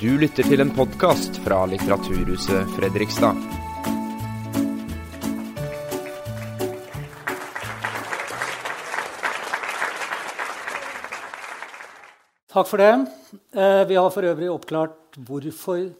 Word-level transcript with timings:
Du 0.00 0.14
lytter 0.16 0.46
til 0.48 0.62
en 0.62 0.70
podkast 0.72 1.36
fra 1.44 1.58
Litteraturhuset 1.68 2.70
Fredrikstad. 2.72 3.36
Takk 12.48 12.70
for 12.70 12.80
det. 12.80 12.88
Eh, 13.52 13.84
Vi 13.84 14.00
har 14.00 14.08
for 14.08 14.24
øvrig 14.24 14.48
oppklart 14.48 15.20
hvorfor 15.20 15.92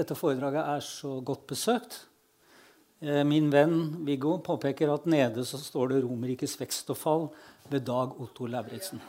dette 0.00 0.16
foredraget 0.16 0.64
er 0.64 0.80
så 0.80 1.20
godt 1.20 1.46
besøkt. 1.46 2.06
Eh, 3.02 3.22
Min 3.24 3.52
venn 3.52 4.06
Viggo 4.06 4.38
påpeker 4.38 4.94
at 4.94 5.04
nede 5.04 5.44
så 5.44 5.60
står 5.60 5.88
det 5.88 6.04
'Romerrikes 6.04 6.56
vekst 6.56 6.88
og 6.88 6.96
fall' 6.96 7.30
ved 7.68 7.84
Dag 7.84 8.18
Otto 8.18 8.46
Lauritzen. 8.46 9.00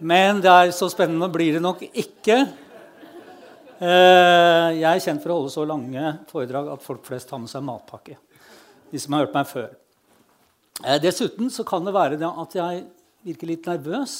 Men 0.00 0.40
det 0.40 0.48
er 0.48 0.70
så 0.72 0.88
spennende 0.88 1.28
blir 1.32 1.58
det 1.58 1.62
nok 1.64 1.82
ikke. 1.90 2.36
Eh, 3.80 4.68
Jeg 4.80 4.88
er 4.88 5.02
kjent 5.04 5.20
for 5.22 5.32
å 5.32 5.38
holde 5.40 5.52
så 5.52 5.66
lange 5.68 6.14
foredrag 6.30 6.70
at 6.72 6.84
folk 6.84 7.04
flest 7.04 7.30
har 7.32 7.40
med 7.42 7.52
seg 7.52 7.64
matpakke. 7.66 8.16
De 8.90 9.00
som 9.00 9.12
har 9.12 9.26
hørt 9.26 9.36
meg 9.36 9.48
før. 9.50 9.68
Eh, 10.84 10.96
Dessuten 11.04 11.52
så 11.52 11.66
kan 11.68 11.84
det 11.84 11.92
være 11.92 12.16
at 12.16 12.56
jeg 12.56 12.84
virker 13.28 13.46
litt 13.52 13.68
nervøs. 13.68 14.16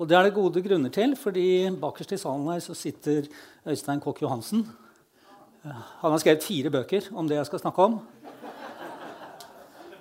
Og 0.00 0.08
det 0.08 0.16
er 0.18 0.28
det 0.28 0.34
gode 0.36 0.60
grunner 0.64 0.92
til, 0.92 1.16
fordi 1.16 1.70
bakerst 1.80 2.12
i 2.12 2.20
salen 2.20 2.48
her 2.52 2.60
så 2.60 2.76
sitter 2.76 3.28
Øystein 3.64 4.00
Kokk 4.02 4.20
Johansen. 4.20 4.66
Eh, 5.64 5.82
Han 6.02 6.12
har 6.12 6.18
skrevet 6.20 6.44
fire 6.44 6.68
bøker 6.70 7.08
om 7.16 7.26
det 7.28 7.40
jeg 7.40 7.48
skal 7.48 7.64
snakke 7.64 7.88
om. 7.88 8.00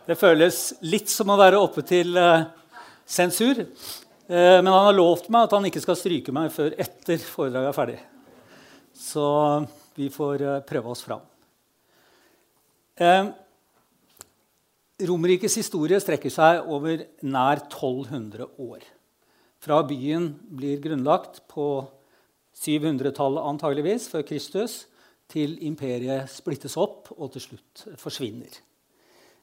Det 0.08 0.18
føles 0.20 0.74
litt 0.84 1.08
som 1.08 1.30
å 1.32 1.38
være 1.40 1.60
oppe 1.62 1.84
til 1.88 2.18
sensur. 3.06 3.62
Eh, 4.32 4.64
Men 4.64 4.72
han 4.72 4.86
har 4.88 4.96
lovt 4.96 5.28
meg 5.28 5.44
at 5.44 5.54
han 5.58 5.66
ikke 5.68 5.82
skal 5.84 5.98
stryke 6.00 6.32
meg 6.32 6.54
før 6.56 6.72
etter 6.80 7.20
foredraget 7.20 7.68
er 7.68 7.76
ferdig. 7.76 7.98
Så 8.96 9.26
vi 9.98 10.08
får 10.14 10.44
eh, 10.46 10.62
prøve 10.70 10.94
oss 10.94 11.04
fram. 11.04 11.26
Eh, 12.96 13.28
historie 15.02 16.00
strekker 16.00 16.32
seg 16.32 16.64
over 16.64 17.04
nær 17.28 17.66
1200 17.66 18.48
år. 18.62 18.88
Fra 19.60 19.82
byen 19.84 20.32
blir 20.48 20.80
grunnlagt 20.80 21.44
på 21.52 21.68
700-tallet 22.56 23.52
antageligvis 23.52 24.08
før 24.14 24.24
Kristus, 24.32 24.86
til 25.32 25.58
imperiet 25.64 26.28
splittes 26.32 26.74
opp 26.80 27.12
og 27.18 27.32
til 27.32 27.50
slutt 27.50 27.86
forsvinner. 28.00 28.52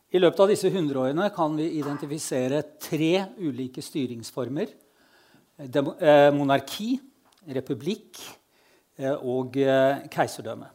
I 0.08 0.20
løpet 0.22 0.40
av 0.40 0.48
disse 0.48 0.70
hundreårene 0.72 1.26
kan 1.36 1.52
vi 1.58 1.66
identifisere 1.76 2.62
tre 2.80 3.26
ulike 3.44 3.82
styringsformer. 3.84 4.70
Eh, 5.60 6.30
monarki, 6.32 6.94
republikk 7.52 8.16
eh, 8.96 9.12
og 9.12 9.58
eh, 9.60 10.06
keiserdømme. 10.08 10.70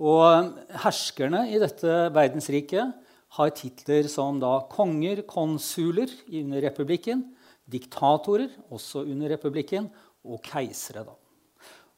Og 0.00 0.56
herskerne 0.86 1.42
i 1.52 1.60
dette 1.60 1.98
verdensriket 2.16 2.96
har 3.36 3.52
titler 3.52 4.08
som 4.08 4.40
da 4.40 4.54
konger, 4.72 5.20
konsuler 5.28 6.08
under 6.40 6.64
republikken, 6.64 7.26
diktatorer 7.68 8.48
også 8.72 9.04
under 9.04 9.36
republikken, 9.36 9.92
og 10.24 10.40
keisere. 10.44 11.04
da. 11.04 11.12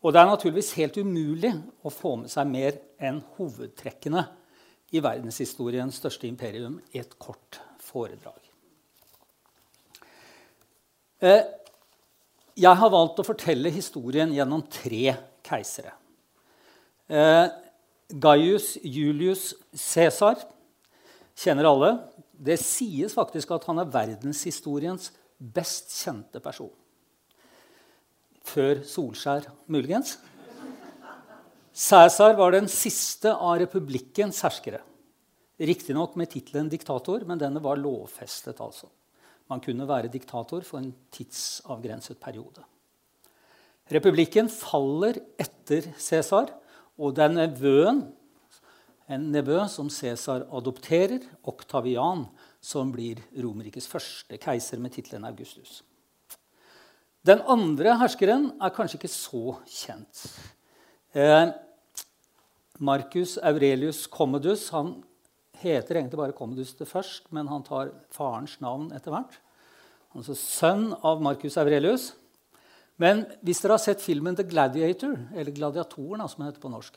Og 0.03 0.11
det 0.11 0.19
er 0.19 0.31
naturligvis 0.35 0.75
helt 0.75 0.99
umulig 0.99 1.55
å 1.87 1.91
få 1.91 2.17
med 2.19 2.35
seg 2.35 2.51
mer 2.51 2.83
enn 2.99 3.23
hovedtrekkene 3.39 4.27
i 4.93 5.01
verdenshistoriens 5.01 5.97
største 6.01 6.29
imperium 6.29 6.79
i 6.93 7.01
et 7.01 7.17
kort 7.19 7.61
foredrag. 7.81 8.39
Eh, 11.23 11.43
Jeg 12.55 12.77
har 12.77 12.91
valgt 12.93 13.17
å 13.17 13.25
fortelle 13.25 13.71
historien 13.73 14.29
gjennom 14.35 14.61
tre 14.69 15.15
keisere. 15.43 15.95
Eh, 17.09 17.49
Gaius 18.13 18.75
Julius 18.85 19.55
Cæsar 19.73 20.43
kjenner 21.35 21.65
alle. 21.71 21.95
Det 22.37 22.59
sies 22.61 23.15
faktisk 23.17 23.55
at 23.57 23.65
han 23.65 23.81
er 23.81 23.89
verdenshistoriens 23.89 25.09
best 25.41 25.95
kjente 25.97 26.43
person. 26.45 26.71
Før 28.45 28.83
Solskjær, 28.85 29.49
muligens. 29.67 30.19
Cæsar 31.73 32.35
var 32.37 32.53
den 32.53 32.69
siste 32.69 33.33
av 33.33 33.57
republikkens 33.63 34.43
herskere. 34.45 34.83
Riktignok 35.63 36.19
med 36.21 36.29
tittelen 36.33 36.69
diktator, 36.69 37.25
men 37.25 37.41
denne 37.41 37.63
var 37.65 37.81
lovfestet. 37.81 38.61
altså. 38.61 38.91
Man 39.49 39.61
kunne 39.61 39.89
være 39.89 40.13
diktator 40.13 40.61
for 40.63 40.79
en 40.79 40.93
tidsavgrenset 41.11 42.21
periode. 42.21 42.65
Republikken 43.89 44.49
faller 44.49 45.19
etter 45.41 45.89
Cæsar, 45.99 46.53
og 46.99 47.15
det 47.17 47.25
er 47.25 47.37
nevøen, 47.37 48.03
en 49.09 49.31
nevø 49.33 49.65
som 49.69 49.89
Cæsar 49.91 50.47
adopterer, 50.53 51.25
Oktavian, 51.45 52.27
som 52.61 52.93
blir 52.93 53.21
Romerrikes 53.35 53.89
første 53.89 54.39
keiser 54.39 54.79
med 54.79 54.93
tittelen 54.95 55.25
Augustus. 55.25 55.83
Den 57.27 57.43
andre 57.47 57.97
herskeren 57.99 58.53
er 58.61 58.75
kanskje 58.75 59.01
ikke 59.01 59.13
så 59.13 59.57
kjent. 59.67 60.23
Eh, 61.13 61.49
Marcus 62.79 63.37
Aurelius 63.39 64.07
Commodus 64.07 64.71
han 64.73 64.95
heter 65.61 65.99
egentlig 66.01 66.19
bare 66.19 66.35
Commodus 66.37 66.73
det 66.79 66.89
først, 66.89 67.29
men 67.31 67.51
han 67.53 67.63
tar 67.67 67.93
farens 68.11 68.57
navn 68.65 68.89
etter 68.97 69.13
hvert. 69.13 69.37
Altså 70.17 70.37
sønn 70.37 70.91
av 71.05 71.21
Marcus 71.25 71.59
Aurelius. 71.61 72.11
Men 73.01 73.25
hvis 73.45 73.61
dere 73.63 73.77
har 73.77 73.85
sett 73.85 74.03
filmen 74.05 74.37
The 74.37 74.47
Gladiator, 74.49 75.15
eller 75.35 75.55
Gladiatoren, 75.55 76.25
som 76.29 76.43
den 76.43 76.51
heter 76.51 76.65
på 76.65 76.73
norsk, 76.73 76.97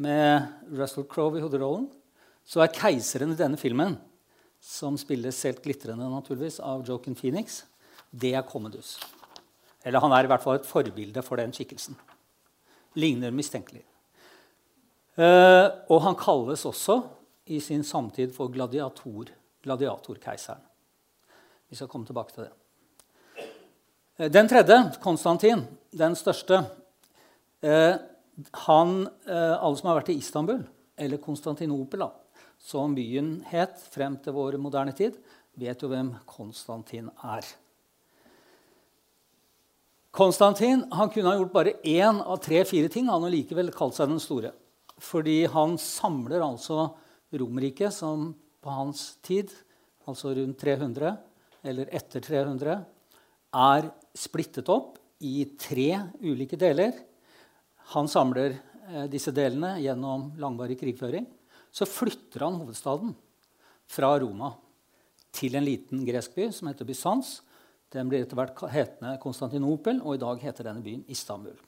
med 0.00 0.46
Russell 0.72 1.08
Crowe 1.08 1.40
i 1.40 1.42
hovedrollen, 1.44 1.90
så 2.44 2.62
er 2.64 2.72
keiseren 2.76 3.34
i 3.34 3.38
denne 3.38 3.60
filmen, 3.60 3.96
som 4.62 4.96
spilles 5.00 5.42
helt 5.46 5.64
glitrende 5.64 6.06
naturligvis 6.12 6.60
av 6.62 6.84
Joaquin 6.86 7.18
Phoenix, 7.18 7.62
det 8.12 8.36
er 8.36 8.46
Commodus. 8.46 8.98
Eller 9.82 10.00
han 10.04 10.12
er 10.14 10.24
i 10.24 10.30
hvert 10.30 10.44
fall 10.44 10.60
et 10.60 10.68
forbilde 10.68 11.24
for 11.26 11.40
den 11.40 11.54
skikkelsen. 11.56 11.96
Ligner 12.98 13.32
mistenkelig. 13.34 13.84
Eh, 15.16 15.66
og 15.92 15.98
han 16.06 16.16
kalles 16.16 16.64
også 16.68 16.98
i 17.52 17.58
sin 17.60 17.84
samtid 17.84 18.32
for 18.32 18.52
gladiator, 18.52 19.28
gladiatorkeiseren. 19.64 20.62
Vi 21.68 21.76
skal 21.76 21.88
komme 21.88 22.08
tilbake 22.08 22.32
til 22.32 22.46
det. 22.46 22.52
Eh, 24.18 24.30
Den 24.32 24.48
tredje, 24.48 24.78
Konstantin, 25.02 25.66
den 25.92 26.16
største 26.16 26.64
eh, 27.62 27.96
han, 28.64 29.08
Alle 29.28 29.76
som 29.76 29.90
har 29.90 29.98
vært 30.00 30.14
i 30.14 30.16
Istanbul, 30.16 30.62
eller 30.96 31.20
Konstantinopel, 31.20 32.06
som 32.58 32.94
byen 32.96 33.42
het 33.50 33.76
frem 33.92 34.16
til 34.22 34.32
vår 34.32 34.56
moderne 34.56 34.94
tid, 34.96 35.18
vet 35.60 35.82
jo 35.82 35.90
hvem 35.92 36.14
Konstantin 36.24 37.10
er. 37.20 37.44
Konstantin 40.12 40.84
kunne 40.92 41.28
ha 41.30 41.38
gjort 41.38 41.52
bare 41.54 41.72
én 41.88 42.18
av 42.20 42.36
tre-fire 42.44 42.88
ting. 42.92 43.06
Han 43.08 43.24
har 43.24 43.32
likevel 43.32 43.70
kalt 43.72 43.96
seg 43.96 44.10
den 44.10 44.20
store. 44.20 44.50
Fordi 45.00 45.46
han 45.48 45.78
samler 45.80 46.44
altså 46.44 46.90
Romerriket, 47.32 47.94
som 47.96 48.34
på 48.62 48.74
hans 48.76 49.16
tid, 49.24 49.48
altså 50.04 50.34
rundt 50.36 50.60
300, 50.60 51.14
eller 51.64 51.88
etter 51.96 52.20
300, 52.20 52.74
er 53.56 53.88
splittet 54.12 54.68
opp 54.68 54.98
i 55.24 55.46
tre 55.56 55.88
ulike 56.20 56.58
deler. 56.60 56.92
Han 57.94 58.10
samler 58.10 58.58
eh, 58.58 59.06
disse 59.08 59.32
delene 59.32 59.78
gjennom 59.80 60.28
langvarig 60.36 60.76
krigføring. 60.82 61.24
Så 61.72 61.88
flytter 61.88 62.44
han 62.44 62.60
hovedstaden 62.60 63.14
fra 63.88 64.12
Roma 64.20 64.52
til 65.32 65.56
en 65.56 65.64
liten 65.64 66.04
gresk 66.04 66.36
by 66.36 66.50
som 66.52 66.68
heter 66.68 66.84
Bysants. 66.84 67.38
Den 67.92 68.08
blir 68.08 68.24
etter 68.24 68.38
hvert 68.38 68.62
hetende 68.72 69.18
Konstantinopel, 69.20 70.00
og 70.00 70.16
i 70.16 70.22
dag 70.22 70.40
heter 70.40 70.68
denne 70.68 70.84
byen 70.84 71.04
Istanbul. 71.12 71.58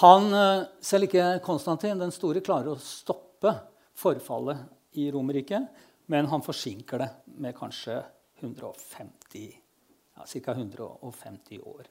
Han, 0.00 0.32
eh, 0.34 0.66
selv 0.80 1.08
ikke 1.08 1.40
Konstantin 1.44 1.98
den 1.98 2.12
store 2.14 2.40
klarer 2.40 2.72
å 2.72 2.80
stoppe 2.80 3.52
forfallet 3.98 4.96
i 4.96 5.10
Romerriket, 5.10 5.66
men 6.06 6.26
han 6.26 6.42
forsinker 6.42 6.98
det 6.98 7.10
med 7.36 7.56
kanskje 7.56 7.98
150, 8.40 9.50
ja, 10.16 10.24
ca. 10.24 10.54
150 10.54 11.60
år. 11.60 11.84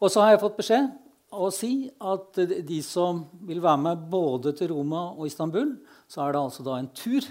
Og 0.00 0.12
så 0.12 0.22
har 0.22 0.34
jeg 0.34 0.42
fått 0.44 0.60
beskjed 0.60 0.92
å 1.32 1.50
si 1.52 1.88
at 2.00 2.38
de 2.68 2.78
som 2.84 3.24
vil 3.48 3.60
være 3.64 3.82
med 3.82 4.06
både 4.12 4.52
til 4.56 4.70
Roma 4.74 5.08
og 5.16 5.26
Istanbul, 5.26 5.74
så 6.06 6.22
er 6.22 6.32
det 6.32 6.42
altså 6.44 6.64
da 6.66 6.78
en 6.78 6.92
tur 6.94 7.24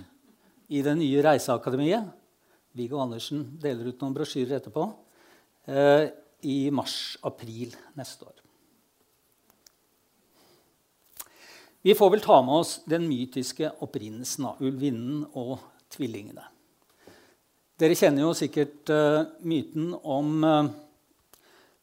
i 0.68 0.81
det 0.81 0.95
nye 0.98 1.24
reiseakademiet. 1.24 2.09
Viggo 2.75 3.00
Andersen 3.00 3.45
deler 3.62 3.92
ut 3.92 4.01
noen 4.04 4.16
brosjyrer 4.16 4.60
etterpå. 4.60 4.88
Eh, 5.72 6.10
I 6.45 6.57
mars-april 6.75 7.74
neste 7.98 8.27
år. 8.27 8.42
Vi 11.86 11.94
får 11.94 12.12
vel 12.16 12.24
ta 12.25 12.39
med 12.42 12.63
oss 12.63 12.80
den 12.89 13.04
mytiske 13.06 13.69
opprinnelsen 13.86 14.48
av 14.50 14.62
ulvinnen 14.66 15.22
og 15.38 15.60
tvillingene. 15.94 16.48
Dere 17.77 17.98
kjenner 18.00 18.24
jo 18.24 18.31
sikkert 18.33 18.89
uh, 18.89 19.27
myten 19.45 19.92
om 20.01 20.31
uh, 20.42 20.72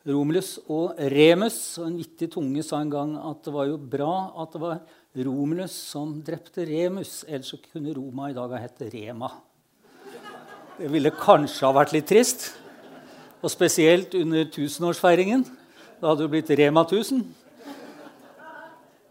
Romulus 0.08 0.56
og 0.66 0.98
Remus. 1.12 1.60
Og 1.78 1.86
en 1.86 2.00
vittig 2.00 2.32
tunge 2.34 2.64
sa 2.66 2.80
en 2.82 2.90
gang 2.90 3.14
at 3.20 3.44
det 3.46 3.54
var 3.54 3.68
jo 3.70 3.78
bra 3.78 4.14
at 4.42 4.56
det 4.56 4.62
var 4.64 4.82
Romulus 5.22 5.76
som 5.92 6.16
drepte 6.24 6.66
Remus. 6.66 7.20
Ellers 7.28 7.54
kunne 7.70 7.94
Roma 7.94 8.32
i 8.32 8.36
dag 8.36 8.56
ha 8.56 8.62
hett 8.62 8.82
Rema. 8.90 9.30
Det 10.82 10.88
ville 10.90 11.12
kanskje 11.14 11.62
ha 11.62 11.76
vært 11.76 11.92
litt 11.94 12.08
trist. 12.10 12.48
Og 13.38 13.52
spesielt 13.52 14.16
under 14.18 14.48
tusenårsfeiringen. 14.50 15.44
Da 16.02 16.10
hadde 16.10 16.24
det 16.24 16.32
blitt 16.32 16.50
Rema 16.58 16.82
1000. 16.82 17.20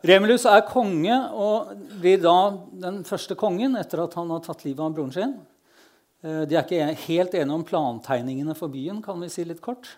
Remulus 0.04 0.44
er 0.52 0.66
konge 0.68 1.16
og 1.32 1.72
blir 2.02 2.20
da 2.20 2.36
den 2.84 3.00
første 3.08 3.40
kongen 3.40 3.80
etter 3.80 4.04
at 4.04 4.20
han 4.20 4.36
har 4.36 4.44
tatt 4.44 4.66
livet 4.68 4.84
av 4.84 4.98
broren 4.98 5.16
sin. 5.16 5.34
Eh, 6.20 6.44
de 6.44 6.60
er 6.60 6.68
ikke 6.68 7.06
helt 7.06 7.40
enige 7.40 7.56
om 7.62 7.68
plantegningene 7.72 8.58
for 8.60 8.74
byen, 8.74 9.00
kan 9.06 9.24
vi 9.24 9.32
si 9.32 9.48
litt 9.48 9.64
kort. 9.64 9.94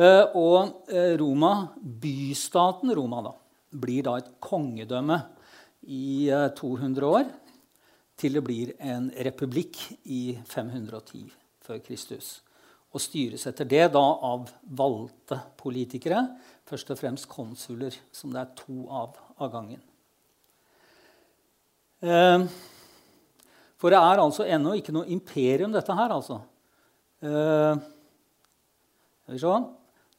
Eh, 0.00 0.24
og 0.32 0.88
eh, 0.88 1.12
Roma, 1.20 1.74
bystaten 1.76 2.96
Roma 2.96 3.20
da, 3.26 3.36
blir 3.84 4.06
da 4.08 4.16
et 4.22 4.32
kongedømme 4.40 5.26
i 5.92 6.32
200 6.56 7.04
år 7.04 7.28
til 8.16 8.36
det 8.36 8.44
blir 8.44 8.72
en 8.80 9.10
republikk 9.26 9.76
i 10.04 10.38
510 10.48 11.26
før 11.66 11.80
Kristus. 11.84 12.38
Og 12.96 13.02
styres 13.02 13.46
etter 13.48 13.68
det 13.68 13.90
da 13.92 14.04
av 14.24 14.48
valgte 14.64 15.38
politikere, 15.60 16.22
først 16.66 16.90
og 16.94 17.00
fremst 17.00 17.28
konsuler, 17.28 17.94
som 18.14 18.32
det 18.32 18.42
er 18.42 18.54
to 18.56 18.86
av 18.88 19.18
av 19.36 19.50
gangen. 19.52 19.82
For 23.76 23.92
det 23.92 24.00
er 24.00 24.22
altså 24.22 24.46
ennå 24.48 24.72
ikke 24.78 24.94
noe 24.94 25.10
imperium, 25.12 25.72
dette 25.74 25.96
her, 25.96 26.10
altså. 26.14 26.40
Eh, 27.20 27.76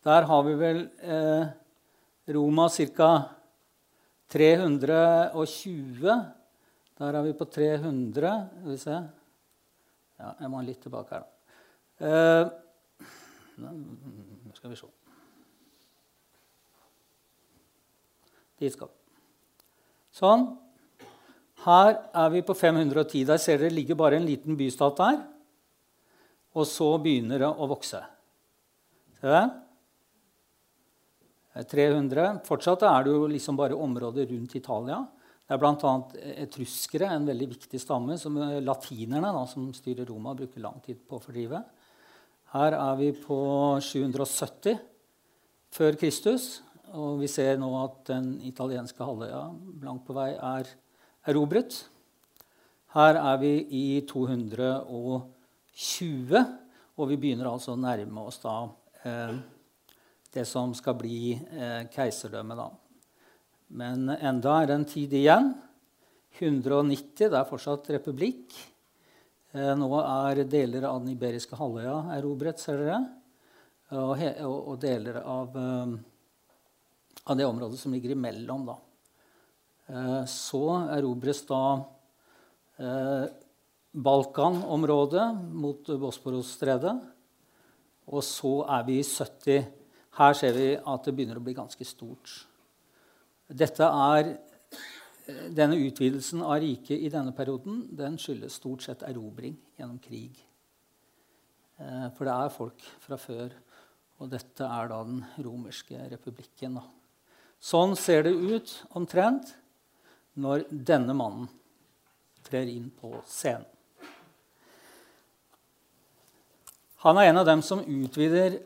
Der 0.04 0.28
har 0.30 0.44
vi 0.44 0.54
vel 0.60 0.90
eh, 1.02 1.46
Roma 2.34 2.70
ca. 2.70 3.12
320. 4.30 6.37
Der 6.98 7.14
er 7.14 7.24
vi 7.24 7.34
på 7.38 7.46
300. 7.46 8.50
Skal 8.58 8.72
vi 8.72 8.78
se 8.82 8.98
Ja, 10.18 10.32
jeg 10.42 10.50
må 10.50 10.62
litt 10.66 10.82
tilbake 10.82 11.14
her, 11.14 11.22
da. 11.22 11.30
Eh, 12.08 12.46
skal 14.58 14.70
vi 14.72 14.78
se 14.80 14.88
Dit 18.58 18.74
skal 18.74 18.90
vi. 18.90 18.94
Sånn. 20.18 20.48
Her 21.62 21.92
er 22.18 22.30
vi 22.34 22.42
på 22.42 22.56
510. 22.58 23.26
Der 23.30 23.38
ser 23.38 23.62
dere 23.62 23.76
ligger 23.76 23.98
bare 24.00 24.18
en 24.18 24.26
liten 24.26 24.58
bystat 24.58 24.98
der. 24.98 25.20
Og 26.58 26.66
så 26.66 26.98
begynner 26.98 27.44
det 27.44 27.52
å 27.54 27.70
vokse. 27.70 28.02
Ser 29.20 29.30
dere? 29.30 29.48
300. 31.58 32.42
Fortsatt 32.46 32.84
er 32.86 33.06
det 33.06 33.14
jo 33.14 33.30
liksom 33.30 33.58
bare 33.58 33.78
området 33.78 34.28
rundt 34.30 34.56
Italia. 34.58 35.04
Det 35.48 35.56
er 35.56 35.62
bl.a. 35.62 35.92
etruskere, 36.44 37.08
en 37.16 37.28
veldig 37.30 37.48
viktig 37.54 37.80
stamme, 37.80 38.18
som 38.20 38.36
latinerne, 38.60 39.32
da, 39.32 39.46
som 39.48 39.70
styrer 39.76 40.10
Roma, 40.10 40.34
bruker 40.36 40.60
lang 40.60 40.82
tid 40.84 41.00
på 41.08 41.16
å 41.16 41.24
fordrive. 41.24 41.62
Her 42.52 42.76
er 42.76 42.98
vi 43.00 43.14
på 43.16 43.38
770 43.84 44.76
før 45.72 45.96
Kristus. 46.00 46.58
Og 46.96 47.18
vi 47.20 47.28
ser 47.28 47.58
nå 47.60 47.68
at 47.82 48.06
den 48.08 48.38
italienske 48.48 49.04
halvøya 49.04 49.42
langt 49.84 50.06
på 50.08 50.14
vei 50.16 50.30
er 50.36 50.68
erobret. 51.28 51.90
Her 52.96 53.16
er 53.20 53.38
vi 53.42 53.68
i 53.76 54.02
220, 54.08 56.46
og 56.98 57.10
vi 57.12 57.18
begynner 57.20 57.52
altså 57.52 57.76
å 57.76 57.82
nærme 57.82 58.24
oss 58.30 58.40
da 58.40 58.56
eh, 59.04 59.36
det 60.34 60.46
som 60.48 60.74
skal 60.78 60.96
bli 61.00 61.36
eh, 61.36 61.84
keiserdømmet, 61.92 62.58
Da. 62.58 62.87
Men 63.68 64.10
enda 64.16 64.62
er 64.62 64.70
det 64.70 64.76
en 64.78 64.88
tid 64.88 65.14
igjen. 65.18 65.52
190, 66.38 67.30
det 67.32 67.38
er 67.38 67.48
fortsatt 67.50 67.90
republikk. 67.96 68.54
Eh, 69.56 69.74
nå 69.80 69.88
er 70.00 70.44
deler 70.48 70.86
av 70.90 71.02
den 71.02 71.16
iberiske 71.16 71.58
halvøya 71.58 72.14
erobret, 72.18 72.62
ser 72.62 72.82
dere. 72.84 73.00
Og, 73.98 74.20
og, 74.44 74.74
deler 74.82 75.22
av, 75.22 75.56
eh, 75.56 75.94
av, 77.24 77.38
det 77.40 77.48
området 77.48 77.80
som 77.80 77.94
ligger 77.96 78.14
imellom, 78.14 78.66
da. 78.68 78.78
Eh, 79.88 80.24
så 80.32 80.64
erobres 80.98 81.46
da 81.48 81.62
Balkanområdet 83.98 85.24
mot 85.50 85.88
Bosporos-stredet. 86.04 86.94
Og 88.14 88.22
så 88.22 88.52
er 88.76 88.84
vi 88.86 89.00
i 89.00 89.08
70. 89.08 89.66
Her 90.20 90.38
ser 90.38 90.54
vi 90.54 90.68
at 90.78 91.08
det 91.08 91.16
begynner 91.18 91.40
å 91.42 91.46
bli 91.48 91.56
ganske 91.58 91.88
stort. 91.88 92.36
Dette 93.48 93.84
er, 93.88 94.34
eh, 95.28 95.48
denne 95.56 95.80
utvidelsen 95.80 96.44
av 96.44 96.60
riket 96.64 97.00
i 97.00 97.12
denne 97.14 97.32
perioden 97.36 97.86
den 97.96 98.18
skyldes 98.18 98.60
stort 98.60 98.84
sett 98.84 99.06
erobring 99.08 99.56
gjennom 99.78 100.00
krig. 100.00 100.44
For 101.78 102.26
det 102.26 102.34
er 102.34 102.50
folk 102.50 102.82
fra 103.04 103.20
før, 103.22 103.52
og 104.18 104.32
dette 104.32 104.66
er 104.66 104.88
da 104.90 105.04
den 105.06 105.20
romerske 105.46 106.08
republikken. 106.10 106.80
Sånn 107.62 107.94
ser 107.96 108.24
det 108.26 108.34
ut 108.34 108.74
omtrent 108.98 109.54
når 110.42 110.66
denne 110.72 111.14
mannen 111.14 111.46
trer 112.48 112.70
inn 112.72 112.90
på 112.94 113.12
scenen. 113.30 113.66
Han 117.06 117.20
er 117.22 117.30
en 117.30 117.38
av 117.38 117.46
dem 117.46 117.62
som 117.62 117.84
utvider 117.86 118.58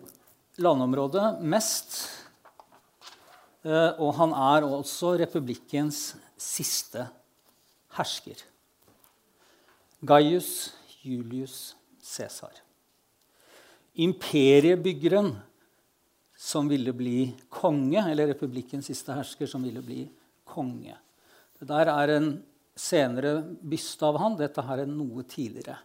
landområdet 0.63 1.41
mest. 1.43 1.97
Eh, 3.61 3.91
og 4.01 4.15
han 4.17 4.33
er 4.33 4.65
også 4.65 5.13
republikkens 5.21 6.15
siste 6.41 7.05
hersker. 7.97 8.39
Gaius 10.01 10.71
Julius 11.05 11.75
Cæsar. 12.01 12.53
Imperiebyggeren 14.01 15.35
som 16.41 16.69
ville 16.71 16.93
bli 16.97 17.29
konge, 17.53 18.01
eller 18.01 18.31
republikkens 18.31 18.89
siste 18.89 19.13
hersker 19.13 19.49
som 19.49 19.61
ville 19.61 19.83
bli 19.85 20.07
konge. 20.47 20.95
Det 21.59 21.67
der 21.69 21.91
er 21.93 22.15
en 22.15 22.31
senere 22.73 23.41
byste 23.61 24.07
av 24.07 24.17
han. 24.17 24.39
Dette 24.39 24.63
her 24.65 24.81
er 24.81 24.89
noe 24.89 25.21
tidligere. 25.29 25.77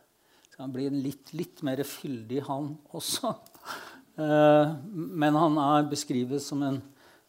Så 0.48 0.62
han 0.62 0.72
blir 0.72 0.88
en 0.88 1.02
litt, 1.04 1.34
litt 1.36 1.60
mer 1.66 1.82
fyldig, 1.84 2.40
han 2.48 2.72
også. 2.96 3.34
Eh, 4.16 4.70
men 4.88 5.36
han 5.36 5.58
er 5.60 5.90
beskrives 5.90 6.46
som 6.48 6.62
en 6.64 6.78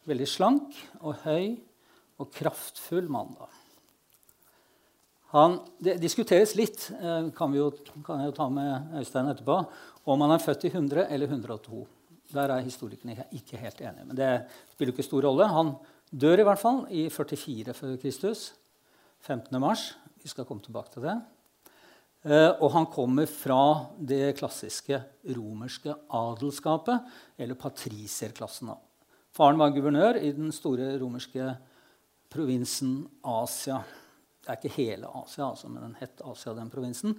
veldig 0.08 0.28
slank 0.28 0.78
og 1.00 1.22
høy 1.24 1.58
og 2.18 2.32
kraftfull 2.34 3.10
mann. 3.12 3.34
da. 3.38 3.48
Han, 5.34 5.58
det 5.84 5.98
diskuteres 6.00 6.54
litt, 6.56 6.88
eh, 6.96 7.28
kan, 7.36 7.52
jo, 7.54 7.68
kan 8.06 8.22
jeg 8.22 8.30
jo 8.30 8.38
ta 8.38 8.48
med 8.48 8.96
Øystein 8.98 9.28
etterpå, 9.28 9.60
om 10.08 10.24
han 10.24 10.32
er 10.34 10.42
født 10.42 10.64
i 10.64 10.72
100 10.72 11.06
eller 11.12 11.28
102. 11.28 11.84
Der 12.32 12.52
er 12.52 12.64
historikerne 12.64 13.28
ikke 13.36 13.60
helt 13.60 13.80
enige. 13.80 14.08
Men 14.08 14.16
det 14.16 14.32
spiller 14.72 14.92
ikke 14.92 15.06
stor 15.06 15.28
rolle. 15.28 15.48
Han 15.52 15.76
Dør 16.08 16.40
i 16.40 16.44
hvert 16.46 16.60
fall 16.60 16.86
i 16.88 17.08
44 17.12 17.74
før 17.76 17.98
Kristus. 18.00 18.52
15. 19.26 19.52
mars. 19.60 19.90
Vi 20.22 20.30
skal 20.30 20.46
komme 20.48 20.64
tilbake 20.64 20.94
til 20.94 21.04
det. 21.04 21.16
Eh, 22.24 22.52
og 22.64 22.72
han 22.72 22.88
kommer 22.88 23.28
fra 23.28 23.90
det 24.00 24.38
klassiske 24.38 25.02
romerske 25.36 25.92
adelskapet, 26.16 27.04
eller 27.36 27.60
patriserklassen. 27.60 28.72
Faren 29.38 29.60
var 29.60 29.70
guvernør 29.70 30.16
i 30.18 30.32
den 30.34 30.48
store 30.50 30.96
romerske 30.98 31.52
provinsen 32.32 33.04
Asia. 33.22 33.76
Det 34.42 34.50
er 34.50 34.56
ikke 34.58 34.72
hele 34.80 35.10
Asia, 35.14 35.44
altså, 35.52 35.68
men 35.70 35.84
den 35.84 35.92
het 36.00 36.24
Asia, 36.26 36.56
den 36.56 36.72
provinsen. 36.72 37.14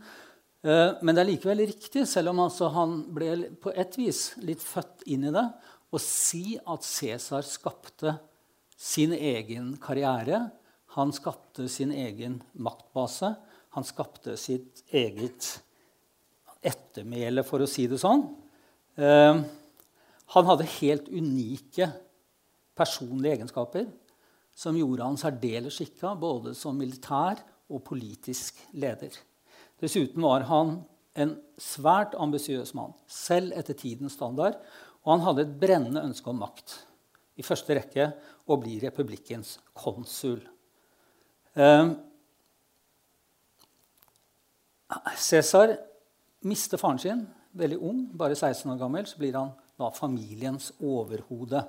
Eh, 0.60 0.98
men 1.00 1.16
det 1.16 1.22
er 1.24 1.30
likevel 1.30 1.64
riktig, 1.70 2.04
selv 2.12 2.34
om 2.34 2.42
altså 2.44 2.68
han 2.76 2.98
ble 3.16 3.54
på 3.64 3.72
et 3.72 3.96
vis 3.96 4.34
litt 4.44 4.60
født 4.60 5.06
inn 5.16 5.30
i 5.30 5.32
det, 5.32 5.46
å 5.96 6.02
si 6.04 6.58
at 6.60 6.84
Cæsar 6.84 7.48
skapte 7.48 8.18
sin 8.76 9.16
egen 9.16 9.72
karriere. 9.80 10.42
Han 10.98 11.16
skapte 11.16 11.70
sin 11.72 11.96
egen 11.96 12.42
maktbase. 12.60 13.32
Han 13.80 13.88
skapte 13.88 14.36
sitt 14.36 14.84
eget 14.92 15.54
ettermæle, 16.60 17.48
for 17.48 17.64
å 17.64 17.72
si 17.72 17.88
det 17.88 18.04
sånn. 18.04 18.28
Eh, 19.00 19.42
han 20.36 20.52
hadde 20.52 20.72
helt 20.82 21.08
unike 21.08 21.88
personlige 22.80 23.38
egenskaper 23.38 23.90
som 24.60 24.78
gjorde 24.78 25.06
han 25.06 25.20
særdeles 25.20 25.78
skikka 25.80 26.16
både 26.20 26.56
som 26.58 26.78
militær 26.80 27.40
og 27.70 27.84
politisk 27.86 28.58
leder. 28.80 29.14
Dessuten 29.80 30.24
var 30.26 30.48
han 30.50 30.80
en 31.20 31.36
svært 31.60 32.16
ambisiøs 32.20 32.74
mann, 32.78 32.94
selv 33.08 33.54
etter 33.58 33.78
tidens 33.78 34.18
standard. 34.18 34.60
Og 35.06 35.14
han 35.16 35.26
hadde 35.26 35.46
et 35.46 35.58
brennende 35.62 36.04
ønske 36.04 36.32
om 36.32 36.42
makt 36.44 36.76
i 37.40 37.46
første 37.46 37.78
rekke 37.78 38.10
å 38.52 38.58
bli 38.60 38.78
republikkens 38.84 39.58
konsul. 39.78 40.42
Ehm, 41.56 41.96
Cæsar 45.20 45.76
mister 46.50 46.82
faren 46.82 47.00
sin 47.00 47.28
veldig 47.54 47.78
ung, 47.78 48.00
bare 48.18 48.36
16 48.36 48.72
år 48.74 48.80
gammel, 48.80 49.06
så 49.06 49.20
blir 49.22 49.38
han 49.38 49.52
da 49.80 49.90
familiens 49.94 50.72
overhode. 50.82 51.62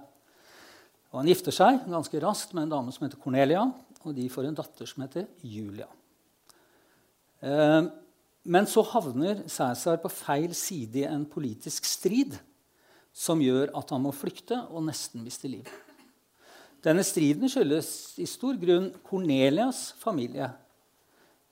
Og 1.11 1.21
han 1.21 1.31
gifter 1.31 1.55
seg 1.55 1.81
ganske 1.91 2.21
raskt 2.23 2.53
med 2.55 2.67
en 2.69 2.75
dame 2.77 2.95
som 2.95 3.07
heter 3.07 3.19
Cornelia, 3.21 3.65
og 4.01 4.15
de 4.17 4.29
får 4.31 4.49
en 4.49 4.59
datter 4.61 4.89
som 4.89 5.03
heter 5.05 5.27
Julia. 5.43 5.89
Eh, 7.43 7.83
men 8.51 8.69
så 8.71 8.85
havner 8.93 9.43
Cæsar 9.51 10.01
på 10.01 10.13
feil 10.13 10.55
side 10.57 11.03
i 11.03 11.09
en 11.09 11.27
politisk 11.29 11.85
strid 11.89 12.39
som 13.13 13.43
gjør 13.43 13.75
at 13.77 13.91
han 13.93 14.03
må 14.05 14.13
flykte 14.15 14.57
og 14.71 14.87
nesten 14.87 15.25
miste 15.27 15.51
livet. 15.51 15.73
Denne 16.81 17.05
striden 17.05 17.51
skyldes 17.53 17.91
i 18.23 18.27
stor 18.29 18.57
grunn 18.61 18.89
Cornelias 19.05 19.91
familie. 20.01 20.49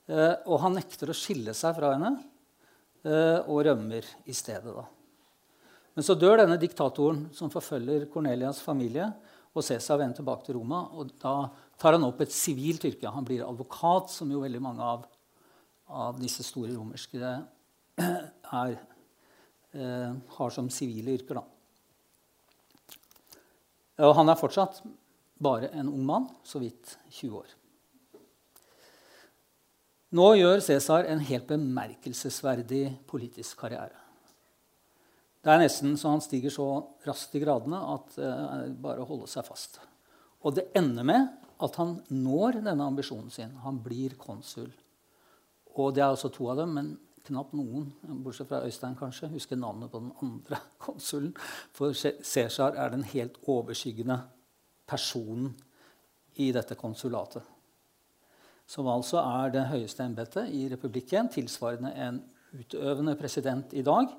Eh, 0.09 0.35
og 0.49 0.63
han 0.63 0.79
nekter 0.79 1.11
å 1.11 1.17
skille 1.17 1.53
seg 1.57 1.75
fra 1.77 1.93
henne 1.93 2.15
eh, 3.05 3.43
og 3.45 3.67
rømmer 3.67 4.07
i 4.25 4.37
stedet. 4.37 4.73
Men 5.93 6.07
så 6.07 6.17
dør 6.17 6.41
denne 6.41 6.57
diktatoren 6.63 7.27
som 7.37 7.53
forfølger 7.53 8.07
Cornelias 8.13 8.63
familie, 8.65 9.11
og 9.59 9.67
Cæsar 9.67 9.99
vender 10.01 10.17
tilbake 10.21 10.47
til 10.47 10.57
Roma. 10.59 10.85
og 10.95 11.11
Da 11.21 11.35
tar 11.79 11.97
han 11.97 12.07
opp 12.07 12.23
et 12.23 12.35
sivilt 12.35 12.85
yrke. 12.89 13.11
Han 13.11 13.27
blir 13.27 13.47
advokat, 13.47 14.11
som 14.15 14.31
jo 14.31 14.43
veldig 14.45 14.63
mange 14.63 14.85
av, 14.85 15.05
av 15.89 16.19
disse 16.23 16.47
store 16.47 16.75
romerske 16.77 17.19
er, 17.19 17.45
er, 18.63 18.79
har 20.39 20.55
som 20.55 20.71
sivile 20.73 21.19
yrker. 21.19 21.41
Da. 21.41 21.45
Og 24.09 24.15
han 24.15 24.31
er 24.31 24.39
fortsatt 24.39 24.83
bare 25.43 25.71
en 25.75 25.91
ung 25.91 26.05
mann, 26.07 26.29
så 26.47 26.61
vidt 26.63 26.97
20 27.11 27.39
år. 27.43 27.55
Nå 30.19 30.29
gjør 30.39 30.63
Cæsar 30.65 31.05
en 31.11 31.21
helt 31.21 31.51
bemerkelsesverdig 31.51 32.85
politisk 33.11 33.59
karriere. 33.61 34.08
Det 35.43 35.53
er 35.53 35.61
nesten 35.63 35.95
så 35.99 36.13
han 36.13 36.23
stiger 36.25 36.53
så 36.53 36.67
raskt 37.07 37.37
i 37.39 37.43
gradene 37.43 37.79
at 37.95 38.17
det 38.19 38.31
er 38.31 38.73
bare 38.83 39.05
å 39.05 39.09
holde 39.09 39.29
seg 39.31 39.47
fast. 39.47 39.79
Og 40.43 40.57
det 40.57 40.69
ender 40.79 41.07
med 41.07 41.29
at 41.65 41.79
han 41.81 41.99
når 42.15 42.61
denne 42.63 42.87
ambisjonen 42.87 43.31
sin. 43.35 43.55
Han 43.65 43.81
blir 43.83 44.15
konsul. 44.21 44.71
Og 45.79 45.95
det 45.95 46.03
er 46.03 46.13
altså 46.13 46.31
to 46.35 46.49
av 46.51 46.61
dem, 46.61 46.75
men 46.75 46.91
knapt 47.29 47.55
noen, 47.59 47.91
bortsett 48.25 48.49
fra 48.51 48.63
Øystein 48.67 48.97
kanskje, 48.99 49.31
husker 49.35 49.59
navnet 49.59 49.91
på 49.93 50.01
den 50.03 50.13
andre 50.25 50.61
konsulen. 50.87 51.35
For 51.77 51.95
Cæsar 51.95 52.79
er 52.79 52.95
den 52.95 53.07
helt 53.11 53.39
overskyggende 53.47 54.21
personen 54.89 55.53
i 56.39 56.51
dette 56.55 56.79
konsulatet. 56.79 57.43
Som 58.69 58.89
altså 58.91 59.21
er 59.23 59.53
det 59.55 59.69
høyeste 59.71 60.05
embetet 60.05 60.51
i 60.55 60.67
republikken, 60.71 61.31
tilsvarende 61.33 61.95
en 61.97 62.23
utøvende 62.59 63.15
president 63.19 63.73
i 63.77 63.85
dag 63.85 64.13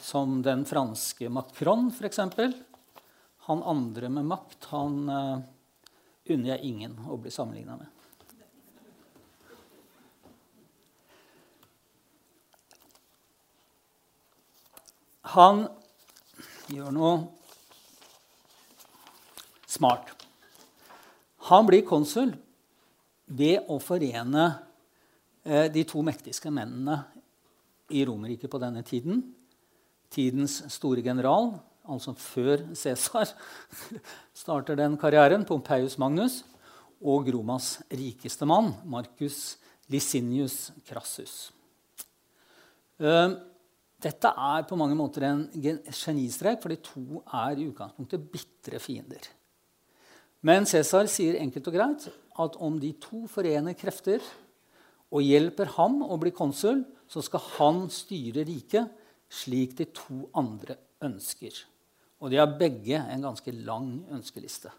som 0.00 0.42
den 0.42 0.64
franske 0.68 1.28
Macron, 1.28 1.88
f.eks. 1.88 2.20
Han 3.48 3.62
andre 3.62 4.08
med 4.08 4.24
makt 4.28 4.64
han 4.72 5.08
uh, 5.08 5.38
unner 6.28 6.50
jeg 6.52 6.68
ingen 6.68 6.98
å 7.08 7.16
bli 7.16 7.32
sammenligna 7.32 7.78
med. 7.80 7.86
Han 15.28 15.66
gjør 16.72 16.92
noe 16.92 17.16
smart. 19.68 20.14
Han 21.48 21.68
blir 21.68 21.84
konsul 21.88 22.32
ved 23.28 23.68
å 23.68 23.76
forene 23.80 24.46
eh, 25.44 25.68
de 25.72 25.84
to 25.88 26.00
mektigste 26.04 26.52
mennene 26.52 27.02
i 27.92 28.04
Romerriket 28.08 28.50
på 28.52 28.60
denne 28.60 28.80
tiden 28.88 29.20
tidens 30.10 30.62
store 30.72 31.02
general, 31.04 31.52
altså 31.88 32.14
før 32.16 32.62
Cæsar 32.74 33.32
starter 34.42 34.78
den 34.78 34.96
karrieren, 35.00 35.44
Pompeius 35.44 35.98
Magnus, 35.98 36.42
og 36.98 37.28
Romas 37.30 37.78
rikeste 37.92 38.46
mann, 38.48 38.72
Marcus 38.84 39.58
Licinius 39.88 40.72
Crassus. 40.88 41.52
Dette 43.98 44.30
er 44.30 44.66
på 44.66 44.76
mange 44.78 44.96
måter 44.98 45.26
en 45.26 45.44
genistrek, 45.54 46.60
for 46.62 46.70
de 46.70 46.78
to 46.82 47.22
er 47.24 47.58
i 47.58 47.68
utgangspunktet 47.70 48.26
bitre 48.32 48.80
fiender. 48.82 49.30
Men 50.42 50.66
Cæsar 50.66 51.08
sier 51.10 51.38
enkelt 51.42 51.66
og 51.70 51.74
greit 51.74 52.04
at 52.38 52.58
om 52.62 52.76
de 52.78 52.92
to 53.02 53.24
forener 53.30 53.74
krefter 53.78 54.22
og 55.10 55.24
hjelper 55.24 55.72
ham 55.78 56.02
å 56.04 56.18
bli 56.20 56.30
konsul, 56.34 56.84
så 57.10 57.22
skal 57.24 57.42
han 57.56 57.86
styre 57.90 58.44
riket 58.46 58.92
slik 59.28 59.76
de 59.78 59.88
to 59.94 60.26
andre 60.36 60.78
ønsker. 61.04 61.54
Og 62.18 62.32
de 62.32 62.40
har 62.40 62.58
begge 62.58 62.98
en 62.98 63.26
ganske 63.28 63.52
lang 63.54 63.90
ønskeliste. 64.14 64.72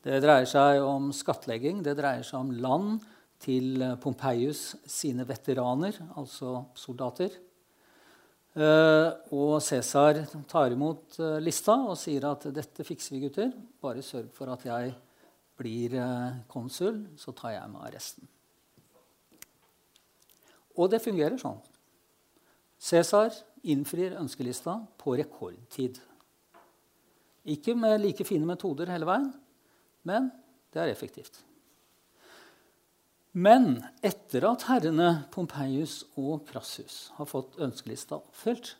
Det 0.00 0.20
dreier 0.22 0.48
seg 0.48 0.80
om 0.84 1.10
skattlegging, 1.12 1.82
det 1.84 1.98
dreier 1.98 2.24
seg 2.24 2.40
om 2.40 2.52
land 2.56 3.00
til 3.40 3.82
Pompeius 4.00 4.74
sine 4.88 5.26
veteraner, 5.28 5.96
altså 6.16 6.60
soldater. 6.76 7.34
Eh, 8.50 9.08
og 9.30 9.60
Cæsar 9.62 10.24
tar 10.50 10.72
imot 10.74 11.20
eh, 11.22 11.38
lista 11.38 11.76
og 11.86 11.94
sier 11.98 12.24
at 12.26 12.48
'dette 12.50 12.82
fikser 12.82 13.14
vi, 13.14 13.22
gutter'. 13.28 13.52
Bare 13.80 14.02
sørg 14.02 14.32
for 14.34 14.50
at 14.50 14.64
jeg 14.66 14.94
blir 15.56 15.94
eh, 15.94 16.40
konsul, 16.48 17.04
så 17.16 17.30
tar 17.30 17.54
jeg 17.54 17.70
meg 17.70 17.84
av 17.86 17.94
resten. 17.94 18.26
Og 20.76 20.90
det 20.90 21.02
fungerer 21.04 21.38
sånn. 21.38 21.60
Cæsar 22.80 23.34
innfrir 23.62 24.16
ønskelista 24.16 24.78
på 24.98 25.14
rekordtid. 25.20 26.00
Ikke 27.44 27.74
med 27.76 28.00
like 28.00 28.24
fine 28.24 28.48
metoder 28.48 28.88
hele 28.92 29.08
veien, 29.08 29.30
men 30.08 30.30
det 30.72 30.80
er 30.82 30.92
effektivt. 30.92 31.42
Men 33.32 33.76
etter 34.02 34.48
at 34.48 34.64
herrene 34.66 35.10
Pompeius 35.30 36.00
og 36.18 36.48
Crassus 36.48 37.10
har 37.18 37.28
fått 37.30 37.60
ønskelista 37.62 38.18
oppfylt, 38.18 38.74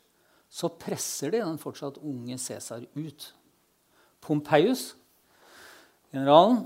så 0.50 0.72
presser 0.74 1.30
de 1.30 1.44
den 1.44 1.60
fortsatt 1.62 2.00
unge 2.02 2.34
Cæsar 2.40 2.82
ut. 2.96 3.28
Pompeius, 4.20 4.96
generalen, 6.10 6.64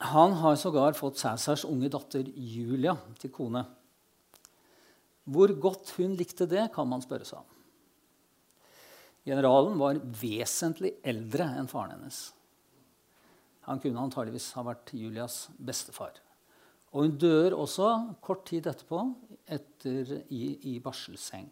han 0.00 0.32
har 0.40 0.56
sågar 0.56 0.96
fått 0.98 1.20
Cæsars 1.20 1.66
unge 1.68 1.92
datter 1.92 2.26
Julia 2.34 2.96
til 3.20 3.30
kone. 3.30 3.62
Hvor 5.30 5.52
godt 5.62 5.94
hun 5.98 6.16
likte 6.18 6.48
det, 6.50 6.68
kan 6.74 6.88
man 6.90 7.02
spørre 7.04 7.28
seg 7.28 7.38
om. 7.38 7.56
Generalen 9.26 9.76
var 9.78 10.00
vesentlig 10.20 10.94
eldre 11.06 11.46
enn 11.60 11.68
faren 11.70 11.94
hennes. 11.94 12.18
Han 13.68 13.80
kunne 13.82 14.02
antageligvis 14.02 14.48
ha 14.56 14.64
vært 14.66 14.94
Julias 14.96 15.44
bestefar. 15.60 16.16
Og 16.90 17.04
hun 17.04 17.16
dør 17.20 17.54
også 17.60 17.90
kort 18.24 18.46
tid 18.48 18.66
etterpå 18.66 19.04
etter, 19.46 20.16
i, 20.34 20.56
i 20.72 20.78
barselseng. 20.82 21.46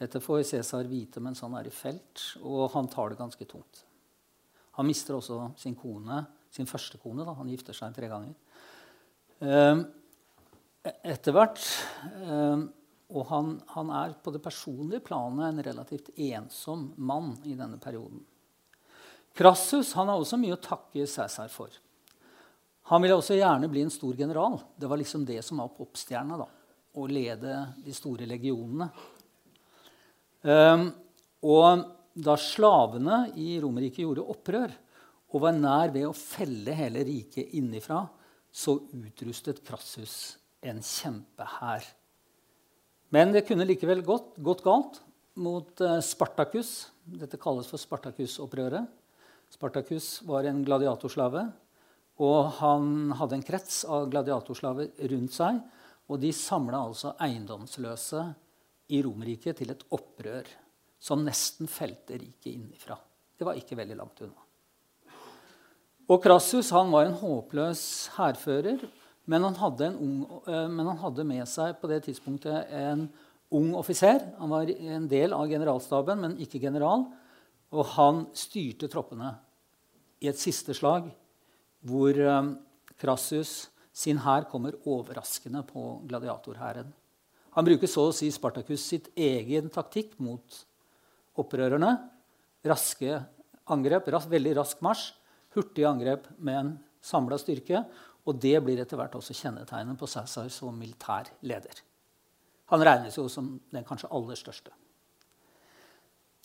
Dette 0.00 0.22
får 0.24 0.46
Cæsar 0.48 0.88
vite 0.88 1.20
mens 1.20 1.42
han 1.44 1.58
er 1.58 1.68
i 1.68 1.74
felt, 1.74 2.22
og 2.40 2.70
han 2.72 2.88
tar 2.88 3.12
det 3.12 3.20
ganske 3.20 3.44
tungt. 3.50 3.82
Han 4.78 4.88
mister 4.88 5.18
også 5.18 5.50
sin 5.60 5.76
kone, 5.76 6.22
sin 6.48 6.68
første 6.70 6.96
kone. 7.02 7.26
Da. 7.26 7.34
Han 7.36 7.50
gifter 7.52 7.76
seg 7.76 7.92
tre 7.92 8.08
ganger. 8.08 8.32
Um, 9.40 9.82
etter 10.84 11.34
hvert 11.36 11.60
eh, 12.24 12.62
Og 13.10 13.26
han, 13.28 13.54
han, 13.74 13.92
er 13.92 14.16
på 14.22 14.32
det 14.32 14.42
personlige 14.44 15.04
planet 15.04 15.48
en 15.48 15.62
relativt 15.66 16.10
ensom 16.14 16.90
mann 16.96 17.34
i 17.44 17.56
denne 17.58 17.80
perioden. 17.82 18.22
Crassus 19.36 19.92
han 19.98 20.10
har 20.10 20.20
også 20.20 20.38
mye 20.40 20.56
å 20.56 20.62
takke 20.62 21.06
Cæsar 21.06 21.50
for. 21.52 21.74
Han 22.90 23.02
ville 23.02 23.18
også 23.18 23.36
gjerne 23.38 23.68
bli 23.70 23.84
en 23.84 23.92
stor 23.92 24.16
general. 24.18 24.58
Det 24.74 24.88
var 24.90 24.98
liksom 24.98 25.24
det 25.26 25.40
som 25.46 25.60
var 25.62 25.70
popstjerna. 25.74 26.38
Å 26.90 27.06
lede 27.06 27.58
de 27.84 27.92
store 27.94 28.26
legionene. 28.26 28.88
Um, 30.42 30.88
og 31.46 31.84
da 32.18 32.34
slavene 32.40 33.20
i 33.38 33.52
Romerriket 33.62 34.02
gjorde 34.02 34.26
opprør 34.32 34.74
og 35.30 35.44
var 35.44 35.54
nær 35.54 35.92
ved 35.94 36.08
å 36.08 36.16
felle 36.16 36.74
hele 36.74 37.04
riket 37.06 37.54
innifra, 37.58 38.02
så 38.50 38.74
utrustet 38.90 39.62
Crassus 39.66 40.39
en 40.60 40.80
kjempehær. 40.84 41.86
Men 43.10 43.32
det 43.34 43.46
kunne 43.48 43.66
likevel 43.66 44.04
gått, 44.06 44.36
gått 44.38 44.62
galt 44.64 45.00
mot 45.40 45.80
eh, 45.82 45.98
Spartakus. 46.04 46.90
Dette 47.04 47.40
kalles 47.40 47.68
for 47.70 47.80
Spartakus-opprøret. 47.80 48.86
Spartakus 49.50 50.20
var 50.28 50.46
en 50.46 50.62
gladiatorslave, 50.62 51.48
og 52.22 52.52
han 52.60 53.10
hadde 53.18 53.38
en 53.38 53.46
krets 53.46 53.82
av 53.88 54.06
gladiatorslaver 54.12 54.92
rundt 55.10 55.34
seg. 55.34 55.58
Og 56.10 56.20
de 56.22 56.30
samla 56.34 56.84
altså 56.84 57.14
eiendomsløse 57.22 58.22
i 58.94 59.00
Romerriket 59.02 59.58
til 59.58 59.72
et 59.74 59.82
opprør 59.94 60.46
som 61.00 61.22
nesten 61.24 61.70
felte 61.70 62.18
riket 62.18 62.52
innifra. 62.52 62.98
Det 63.38 63.46
var 63.46 63.58
ikke 63.58 63.78
veldig 63.78 63.98
langt 63.98 64.22
unna. 64.26 64.46
Og 66.10 66.18
Crassus 66.22 66.72
var 66.74 67.06
en 67.06 67.16
håpløs 67.16 67.82
hærfører 68.16 68.82
Men 69.30 69.46
han, 69.46 69.56
ung, 69.94 70.24
uh, 70.48 70.66
men 70.66 70.86
han, 70.88 71.00
hadde 71.04 71.26
med 71.28 71.46
seg 71.48 71.76
på 71.80 71.90
det 71.90 72.02
tidspunktet 72.08 72.72
en 72.74 73.06
ung 73.54 73.72
offiser. 73.78 74.24
Han 74.40 74.50
var 74.50 74.70
en 74.70 75.06
del 75.10 75.34
av 75.36 75.48
generalstaben, 75.50 76.22
men 76.24 76.38
ikke 76.42 76.62
general. 76.62 77.06
Og 77.70 77.86
han 77.94 78.24
styrte 78.34 78.90
troppene 78.90 79.36
i 80.20 80.28
et 80.30 80.40
siste 80.40 80.74
slag 80.76 81.08
hvor 81.86 82.16
um, 82.26 82.56
Crassus 83.00 83.70
sin 83.96 84.20
hær 84.20 84.46
kommer 84.50 84.76
overraskende 84.88 85.62
på 85.68 86.00
gladiatorhæren. 86.08 86.90
Han 87.56 87.66
bruker 87.66 87.90
så 87.90 88.06
å 88.08 88.14
si 88.14 88.28
Spartacus 88.30 88.82
sitt 88.92 89.08
egen 89.18 89.70
taktikk 89.72 90.12
mot 90.22 90.60
opprørerne. 91.40 91.96
Raske 92.66 93.16
angrep, 93.70 94.10
ras, 94.12 94.28
veldig 94.30 94.54
rask 94.60 94.82
marsj, 94.84 95.10
hurtige 95.56 95.88
angrep 95.90 96.28
med 96.38 96.60
en 96.60 96.70
samla 97.02 97.38
styrke. 97.40 97.82
Og 98.28 98.36
det 98.40 98.56
blir 98.64 98.80
etter 98.82 98.98
hvert 99.00 99.14
også 99.16 99.36
kjennetegnet 99.36 99.98
på 99.98 100.08
Cæsar 100.10 100.50
som 100.52 100.76
militær 100.76 101.30
leder. 101.46 101.80
Han 102.70 102.84
regnes 102.86 103.16
jo 103.18 103.26
som 103.32 103.54
den 103.72 103.86
kanskje 103.86 104.10
aller 104.14 104.38
største. 104.38 104.74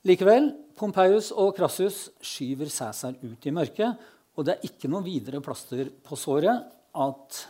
Likevel, 0.06 0.52
Pompeius 0.78 1.32
og 1.34 1.56
Crassus 1.58 2.10
skyver 2.22 2.70
Cæsar 2.70 3.18
ut 3.22 3.46
i 3.46 3.54
mørket. 3.54 3.98
Og 4.36 4.46
det 4.46 4.56
er 4.56 4.68
ikke 4.68 4.90
noe 4.92 5.06
videre 5.06 5.42
plaster 5.44 5.90
på 6.04 6.18
såret 6.20 6.66
at 6.96 7.42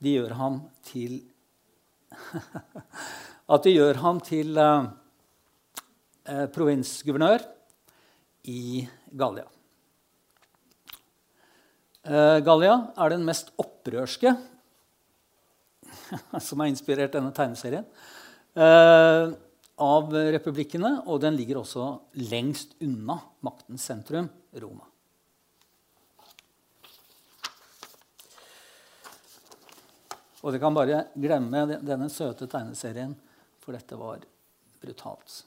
de 0.00 0.16
gjør 0.16 0.34
ham 0.38 0.60
til 0.86 1.20
At 3.54 3.64
de 3.66 3.72
gjør 3.74 3.98
ham 4.02 4.18
til 4.22 4.58
eh, 4.58 4.86
provinsguvernør 6.54 7.44
i 8.50 8.86
Gallia. 9.18 9.46
Uh, 12.00 12.40
Gallia 12.40 12.74
er 12.96 13.12
den 13.12 13.26
mest 13.28 13.50
opprørske 13.60 14.32
som 16.46 16.62
har 16.62 16.70
inspirert 16.70 17.12
denne 17.12 17.32
tegneserien, 17.36 17.84
uh, 18.56 19.34
av 19.80 20.14
republikkene. 20.32 20.94
Og 21.08 21.20
den 21.24 21.36
ligger 21.36 21.60
også 21.60 21.90
lengst 22.30 22.72
unna 22.84 23.18
maktens 23.44 23.84
sentrum, 23.90 24.30
Roma. 24.56 24.86
Og 30.40 30.54
dere 30.54 30.62
kan 30.62 30.76
bare 30.76 31.02
glemme 31.20 31.66
denne 31.84 32.08
søte 32.08 32.48
tegneserien, 32.48 33.12
for 33.60 33.76
dette 33.76 33.98
var 34.00 34.24
brutalt. 34.80 35.42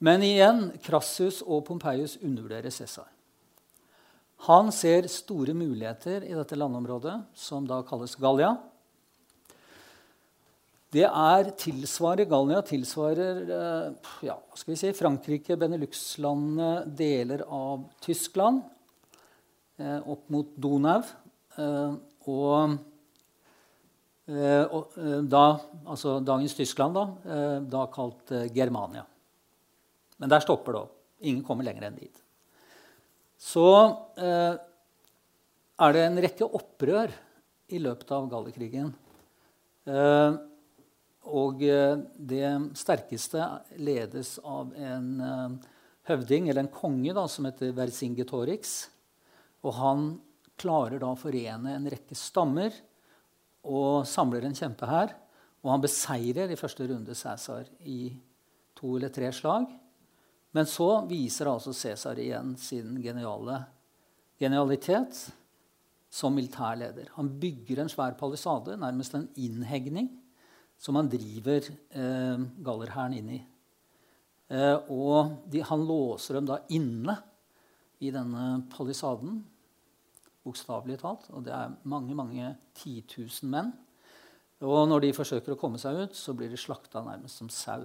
Men 0.00 0.24
igjen, 0.24 0.70
Crassus 0.80 1.42
og 1.44 1.66
Pompeius 1.68 2.16
undervurderer 2.22 2.72
Cæsar. 2.72 3.17
Han 4.46 4.70
ser 4.70 5.08
store 5.10 5.54
muligheter 5.56 6.22
i 6.22 6.34
dette 6.36 6.56
landområdet, 6.58 7.16
som 7.34 7.66
da 7.66 7.80
kalles 7.86 8.14
Gallia. 8.20 8.52
Det 10.94 11.04
er 11.04 11.50
tilsvarer 11.60 12.28
Gallia 12.30 12.62
tilsvarer 12.64 13.40
eh, 13.52 14.12
ja, 14.24 14.36
skal 14.56 14.72
vi 14.72 14.78
si, 14.80 14.92
Frankrike, 14.96 15.56
Benelux-landene, 15.60 16.86
deler 16.96 17.42
av 17.44 17.82
Tyskland, 18.04 18.62
eh, 19.76 19.98
opp 19.98 20.30
mot 20.32 20.54
Donau. 20.56 21.02
Eh, 21.58 21.98
og 22.28 22.78
da, 24.28 25.44
altså 25.88 26.18
dagens 26.20 26.52
Tyskland, 26.52 26.98
da, 26.98 27.38
da 27.64 27.86
kalt 27.88 28.28
Germania. 28.52 29.00
Men 30.20 30.28
der 30.28 30.44
stopper 30.44 30.76
det 30.76 30.82
opp. 30.82 30.98
Ingen 31.24 31.40
kommer 31.46 31.64
lenger 31.64 31.86
enn 31.88 31.96
dit. 31.96 32.20
Så 33.38 33.68
eh, 34.18 34.58
er 35.78 35.94
det 35.94 36.04
en 36.04 36.20
rekke 36.24 36.46
opprør 36.58 37.12
i 37.70 37.78
løpet 37.78 38.10
av 38.16 38.26
Gallerkrigen. 38.32 38.90
Eh, 39.86 40.38
og 41.28 41.60
det 41.60 42.50
sterkeste 42.78 43.44
ledes 43.78 44.38
av 44.42 44.72
en 44.74 45.08
eh, 45.22 45.56
høvding, 46.08 46.48
eller 46.48 46.64
en 46.64 46.72
konge, 46.72 47.14
da, 47.14 47.26
som 47.30 47.46
heter 47.46 47.74
Vercingetorix. 47.76 48.78
Og 49.62 49.74
han 49.78 50.08
klarer 50.58 50.98
da 50.98 51.12
å 51.12 51.18
forene 51.18 51.76
en 51.76 51.88
rekke 51.90 52.16
stammer 52.18 52.74
og 53.68 54.06
samler 54.08 54.48
en 54.48 54.56
kjempehær. 54.56 55.14
Og 55.62 55.74
han 55.74 55.82
beseirer 55.84 56.50
i 56.50 56.58
første 56.58 56.86
runde 56.88 57.14
Cæsar 57.18 57.68
i 57.86 58.08
to 58.78 58.96
eller 58.96 59.12
tre 59.14 59.30
slag. 59.34 59.68
Men 60.56 60.68
så 60.68 60.88
viser 61.08 61.50
altså 61.50 61.74
Cæsar 61.76 62.18
igjen 62.20 62.54
sin 62.60 62.96
geniale 63.04 63.60
genialitet 64.40 65.18
som 66.10 66.34
militærleder. 66.34 67.10
Han 67.18 67.28
bygger 67.40 67.82
en 67.82 67.92
svær 67.92 68.16
palisade, 68.18 68.76
nærmest 68.80 69.14
en 69.14 69.28
innhegning, 69.36 70.08
som 70.78 70.96
han 70.96 71.10
driver 71.10 71.68
eh, 71.68 72.46
gallerhæren 72.64 73.16
inn 73.18 73.30
i. 73.36 73.40
Eh, 74.48 74.76
og 74.88 75.44
de, 75.50 75.60
han 75.68 75.84
låser 75.84 76.38
dem 76.38 76.48
da 76.48 76.62
inne 76.72 77.18
i 78.00 78.12
denne 78.14 78.62
palisaden 78.72 79.42
bokstavelig 80.46 81.00
talt. 81.02 81.28
Og 81.34 81.44
det 81.44 81.52
er 81.54 81.76
mange 81.88 82.16
mange 82.16 82.54
titusen 82.78 83.52
menn. 83.52 83.72
Og 84.64 84.88
når 84.90 85.04
de 85.04 85.14
forsøker 85.14 85.54
å 85.54 85.60
komme 85.60 85.78
seg 85.78 85.98
ut, 86.06 86.16
så 86.16 86.34
blir 86.34 86.50
de 86.50 86.58
slakta 86.58 87.02
nærmest 87.04 87.42
som 87.42 87.50
sau. 87.52 87.84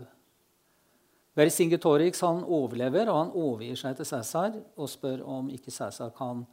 Vercingetorix 1.37 2.21
han 2.21 2.43
overlever, 2.45 3.09
og 3.09 3.17
han 3.17 3.31
overgir 3.33 3.79
seg 3.79 3.97
til 3.97 4.09
Cæsar 4.09 4.59
og 4.77 4.89
spør 4.91 5.23
om 5.25 5.49
ikke 5.53 5.73
Cæsar 5.73 6.11
kan 6.13 6.43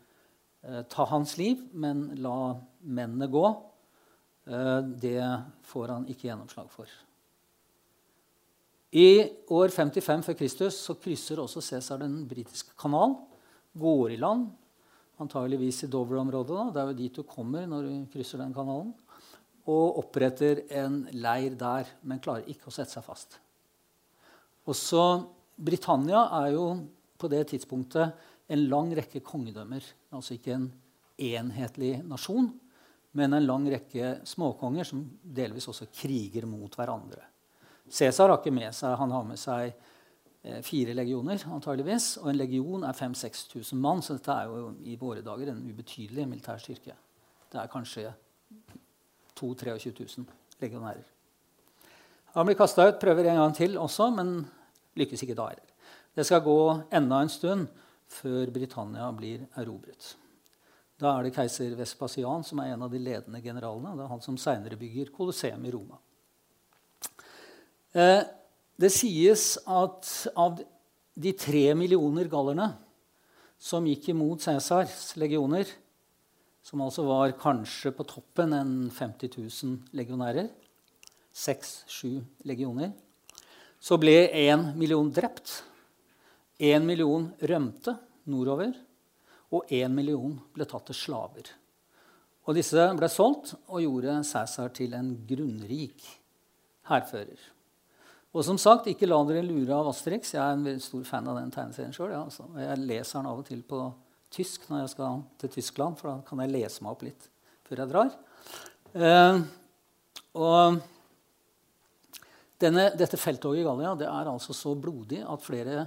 eh, 0.65 0.83
ta 0.89 1.05
hans 1.11 1.37
liv, 1.41 1.67
men 1.73 2.07
la 2.25 2.55
mennene 2.81 3.29
gå. 3.29 3.45
Eh, 4.49 4.79
det 5.05 5.21
får 5.69 5.95
han 5.95 6.09
ikke 6.09 6.31
gjennomslag 6.31 6.71
for. 6.73 6.89
I 8.91 9.11
år 9.53 9.71
55 9.71 10.25
før 10.27 10.39
Kristus 10.39 10.81
så 10.89 10.97
krysser 10.99 11.43
også 11.43 11.63
Cæsar 11.63 12.01
den 12.01 12.25
britiske 12.29 12.73
kanal, 12.81 13.19
går 13.79 14.17
i 14.17 14.19
land 14.19 14.49
antageligvis 15.21 15.85
i 15.85 15.91
Dover-området. 15.93 16.71
Det 16.75 16.81
er 16.81 16.91
jo 16.91 16.99
dit 16.99 17.21
du 17.21 17.27
kommer 17.29 17.69
når 17.69 17.87
du 17.87 17.93
krysser 18.13 18.41
den 18.41 18.55
kanalen. 18.57 18.95
Og 19.69 20.01
oppretter 20.01 20.65
en 20.81 21.03
leir 21.13 21.55
der, 21.61 21.89
men 22.03 22.23
klarer 22.23 22.49
ikke 22.49 22.71
å 22.71 22.75
sette 22.75 22.97
seg 22.97 23.05
fast. 23.07 23.37
Også 24.71 25.05
Britannia 25.61 26.23
er 26.41 26.55
jo 26.55 26.67
på 27.21 27.29
det 27.29 27.43
tidspunktet 27.53 28.15
en 28.51 28.65
lang 28.71 28.93
rekke 28.97 29.23
kongedømmer. 29.25 29.85
Altså 30.15 30.37
ikke 30.37 30.57
en 30.57 30.71
enhetlig 31.21 31.99
nasjon, 32.07 32.49
men 33.19 33.35
en 33.37 33.47
lang 33.47 33.67
rekke 33.71 34.21
småkonger 34.29 34.87
som 34.89 35.03
delvis 35.23 35.69
også 35.71 35.91
kriger 35.93 36.47
mot 36.49 36.75
hverandre. 36.79 37.27
Cæsar 37.91 38.31
har 38.31 38.39
ikke 38.39 38.55
med 38.55 38.71
seg, 38.77 38.95
han 38.97 39.13
har 39.15 39.27
med 39.27 39.41
seg 39.41 39.75
Eh, 40.43 40.63
fire 40.65 40.95
legioner, 40.97 41.43
antageligvis. 41.53 42.15
Og 42.23 42.31
en 42.31 42.39
legion 42.41 42.85
er 42.85 42.97
5000-6000 42.97 43.77
mann, 43.77 44.01
så 44.03 44.17
dette 44.17 44.33
er 44.33 44.49
jo 44.49 44.71
i 44.89 44.97
våre 44.97 45.21
dager 45.25 45.53
en 45.53 45.65
ubetydelig 45.69 46.25
militær 46.29 46.61
styrke. 46.63 46.97
Det 47.53 47.61
er 47.61 47.69
kanskje 47.69 48.13
2 49.37 49.55
23 49.55 49.93
000 49.93 50.25
legionærer. 50.63 51.05
Han 52.35 52.47
blir 52.47 52.57
kasta 52.57 52.89
ut, 52.89 53.01
prøver 53.03 53.29
en 53.29 53.43
gang 53.43 53.55
til 53.55 53.77
også, 53.79 54.09
men 54.15 54.47
lykkes 54.99 55.23
ikke 55.25 55.37
da 55.39 55.51
heller. 55.53 55.77
Det 56.17 56.27
skal 56.27 56.43
gå 56.45 56.59
enda 56.97 57.21
en 57.23 57.31
stund 57.31 57.69
før 58.11 58.51
Britannia 58.55 59.07
blir 59.15 59.47
erobret. 59.61 60.15
Da 61.01 61.15
er 61.15 61.25
det 61.25 61.35
keiser 61.37 61.77
Vespasian 61.79 62.43
som 62.45 62.61
er 62.61 62.75
en 62.75 62.85
av 62.85 62.93
de 62.93 63.01
ledende 63.01 63.41
generalene. 63.41 63.95
Det 63.97 64.05
er 64.05 64.13
han 64.13 64.25
som 64.25 64.37
seinere 64.41 64.79
bygger 64.81 65.13
Colosseum 65.15 65.65
i 65.65 65.73
Roma. 65.73 66.01
Eh, 67.97 68.21
det 68.81 68.91
sies 68.93 69.55
at 69.67 70.11
av 70.39 70.61
de 71.21 71.33
tre 71.37 71.71
millioner 71.77 72.29
gallerne 72.31 72.69
som 73.61 73.87
gikk 73.89 74.11
imot 74.13 74.45
Cæsars 74.45 75.13
legioner, 75.21 75.69
som 76.65 76.81
altså 76.85 77.05
var 77.09 77.35
kanskje 77.41 77.93
på 77.97 78.07
toppen 78.09 78.55
en 78.57 78.73
50 78.93 79.33
000 79.37 79.97
legionærer, 79.97 80.49
seks-sju 81.33 82.21
legioner, 82.49 82.93
så 83.81 83.97
ble 84.01 84.29
én 84.37 84.71
million 84.77 85.09
drept. 85.13 85.63
Én 86.61 86.85
million 86.85 87.31
rømte 87.41 87.97
nordover, 88.29 88.75
og 89.51 89.71
én 89.73 89.93
million 89.95 90.37
ble 90.55 90.67
tatt 90.69 90.91
til 90.91 90.99
slaver. 90.99 91.49
Og 92.45 92.57
disse 92.57 92.85
ble 92.97 93.09
solgt 93.11 93.55
og 93.71 93.81
gjorde 93.85 94.21
Cæsar 94.27 94.73
til 94.77 94.95
en 94.99 95.15
grunnrik 95.29 96.05
hærfører. 96.91 97.41
Og 98.31 98.45
som 98.47 98.59
sagt, 98.63 98.87
ikke 98.87 99.09
la 99.09 99.19
dere 99.27 99.43
lure 99.43 99.75
av 99.75 99.89
Asterix. 99.91 100.37
Jeg 100.37 100.43
er 100.43 100.55
en 100.55 100.83
stor 100.83 101.03
fan 101.09 101.27
av 101.31 101.41
den 101.41 101.51
tegneserien 101.51 101.95
sjøl. 101.95 102.13
Ja, 102.13 102.23
altså. 102.29 102.47
Jeg 102.61 102.85
leser 102.85 103.19
den 103.19 103.31
av 103.31 103.41
og 103.43 103.49
til 103.49 103.65
på 103.67 103.81
tysk 104.31 104.69
når 104.71 104.85
jeg 104.85 104.93
skal 104.93 105.23
til 105.41 105.53
Tyskland, 105.57 105.99
for 105.99 106.13
da 106.13 106.29
kan 106.29 106.43
jeg 106.45 106.53
lese 106.55 106.85
meg 106.85 106.95
opp 106.95 107.03
litt 107.09 107.27
før 107.67 107.83
jeg 107.83 107.91
drar. 107.91 108.13
Eh, 108.95 109.41
og 110.39 110.79
denne, 112.61 112.91
dette 112.99 113.19
felttoget 113.21 113.63
i 113.63 113.67
Gallia 113.67 113.95
det 113.99 114.09
er 114.09 114.29
altså 114.31 114.55
så 114.57 114.75
blodig 114.77 115.23
at 115.25 115.45
flere 115.45 115.87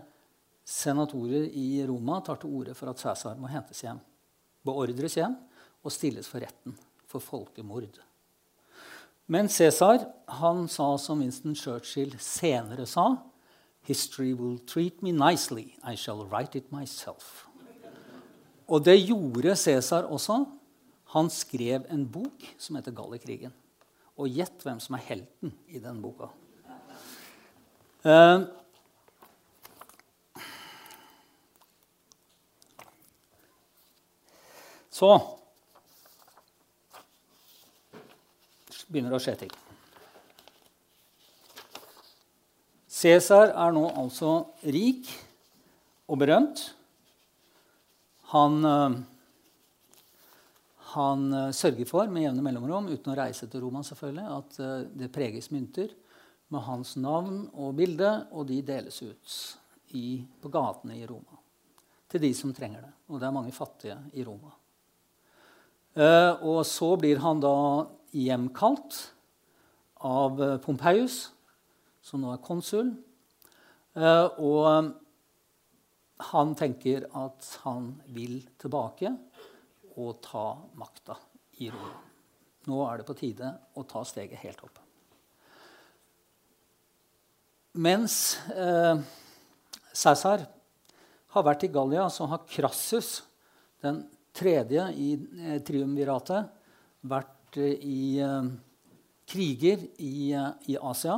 senatorer 0.66 1.46
i 1.50 1.84
Roma 1.88 2.20
tar 2.24 2.40
til 2.42 2.54
orde 2.56 2.74
for 2.78 2.90
at 2.90 3.02
Cæsar 3.02 3.38
må 3.40 3.52
hentes 3.52 3.84
hjem, 3.84 4.00
beordres 4.66 5.18
hjem 5.20 5.36
og 5.84 5.92
stilles 5.92 6.30
for 6.30 6.44
retten 6.44 6.76
for 7.10 7.24
folkemord. 7.24 8.00
Men 9.28 9.48
Cæsar 9.48 10.08
sa 10.68 10.88
som 10.98 11.20
Winston 11.20 11.56
Churchill 11.56 12.18
senere 12.20 12.86
sa 12.86 13.16
History 13.84 14.32
will 14.34 14.60
treat 14.60 15.02
me 15.04 15.12
nicely. 15.12 15.76
I 15.84 15.96
shall 15.96 16.24
write 16.26 16.56
it 16.56 16.72
myself. 16.72 17.48
Og 18.68 18.86
det 18.86 18.96
gjorde 19.04 19.56
Cæsar 19.56 20.08
også. 20.08 20.46
Han 21.14 21.30
skrev 21.30 21.84
en 21.92 22.08
bok 22.08 22.46
som 22.58 22.76
heter 22.76 22.96
Gallikrigen. 22.96 23.52
Og 24.18 24.30
gjett 24.30 24.64
hvem 24.64 24.80
som 24.80 24.96
er 24.96 25.04
helten 25.04 25.52
i 25.68 25.80
den 25.84 26.00
boka. 26.02 26.32
Uh, 28.04 28.44
så 34.92 35.14
begynner 38.94 39.14
det 39.14 39.18
å 39.18 39.24
skje 39.24 39.36
ting. 39.46 39.54
Cæsar 43.04 43.52
er 43.52 43.74
nå 43.76 43.88
altså 44.00 44.36
rik 44.70 45.10
og 46.08 46.20
berømt. 46.22 46.62
Han, 48.34 48.60
eh, 48.66 48.96
han 50.94 51.26
eh, 51.34 51.50
sørger 51.58 51.90
for 51.90 52.08
med 52.14 52.28
jevne 52.28 52.46
mellomrom, 52.46 52.88
uten 52.94 53.12
å 53.12 53.18
reise 53.18 53.50
til 53.50 53.66
Roma, 53.66 53.84
selvfølgelig, 53.86 54.28
at 54.38 54.60
eh, 54.64 54.78
det 55.02 55.12
preges 55.14 55.52
mynter 55.54 55.92
med 56.54 56.66
hans 56.68 56.96
navn 57.02 57.48
og 57.54 57.76
bilde, 57.78 58.12
og 58.32 58.48
de 58.50 58.62
deles 58.66 59.02
ut 59.04 59.38
i, 59.98 60.22
på 60.42 60.52
gatene 60.54 61.00
i 61.00 61.08
Roma 61.10 61.40
til 62.14 62.22
de 62.22 62.30
som 62.38 62.54
trenger 62.54 62.84
det. 62.86 62.92
Og 63.10 63.18
det 63.18 63.26
er 63.26 63.34
mange 63.34 63.54
fattige 63.56 63.98
i 64.14 64.26
Roma. 64.26 64.52
og 66.46 66.66
så 66.66 66.96
blir 66.98 67.20
han 67.22 67.42
da 67.42 67.86
hjemkalt 68.14 68.98
av 70.06 70.42
Pompeius, 70.62 71.32
som 72.02 72.22
nå 72.22 72.34
er 72.34 72.42
konsul. 72.44 72.92
Eh, 73.94 74.28
og 74.42 74.94
han 76.34 76.56
tenker 76.58 77.08
at 77.18 77.50
han 77.66 77.94
vil 78.14 78.40
tilbake 78.62 79.14
og 79.98 80.18
ta 80.26 80.48
makta 80.80 81.18
i 81.62 81.70
Roma. 81.74 82.00
Nå 82.70 82.80
er 82.88 83.02
det 83.02 83.08
på 83.10 83.18
tide 83.20 83.52
å 83.78 83.86
ta 83.88 84.06
steget 84.08 84.42
helt 84.46 84.64
opp. 84.66 84.83
Mens 87.74 88.38
eh, 88.54 89.00
Cæsar 89.98 90.44
har 91.34 91.46
vært 91.46 91.64
i 91.66 91.72
Gallia, 91.74 92.06
så 92.14 92.28
har 92.30 92.44
Krassus, 92.46 93.24
den 93.82 94.04
tredje 94.34 94.86
i 94.94 95.16
eh, 95.18 95.58
triumviratet, 95.66 96.52
vært 97.10 97.58
eh, 97.58 97.74
i 97.82 98.04
eh, 98.22 98.52
kriger 99.26 99.88
i, 99.98 100.30
eh, 100.38 100.52
i 100.70 100.78
Asia. 100.78 101.18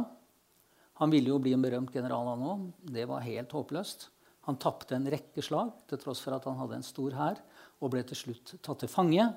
Han 1.04 1.12
ville 1.12 1.34
jo 1.34 1.42
bli 1.44 1.52
en 1.58 1.66
berømt 1.66 1.92
general, 1.92 2.32
han 2.32 2.48
òg. 2.48 2.66
Det 2.88 3.04
var 3.12 3.28
helt 3.28 3.52
håpløst. 3.52 4.08
Han 4.48 4.56
tapte 4.62 4.96
en 4.96 5.12
rekke 5.12 5.44
slag 5.44 5.74
til 5.92 6.00
tross 6.00 6.24
for 6.24 6.38
at 6.38 6.48
han 6.48 6.56
hadde 6.62 6.80
en 6.80 6.88
stor 6.88 7.20
hær, 7.20 7.44
og 7.84 7.92
ble 7.92 8.06
til 8.08 8.22
slutt 8.22 8.56
tatt 8.64 8.86
til 8.86 8.96
fange. 8.96 9.28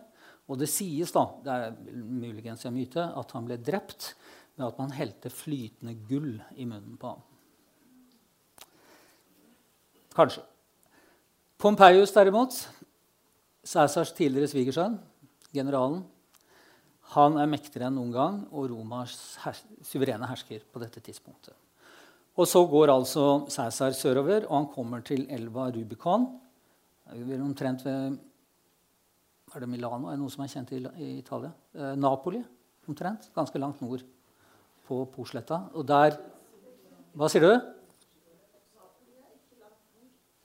Og 0.46 0.62
det 0.62 0.70
sies, 0.70 1.10
da, 1.10 1.26
det 1.42 1.50
er 1.66 1.78
muligens 1.98 2.62
en 2.68 2.78
myte, 2.78 3.02
at 3.02 3.34
han 3.34 3.48
ble 3.48 3.58
drept 3.58 4.12
ved 4.58 4.66
at 4.66 4.78
man 4.80 4.94
helte 4.96 5.30
flytende 5.30 5.94
gull 6.08 6.34
i 6.58 6.66
munnen 6.66 6.98
på 6.98 7.14
ham. 7.14 7.24
Kanskje. 10.18 10.42
Pompeius, 11.58 12.12
derimot, 12.14 12.54
Cæsars 13.66 14.12
tidligere 14.14 14.50
svigersønn, 14.50 14.98
generalen, 15.54 16.02
han 17.14 17.38
er 17.40 17.48
mektigere 17.50 17.88
enn 17.88 17.96
noen 17.98 18.12
gang 18.12 18.36
og 18.50 18.68
Romas 18.72 19.14
hers 19.42 19.62
suverene 19.86 20.28
hersker 20.28 20.64
på 20.72 20.82
dette 20.82 21.00
tidspunktet. 21.00 21.54
Og 22.38 22.46
Så 22.46 22.62
går 22.70 22.92
altså 22.92 23.46
Cæsar 23.50 23.92
sørover, 23.92 24.46
og 24.46 24.56
han 24.56 24.68
kommer 24.74 25.00
til 25.00 25.26
elva 25.30 25.70
Rubicon. 25.70 26.28
Det 27.10 27.34
er 27.34 27.42
omtrent 27.42 27.84
ved 27.84 28.18
er 29.54 29.60
det 29.60 29.68
Milano? 29.68 30.06
Er 30.06 30.10
det 30.10 30.20
noe 30.20 30.30
som 30.30 30.44
er 30.44 30.52
kjent 30.52 30.72
i, 30.76 30.78
i 31.00 31.18
Italia? 31.18 31.50
Eh, 31.74 31.94
Napoli, 31.96 32.42
omtrent. 32.86 33.30
Ganske 33.34 33.58
langt 33.58 33.80
nord 33.80 34.04
på 34.88 35.02
Porsletta. 35.12 35.66
Og 35.76 35.86
der 35.88 36.16
Hva 37.18 37.28
sier 37.30 37.44
du? 37.44 37.52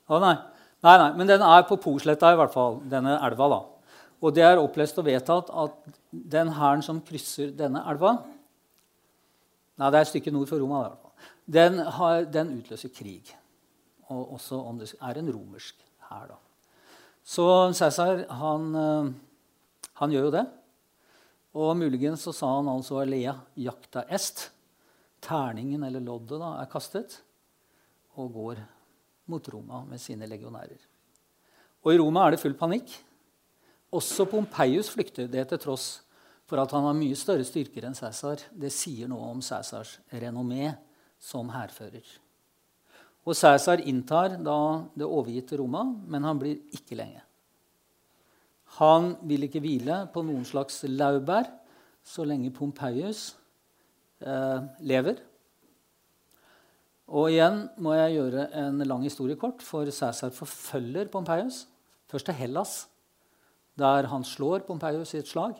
Å, 0.09 0.19
nei. 0.19 0.35
nei. 0.83 0.95
Nei, 0.99 1.11
Men 1.17 1.29
den 1.29 1.43
er 1.45 1.63
på 1.67 1.77
Porsletta, 1.79 2.33
i 2.33 2.39
hvert 2.39 2.53
fall. 2.53 2.81
Denne 2.91 3.15
elva. 3.23 3.49
da. 3.55 3.61
Og 4.23 4.35
det 4.35 4.43
er 4.45 4.61
opplest 4.61 4.99
og 4.99 5.07
vedtatt 5.07 5.51
at 5.51 5.77
den 6.11 6.53
hæren 6.55 6.83
som 6.85 7.01
krysser 7.03 7.51
denne 7.55 7.83
elva 7.91 8.17
Nei, 9.73 9.87
det 9.89 9.97
er 9.97 10.03
et 10.05 10.09
stykke 10.11 10.31
nord 10.31 10.45
for 10.51 10.61
Roma. 10.61 10.83
Den, 11.49 11.79
har, 11.95 12.27
den 12.29 12.51
utløser 12.59 12.91
krig. 12.93 13.31
Og 14.13 14.35
også 14.35 14.59
om 14.69 14.77
det 14.77 14.91
er 14.93 15.17
en 15.17 15.31
romersk 15.33 15.79
hær. 16.11 16.35
Så 17.25 17.47
Cæsar, 17.73 18.21
han, 18.37 18.67
eh, 18.77 19.09
han, 19.97 20.13
gjør 20.13 20.27
jo 20.27 20.33
det. 20.35 20.43
Og 21.53 21.75
muligens 21.77 22.25
så 22.25 22.33
sa 22.33 22.49
han 22.55 22.69
altså 22.71 23.01
Alea 23.01 23.35
jakta 23.55 24.05
est. 24.09 24.49
Terningen, 25.23 25.83
eller 25.85 26.03
loddet, 26.03 26.39
da, 26.41 26.55
er 26.59 26.71
kastet. 26.71 27.19
Og 28.17 28.33
går 28.33 28.63
mot 29.31 29.49
Roma 29.53 29.83
med 29.87 30.01
sine 30.01 30.27
legionærer. 30.27 30.81
Og 31.83 31.93
i 31.93 31.99
Roma 31.99 32.25
er 32.25 32.35
det 32.35 32.41
full 32.41 32.57
panikk. 32.57 32.91
Også 33.93 34.25
Pompeius 34.25 34.89
flykter, 34.89 35.29
det 35.29 35.45
til 35.51 35.61
tross 35.61 35.87
for 36.49 36.59
at 36.61 36.73
han 36.75 36.85
har 36.87 36.97
mye 36.97 37.15
større 37.17 37.45
styrker 37.47 37.87
enn 37.87 37.95
Cæsar. 37.97 38.41
Det 38.51 38.71
sier 38.73 39.09
noe 39.09 39.31
om 39.31 39.41
Cæsars 39.41 39.95
renommé 40.11 40.73
som 41.21 41.51
hærfører. 41.53 42.03
Og 43.23 43.37
Cæsar 43.37 43.83
inntar 43.87 44.35
da 44.43 44.57
det 44.97 45.07
overgitte 45.07 45.57
Roma, 45.57 45.85
men 45.85 46.27
han 46.27 46.41
blir 46.41 46.59
ikke 46.75 46.97
lenge. 46.99 47.23
Han 48.79 49.13
vil 49.29 49.45
ikke 49.45 49.61
hvile 49.63 50.03
på 50.13 50.23
noen 50.25 50.45
slags 50.47 50.81
laurbær 50.87 51.49
så 52.03 52.25
lenge 52.25 52.51
Pompeius 52.55 53.35
eh, 54.23 54.63
lever. 54.83 55.21
Og 57.13 57.29
igjen 57.29 57.67
må 57.83 57.93
jeg 57.95 58.15
gjøre 58.15 58.47
en 58.63 58.81
lang 58.87 59.03
historie 59.05 59.37
kort, 59.37 59.61
for 59.61 59.85
Cæsar 59.85 60.33
forfølger 60.33 61.11
Pompeius. 61.13 61.67
Først 62.09 62.29
til 62.29 62.37
Hellas 62.39 62.81
der 63.79 64.07
han 64.09 64.23
slår 64.23 64.65
Pompeius 64.67 65.13
i 65.13 65.21
et 65.21 65.29
slag. 65.29 65.55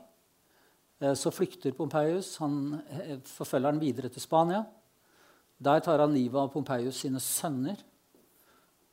Eh, 1.02 1.16
så 1.18 1.32
flykter 1.34 1.74
Pompeius. 1.74 2.38
Han 2.38 2.80
eh, 2.90 3.18
forfølger 3.26 3.72
han 3.72 3.82
videre 3.82 4.10
til 4.10 4.22
Spania. 4.22 4.64
Der 5.64 5.80
tar 5.80 6.02
han 6.04 6.14
livet 6.14 6.40
av 6.40 6.52
Pompeius 6.54 7.02
sine 7.02 7.20
sønner. 7.20 7.80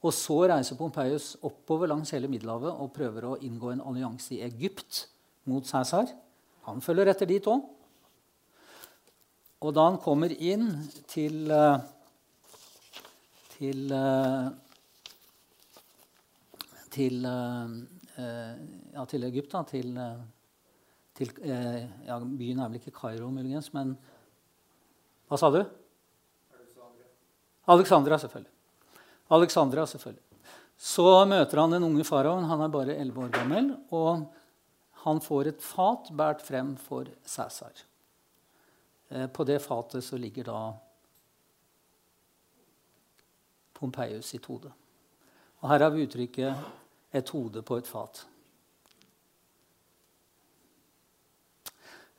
Og 0.00 0.14
så 0.16 0.38
reiser 0.48 0.78
Pompeius 0.78 1.34
oppover 1.44 1.90
langs 1.90 2.12
hele 2.14 2.30
Middelhavet 2.32 2.72
og 2.72 2.92
prøver 2.96 3.26
å 3.28 3.36
inngå 3.44 3.74
en 3.74 3.84
allianse 3.84 4.38
i 4.38 4.42
Egypt 4.46 5.04
mot 5.50 5.66
Cæsar. 5.66 6.08
Han 6.68 6.80
følger 6.84 7.12
etter 7.12 7.28
dit 7.28 7.46
òg. 7.50 7.64
Og 9.60 9.74
da 9.76 9.86
han 9.90 10.00
kommer 10.00 10.32
inn 10.32 10.70
til, 11.10 11.50
eh, 11.52 11.78
til, 13.58 13.92
til 16.96 17.26
Eh, 18.20 18.54
ja, 18.94 19.04
til 19.08 19.24
Egypt. 19.24 19.52
Da, 19.52 19.62
til, 19.68 19.96
eh, 19.96 20.22
til 21.16 21.30
eh, 21.42 21.84
ja, 22.06 22.18
Byen 22.18 22.60
er 22.60 22.68
vel 22.68 22.80
ikke 22.80 22.94
Kairo, 22.96 23.30
muligens, 23.30 23.72
men 23.74 23.96
Hva 25.30 25.38
sa 25.38 25.50
du? 25.54 25.60
Alexandra, 27.70 28.18
selvfølgelig. 28.18 28.50
Alexandra, 29.30 29.86
selvfølgelig. 29.86 30.26
Så 30.80 31.04
møter 31.28 31.60
han 31.60 31.76
den 31.76 31.86
unge 31.86 32.04
faraoen. 32.08 32.48
Han 32.48 32.64
er 32.64 32.72
bare 32.72 32.96
11 32.96 33.24
år 33.24 33.32
gammel. 33.34 33.70
Og 33.94 34.24
han 35.04 35.20
får 35.20 35.52
et 35.52 35.62
fat 35.64 36.10
båret 36.16 36.42
frem 36.44 36.74
for 36.80 37.08
Cæsar. 37.24 37.84
På 39.34 39.44
det 39.44 39.58
fatet 39.62 40.04
så 40.06 40.18
ligger 40.20 40.46
da 40.46 40.60
Pompeius 43.74 44.28
sitt 44.32 44.46
hode. 44.50 44.70
Og 45.60 45.70
her 45.72 45.84
har 45.84 45.92
vi 45.94 46.04
uttrykket 46.06 47.16
et 47.16 47.32
hode 47.34 47.62
på 47.66 47.78
et 47.80 47.88
fat. 47.88 48.22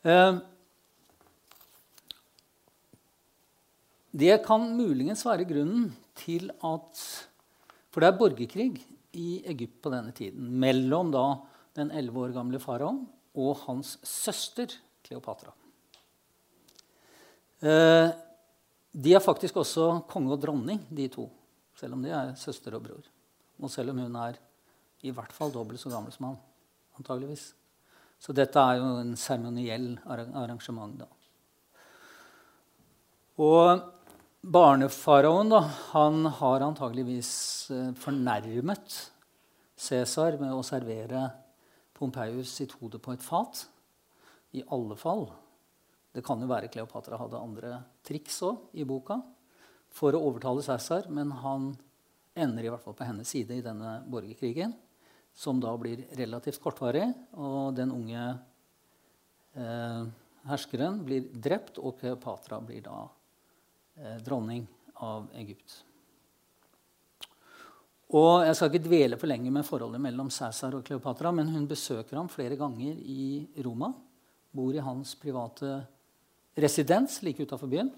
Eh, 0.02 0.38
det 4.12 4.40
kan 4.46 4.66
muligens 4.76 5.22
være 5.26 5.46
grunnen 5.46 5.92
til 6.18 6.52
at 6.52 7.04
For 7.92 8.02
det 8.02 8.08
er 8.08 8.20
borgerkrig 8.20 8.70
i 9.20 9.42
Egypt 9.52 9.82
på 9.84 9.92
denne 9.92 10.14
tiden 10.16 10.48
mellom 10.60 11.12
da 11.12 11.26
den 11.76 11.92
elleve 11.92 12.28
år 12.28 12.36
gamle 12.36 12.60
faraoen 12.60 13.04
og 13.36 13.64
hans 13.66 13.98
søster 14.04 14.72
Kleopatra. 15.04 15.52
Eh, 17.62 18.10
de 18.92 19.14
er 19.16 19.24
faktisk 19.24 19.60
også 19.62 20.02
konge 20.10 20.34
og 20.34 20.42
dronning, 20.42 20.82
de 20.90 21.08
to, 21.12 21.28
selv 21.78 21.96
om 21.96 22.04
de 22.04 22.12
er 22.12 22.34
søster 22.40 22.76
og 22.76 22.84
bror. 22.86 23.08
Og 23.62 23.72
selv 23.72 23.94
om 23.94 24.02
hun 24.04 24.16
er 24.20 24.40
i 25.02 25.12
hvert 25.14 25.34
fall 25.34 25.54
dobbelt 25.54 25.80
så 25.80 25.90
gammel 25.90 26.14
som 26.14 26.32
han. 26.32 26.40
antageligvis. 26.98 27.54
Så 28.20 28.34
dette 28.34 28.60
er 28.60 28.78
jo 28.78 28.90
en 29.00 29.16
seremoniell 29.18 30.00
arrangement. 30.06 31.00
da. 31.00 31.06
Og 33.38 33.82
barnefaraoen 34.42 35.52
da, 35.54 35.60
han 35.92 36.26
har 36.26 36.64
antageligvis 36.66 37.32
eh, 37.72 37.92
fornærmet 37.98 38.96
Cæsar 39.82 40.38
med 40.42 40.54
å 40.54 40.64
servere 40.66 41.28
Pompeius 41.98 42.52
sitt 42.58 42.74
hode 42.78 43.00
på 43.02 43.14
et 43.16 43.24
fat. 43.24 43.64
I 44.54 44.64
alle 44.74 44.98
fall. 45.00 45.30
Det 46.12 46.24
kan 46.26 46.42
jo 46.42 46.50
være 46.50 46.70
Kleopatra 46.70 47.18
hadde 47.22 47.40
andre 47.40 47.78
triks 48.06 48.42
òg 48.44 48.74
i 48.78 48.86
boka 48.86 49.22
for 49.92 50.14
å 50.14 50.22
overtale 50.28 50.66
Cæsar, 50.66 51.08
men 51.10 51.32
han 51.42 51.72
ender 52.36 52.66
i 52.66 52.72
hvert 52.72 52.84
fall 52.84 52.98
på 52.98 53.08
hennes 53.08 53.30
side 53.30 53.58
i 53.58 53.64
denne 53.64 54.02
borgerkrigen, 54.12 54.74
som 55.34 55.62
da 55.64 55.72
blir 55.80 56.04
relativt 56.20 56.62
kortvarig. 56.64 57.08
Og 57.38 57.74
den 57.78 57.94
unge 57.96 58.26
eh, 59.56 60.04
herskeren 60.50 61.02
blir 61.08 61.30
drept, 61.32 61.80
og 61.80 61.98
Kleopatra 62.02 62.60
blir 62.66 62.84
da 62.86 63.06
eh, 63.06 63.21
dronning 64.26 64.68
av 65.02 65.28
Egypt. 65.38 65.80
Og 68.12 68.44
Jeg 68.44 68.56
skal 68.58 68.72
ikke 68.72 68.88
dvele 68.90 69.18
for 69.20 69.32
lenge 69.32 69.52
med 69.54 69.64
forholdet 69.64 70.02
mellom 70.04 70.30
Cæsar 70.34 70.76
og 70.76 70.84
Kleopatra, 70.84 71.32
men 71.32 71.48
hun 71.54 71.68
besøker 71.68 72.18
ham 72.20 72.30
flere 72.30 72.58
ganger 72.60 72.98
i 73.00 73.48
Roma. 73.64 73.94
Bor 74.52 74.76
i 74.76 74.84
hans 74.84 75.16
private 75.16 75.80
residens 76.60 77.22
like 77.24 77.40
utafor 77.44 77.72
byen. 77.72 77.92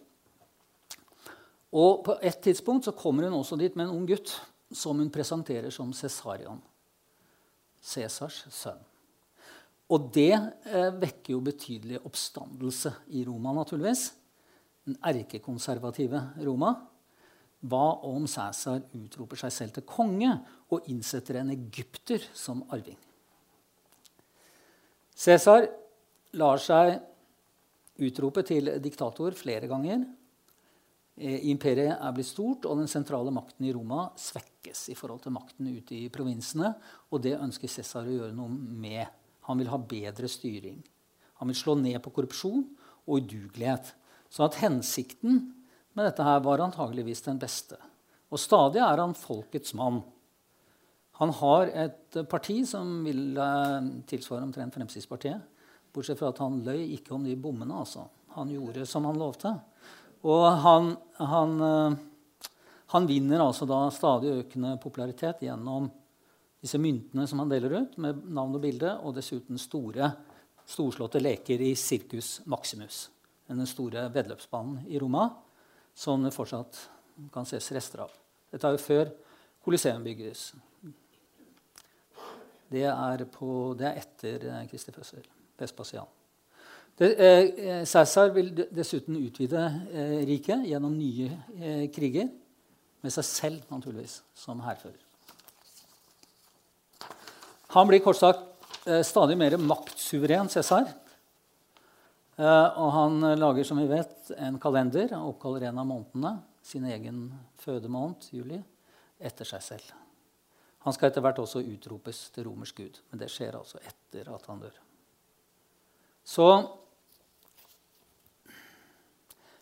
Og 1.73 2.03
På 2.05 2.17
et 2.21 2.37
tidspunkt 2.37 2.85
så 2.85 2.91
kommer 2.91 3.25
hun 3.25 3.39
også 3.39 3.57
dit 3.57 3.75
med 3.75 3.87
en 3.87 3.95
ung 3.97 4.07
gutt 4.07 4.35
som 4.71 4.99
hun 4.99 5.09
presenterer 5.09 5.71
som 5.73 5.93
Cæsarion. 5.93 6.61
Cæsars 7.81 8.45
sønn. 8.53 8.79
Og 9.89 10.11
det 10.13 10.31
eh, 10.31 10.93
vekker 10.93 11.33
jo 11.33 11.41
betydelig 11.43 11.99
oppstandelse 12.05 12.93
i 13.17 13.25
Roma, 13.25 13.51
naturligvis. 13.53 14.13
Den 14.83 14.97
erkekonservative 14.99 16.19
Roma. 16.43 16.73
Hva 17.63 17.85
om 18.03 18.25
Cæsar 18.27 18.81
utroper 18.97 19.39
seg 19.39 19.53
selv 19.55 19.75
til 19.77 19.85
konge 19.87 20.33
og 20.73 20.89
innsetter 20.91 21.39
en 21.39 21.53
egypter 21.53 22.25
som 22.35 22.65
arving? 22.75 22.99
Cæsar 25.15 25.69
lar 26.35 26.59
seg 26.59 26.97
utrope 28.03 28.43
til 28.43 28.73
diktator 28.83 29.37
flere 29.37 29.69
ganger. 29.71 30.03
Eh, 31.15 31.45
imperiet 31.53 31.93
er 31.93 32.13
blitt 32.15 32.27
stort, 32.27 32.65
og 32.65 32.79
den 32.81 32.89
sentrale 32.89 33.31
makten 33.31 33.67
i 33.69 33.73
Roma 33.75 34.07
svekkes 34.17 34.87
i 34.89 34.97
forhold 34.97 35.21
til 35.23 35.35
makten 35.35 35.69
ute 35.69 35.95
i 35.95 36.09
provinsene. 36.11 36.73
Og 37.13 37.21
det 37.23 37.37
ønsker 37.37 37.71
Cæsar 37.71 38.09
å 38.09 38.17
gjøre 38.17 38.35
noe 38.35 38.49
med. 38.51 39.05
Han 39.47 39.59
vil 39.61 39.69
ha 39.71 39.77
bedre 39.77 40.27
styring. 40.27 40.81
Han 41.39 41.51
vil 41.51 41.59
slå 41.59 41.77
ned 41.79 41.99
på 42.03 42.11
korrupsjon 42.15 42.65
og 43.05 43.21
udugelighet. 43.21 43.93
Så 44.33 44.47
at 44.47 44.57
hensikten 44.63 45.43
med 45.93 46.07
dette 46.07 46.25
her 46.25 46.41
var 46.41 46.63
antageligvis 46.63 47.21
den 47.27 47.37
beste. 47.41 47.77
Og 48.33 48.41
stadig 48.41 48.81
er 48.81 48.97
han 48.97 49.13
folkets 49.13 49.75
mann. 49.77 50.01
Han 51.21 51.29
har 51.37 51.69
et 51.69 52.17
parti 52.29 52.63
som 52.65 53.03
vil 53.05 53.37
eh, 53.37 53.89
tilsvare 54.09 54.47
omtrent 54.47 54.73
Fremskrittspartiet. 54.73 55.43
Bortsett 55.93 56.17
fra 56.17 56.31
at 56.33 56.41
han 56.41 56.63
løy 56.65 56.95
ikke 56.95 57.13
om 57.13 57.27
de 57.27 57.35
bommene. 57.37 57.77
altså. 57.77 58.07
Han 58.33 58.49
gjorde 58.49 58.87
som 58.89 59.05
han 59.05 59.21
lovte. 59.21 59.53
Og 60.25 60.45
han, 60.65 60.95
han, 61.21 61.53
eh, 61.67 62.49
han 62.95 63.09
vinner 63.09 63.45
altså 63.45 63.69
da 63.69 63.85
stadig 63.93 64.33
økende 64.39 64.79
popularitet 64.81 65.45
gjennom 65.45 65.91
disse 66.63 66.79
myntene 66.81 67.27
som 67.29 67.43
han 67.43 67.51
deler 67.51 67.75
ut, 67.83 67.97
med 68.01 68.23
navn 68.33 68.55
og 68.57 68.63
bilde, 68.63 68.95
og 69.03 69.13
dessuten 69.17 69.59
store, 69.59 70.09
storslåtte 70.65 71.19
leker 71.21 71.61
i 71.61 71.73
Circus 71.75 72.37
Maximus, 72.49 73.09
den 73.47 73.67
store 73.69 74.08
vedløpsbanen 74.13 74.86
i 74.88 74.99
Roma 75.01 75.27
som 75.95 76.23
det 76.23 76.34
fortsatt 76.34 76.79
kan 77.34 77.45
ses 77.47 77.69
rester 77.75 78.06
av. 78.06 78.13
Dette 78.53 78.67
er 78.67 78.75
jo 78.75 78.82
før 78.82 79.12
Coliseum 79.63 80.03
bygges. 80.03 80.51
Det 82.73 82.84
er, 82.89 83.23
på, 83.29 83.47
det 83.77 83.86
er 83.88 83.99
etter 84.01 84.45
eh, 84.49 84.65
Kristi 84.71 84.91
fødsel. 84.91 85.25
Vespasian. 85.60 86.10
Eh, 86.99 87.84
Cæsar 87.86 88.34
vil 88.34 88.49
dessuten 88.73 89.17
utvide 89.21 89.62
eh, 89.93 90.17
riket 90.27 90.65
gjennom 90.69 90.95
nye 90.97 91.29
eh, 91.60 91.86
kriger. 91.93 92.32
Med 93.03 93.12
seg 93.12 93.25
selv, 93.27 93.63
naturligvis, 93.67 94.21
som 94.38 94.62
hærfører. 94.63 95.01
Han 97.73 97.89
blir 97.89 98.03
kort 98.06 98.19
sagt 98.19 98.45
eh, 98.88 99.03
stadig 99.06 99.38
mer 99.38 99.58
maktsuveren, 99.60 100.49
Cæsar. 100.49 100.88
Eh, 102.37 102.69
og 102.81 102.91
han 102.95 103.19
lager 103.37 103.67
som 103.67 103.81
vi 103.81 103.89
vet, 103.89 104.31
en 104.37 104.59
kalender. 104.61 105.11
Han 105.13 105.29
oppkaller 105.29 105.67
en 105.69 105.81
av 105.81 105.89
månedene, 105.89 106.37
sin 106.63 106.85
egen 106.89 107.27
fødemåned, 107.61 108.29
juli, 108.33 108.61
etter 109.19 109.47
seg 109.47 109.65
selv. 109.65 109.91
Han 110.83 110.95
skal 110.95 111.11
etter 111.11 111.23
hvert 111.23 111.39
også 111.39 111.63
utropes 111.63 112.25
til 112.35 112.47
romersk 112.49 112.81
gud, 112.81 112.99
men 113.11 113.21
det 113.21 113.29
skjer 113.31 113.55
altså 113.55 113.79
etter 113.87 114.27
at 114.33 114.47
han 114.49 114.63
dør. 114.63 114.79
Så 116.23 116.47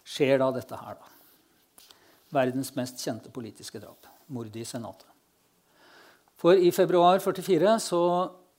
skjer 0.08 0.42
da 0.42 0.50
dette 0.56 0.78
her, 0.78 0.98
da. 0.98 1.10
Verdens 2.32 2.72
mest 2.78 3.02
kjente 3.04 3.32
politiske 3.34 3.82
drap. 3.82 4.08
Mordet 4.32 4.62
i 4.62 4.66
Senatet. 4.66 5.08
For 6.42 6.58
i 6.58 6.72
februar 6.74 7.20
44 7.22 7.76
så 7.84 8.02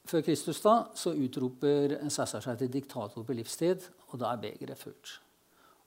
før 0.07 0.23
Kristus 0.27 0.61
da, 0.63 0.75
så 0.95 1.15
utroper 1.19 1.97
Cæsar 2.11 2.45
seg 2.45 2.61
til 2.61 2.71
diktator 2.71 3.25
på 3.27 3.35
livstid, 3.35 3.89
og 4.13 4.21
da 4.21 4.33
er 4.33 4.43
begeret 4.43 4.79
fullt. 4.79 5.17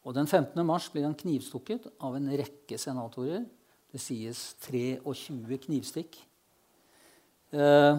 Og 0.05 0.13
Den 0.13 0.27
15. 0.27 0.65
mars 0.65 0.89
blir 0.93 1.05
han 1.05 1.17
knivstukket 1.17 1.87
av 2.03 2.17
en 2.17 2.29
rekke 2.29 2.77
senatorer. 2.77 3.45
Det 3.89 4.01
sies 4.01 4.53
23 4.65 5.57
knivstikk 5.65 6.17
eh, 7.55 7.97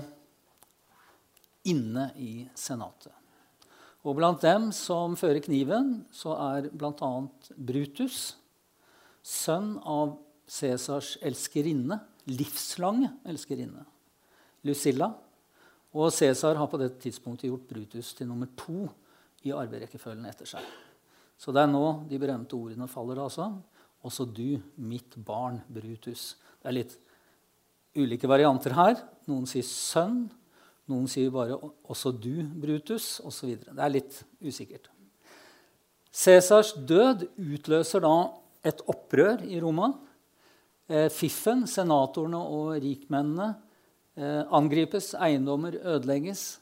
inne 1.66 2.10
i 2.20 2.46
Senatet. 2.54 3.14
Og 4.06 4.14
blant 4.14 4.42
dem 4.44 4.68
som 4.70 5.16
fører 5.18 5.42
kniven, 5.42 6.04
så 6.14 6.36
er 6.38 6.68
bl.a. 6.70 7.10
Brutus, 7.58 8.36
sønn 9.26 9.74
av 9.82 10.14
Cæsars 10.46 11.16
elskerinne, 11.26 11.98
livslange 12.30 13.10
elskerinne, 13.26 13.82
Lucilla 14.66 15.10
og 15.96 16.12
Cæsar 16.12 16.58
har 16.58 16.68
på 16.70 16.78
dette 16.80 17.00
tidspunktet 17.02 17.48
gjort 17.48 17.66
Brutus 17.70 18.12
til 18.14 18.28
nummer 18.28 18.50
to 18.58 18.86
i 19.44 19.52
arverekkefølgen 19.52 20.26
etter 20.28 20.48
seg. 20.48 20.64
Så 21.36 21.52
det 21.52 21.62
er 21.62 21.70
nå 21.70 21.84
de 22.08 22.18
berømte 22.20 22.56
ordene 22.56 22.88
faller. 22.88 23.20
altså. 23.20 23.50
Også 24.06 24.24
du, 24.24 24.58
mitt 24.76 25.16
barn 25.26 25.60
Brutus. 25.68 26.36
Det 26.62 26.70
er 26.70 26.78
litt 26.78 26.96
ulike 27.96 28.28
varianter 28.28 28.74
her. 28.76 29.00
Noen 29.28 29.46
sier 29.48 29.66
sønn, 29.66 30.26
noen 30.86 31.08
sier 31.10 31.30
bare 31.34 31.56
'også 31.58 32.12
du, 32.12 32.42
Brutus', 32.42 33.20
osv. 33.20 33.56
Det 33.58 33.78
er 33.78 33.90
litt 33.90 34.22
usikkert. 34.40 34.88
Cæsars 36.12 36.72
død 36.72 37.26
utløser 37.36 38.00
da 38.00 38.32
et 38.64 38.80
opprør 38.88 39.42
i 39.44 39.60
Roma. 39.60 39.92
Eh, 40.88 41.08
fiffen, 41.10 41.66
senatorene 41.66 42.38
og 42.38 42.76
rikmennene 42.80 43.56
eh, 44.16 44.44
angripes, 44.54 45.14
eiendommer 45.14 45.76
ødelegges. 45.82 46.60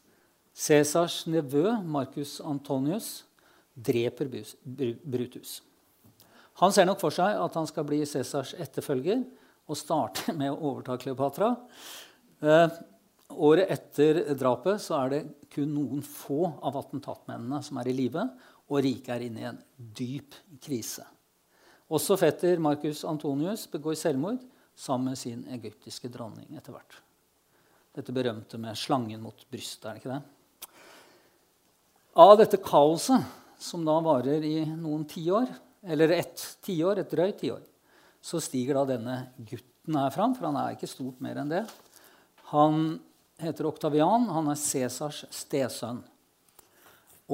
Cæsars 0.54 1.24
nevø, 1.26 1.66
Marcus 1.82 2.38
Antonius, 2.40 3.24
dreper 3.74 4.30
Brutus. 5.02 5.58
Han 6.62 6.72
ser 6.72 6.86
nok 6.86 7.00
for 7.02 7.14
seg 7.14 7.34
at 7.42 7.56
han 7.58 7.66
skal 7.66 7.86
bli 7.88 8.04
Cæsars 8.06 8.54
etterfølger 8.62 9.24
og 9.66 9.78
starte 9.78 10.32
med 10.38 10.52
å 10.52 10.70
overta 10.70 10.96
Kleopatra. 11.00 11.50
Eh, 12.38 12.76
året 13.34 13.72
etter 13.74 14.20
drapet 14.38 14.82
så 14.84 15.00
er 15.00 15.10
det 15.10 15.22
kun 15.50 15.72
noen 15.74 16.04
få 16.06 16.44
av 16.62 16.78
attentatmennene 16.84 17.58
som 17.64 17.80
er 17.82 17.90
i 17.90 17.96
live, 17.96 18.22
og 18.70 18.80
riket 18.84 19.10
er 19.16 19.26
inne 19.26 19.42
i 19.42 19.48
en 19.50 19.58
dyp 19.76 20.38
krise. 20.62 21.04
Også 21.94 22.16
fetter 22.16 22.62
Marcus 22.62 23.02
Antonius 23.04 23.66
begår 23.72 23.98
selvmord 23.98 24.38
sammen 24.74 25.12
med 25.12 25.20
sin 25.20 25.42
egyptiske 25.52 26.08
dronning 26.14 26.54
etter 26.56 26.72
hvert. 26.74 27.00
Dette 27.94 28.14
berømte 28.14 28.58
med 28.58 28.78
slangen 28.78 29.22
mot 29.22 29.44
brystet. 29.50 29.90
er 29.90 29.98
det 29.98 30.02
ikke 30.02 30.14
det? 30.14 30.33
Av 32.14 32.36
dette 32.38 32.60
kaoset, 32.62 33.24
som 33.58 33.82
da 33.82 33.96
varer 33.98 34.44
i 34.46 34.60
noen 34.62 35.02
tiår, 35.10 35.48
eller 35.82 36.12
ett 36.14 36.42
tiår, 36.62 37.00
et 37.02 37.10
drøyt 37.10 37.40
tiår, 37.40 37.64
så 38.22 38.38
stiger 38.38 38.78
da 38.78 38.84
denne 38.92 39.16
gutten 39.36 39.98
her 39.98 40.14
fram, 40.14 40.36
for 40.36 40.46
han 40.46 40.60
er 40.60 40.76
ikke 40.76 40.88
stort 40.88 41.18
mer 41.24 41.40
enn 41.42 41.50
det. 41.50 41.64
Han 42.52 43.00
heter 43.42 43.66
Oktavian. 43.66 44.28
Han 44.30 44.52
er 44.52 44.60
Cæsars 44.62 45.24
stesønn. 45.34 46.04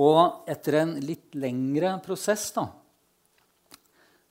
Og 0.00 0.48
etter 0.48 0.80
en 0.80 0.96
litt 1.04 1.36
lengre 1.36 1.92
prosess 2.04 2.48
da, 2.56 2.64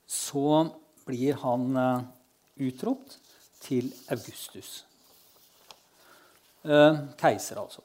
så 0.10 0.66
blir 1.06 1.38
han 1.44 1.70
uh, 1.78 2.06
utropt 2.58 3.20
til 3.62 3.92
Augustus. 4.10 4.80
Eh, 6.64 6.96
keiser, 7.20 7.60
altså. 7.62 7.84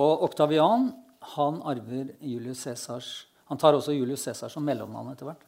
Og 0.00 0.24
Oktavian 0.26 0.88
han 1.32 1.60
arver 1.64 2.14
Julius 2.20 2.66
Cæsars 2.66 3.26
Han 3.48 3.58
tar 3.60 3.76
også 3.76 3.92
Julius 3.92 4.24
Cæsar 4.24 4.48
som 4.48 4.64
mellommann 4.64 5.10
etter 5.12 5.28
hvert. 5.28 5.42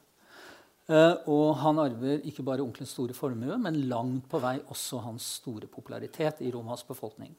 Uh, 0.87 1.17
og 1.33 1.57
han 1.59 1.81
arver 1.83 2.21
ikke 2.29 2.45
bare 2.47 2.62
onkelens 2.62 2.93
store 2.95 3.15
formue, 3.17 3.57
men 3.59 3.79
langt 3.91 4.29
på 4.31 4.39
vei 4.39 4.59
også 4.71 5.01
hans 5.03 5.25
store 5.41 5.67
popularitet 5.67 6.45
i 6.47 6.51
Romas 6.55 6.85
befolkning. 6.87 7.33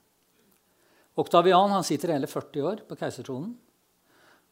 Oktavian 1.17 1.71
han 1.71 1.85
sitter 1.87 2.11
hele 2.15 2.27
40 2.27 2.65
år 2.67 2.81
på 2.89 2.97
keisertronen. 2.99 3.53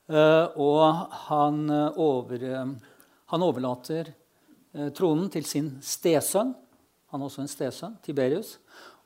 Uh, 0.07 0.47
og 0.61 1.17
han, 1.25 1.65
uh, 1.67 1.97
over, 1.99 2.45
han 3.33 3.47
overlater 3.49 4.13
tronen 4.95 5.27
til 5.31 5.45
sin 5.47 5.69
stesønn. 5.83 6.53
Han 7.11 7.21
har 7.21 7.29
også 7.29 7.43
en 7.43 7.51
stesønn, 7.51 7.97
Tiberius. 8.03 8.57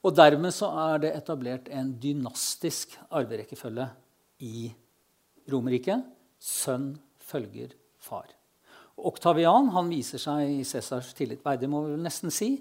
Og 0.04 0.16
dermed 0.18 0.54
så 0.56 0.70
er 0.90 1.02
det 1.04 1.16
etablert 1.18 1.68
en 1.74 1.92
dynastisk 2.02 2.96
arverekkefølge 3.10 3.90
i 4.46 4.70
Romerriket. 5.50 6.04
Sønn 6.40 6.94
følger 7.20 7.74
far. 8.00 8.30
Oktavian 9.00 9.70
han 9.76 9.92
viser 9.92 10.20
seg 10.20 10.60
i 10.60 10.64
Cæsars 10.68 11.14
tillit 11.16 11.44
verdig, 11.46 11.70
må 11.72 11.86
vi 11.86 12.00
nesten 12.00 12.32
si. 12.34 12.58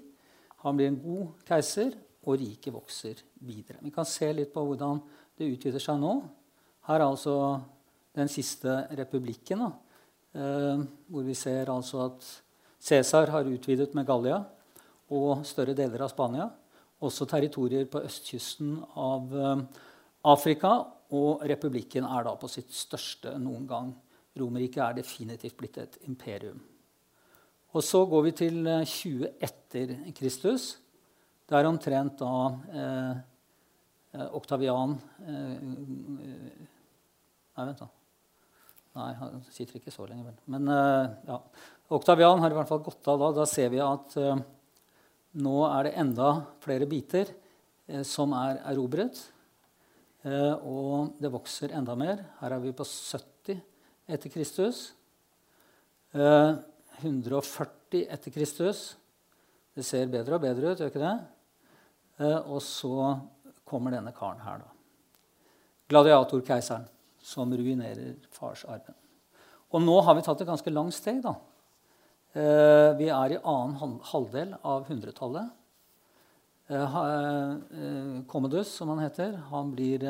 Han 0.63 0.77
blir 0.77 0.91
en 0.91 1.01
god 1.01 1.41
keiser, 1.47 1.95
og 2.27 2.35
riket 2.39 2.73
vokser 2.75 3.21
videre. 3.47 3.79
Vi 3.81 3.93
kan 3.95 4.07
se 4.07 4.27
litt 4.35 4.51
på 4.53 4.63
hvordan 4.67 4.99
det 5.39 5.47
utvider 5.53 5.81
seg 5.81 6.01
nå. 6.01 6.13
Her 6.89 6.99
er 6.99 7.05
altså 7.07 7.35
den 8.17 8.29
siste 8.31 8.75
republikken, 8.97 9.63
da, 9.63 9.69
eh, 10.35 10.83
hvor 11.07 11.25
vi 11.25 11.35
ser 11.37 11.71
altså 11.71 12.05
at 12.09 12.27
Cæsar 12.79 13.31
har 13.31 13.47
utvidet 13.47 13.95
med 13.95 14.05
Gallia 14.07 14.43
og 15.11 15.45
større 15.47 15.75
deler 15.75 16.03
av 16.03 16.11
Spania. 16.11 16.49
Også 17.01 17.25
territorier 17.27 17.87
på 17.87 18.03
østkysten 18.03 18.77
av 18.95 19.35
eh, 19.35 19.63
Afrika. 20.27 20.73
Og 21.15 21.41
republikken 21.49 22.05
er 22.05 22.25
da 22.27 22.35
på 22.37 22.49
sitt 22.51 22.69
største 22.75 23.33
noen 23.41 23.65
gang. 23.69 23.93
Romerriket 24.37 24.83
er 24.83 24.99
definitivt 24.99 25.57
blitt 25.57 25.79
et 25.81 25.97
imperium. 26.05 26.59
Og 27.73 27.85
så 27.85 28.01
går 28.09 28.23
vi 28.25 28.33
til 28.37 28.59
20 28.65 29.25
eh, 29.25 29.33
etter 29.45 29.95
Kristus. 30.17 30.71
Det 31.49 31.57
er 31.57 31.69
omtrent 31.69 32.17
da 32.21 32.33
eh, 32.73 33.19
eh, 34.17 34.27
Oktavian 34.37 34.95
eh, 35.25 35.63
Nei, 37.59 37.65
vent, 37.67 37.81
da. 37.81 37.89
Nei, 38.95 39.09
han 39.19 39.41
sitter 39.51 39.77
ikke 39.77 39.91
så 39.93 40.05
lenge, 40.07 40.29
vel. 40.29 40.37
Men 40.53 40.69
eh, 40.73 41.09
ja. 41.29 41.39
Oktavian 41.93 42.41
har 42.41 42.53
i 42.53 42.57
hvert 42.57 42.69
fall 42.69 42.85
gått 42.85 43.09
av 43.11 43.21
da. 43.21 43.31
Da 43.41 43.47
ser 43.49 43.73
vi 43.73 43.81
at 43.83 44.15
eh, 44.21 44.41
nå 45.41 45.57
er 45.67 45.89
det 45.89 45.97
enda 46.01 46.31
flere 46.63 46.89
biter 46.89 47.33
som 48.05 48.33
er 48.37 48.59
erobret. 48.69 49.17
Og 50.25 51.15
det 51.21 51.31
vokser 51.31 51.71
enda 51.77 51.95
mer. 51.95 52.25
Her 52.41 52.51
er 52.55 52.59
vi 52.63 52.73
på 52.75 52.83
70 52.83 53.61
etter 54.09 54.33
Kristus. 54.33 54.81
140 56.11 58.03
etter 58.09 58.33
Kristus. 58.35 58.97
Det 59.75 59.85
ser 59.87 60.09
bedre 60.11 60.35
og 60.35 60.43
bedre 60.43 60.73
ut, 60.73 60.81
gjør 60.81 60.91
ikke 60.91 61.03
det? 61.03 61.17
Eh, 62.19 62.39
og 62.51 62.61
så 62.63 63.15
kommer 63.67 63.93
denne 63.95 64.11
karen 64.15 64.41
her, 64.43 64.63
da. 64.63 64.73
Gladiatorkeiseren, 65.89 66.87
som 67.23 67.53
ruinerer 67.53 68.17
farsarven. 68.35 68.97
Og 69.71 69.83
nå 69.85 69.95
har 70.05 70.17
vi 70.17 70.25
tatt 70.25 70.41
et 70.43 70.49
ganske 70.49 70.73
langt 70.73 70.97
steg. 70.97 71.21
da. 71.23 71.35
Eh, 72.33 72.89
vi 72.99 73.07
er 73.07 73.35
i 73.35 73.39
annen 73.39 73.99
halvdel 74.11 74.55
av 74.63 74.89
hundretallet. 74.89 75.55
Eh, 76.69 78.23
Commodus, 78.27 78.71
som 78.71 78.89
han 78.89 78.99
heter, 79.01 79.33
han 79.49 79.71
blir 79.73 80.03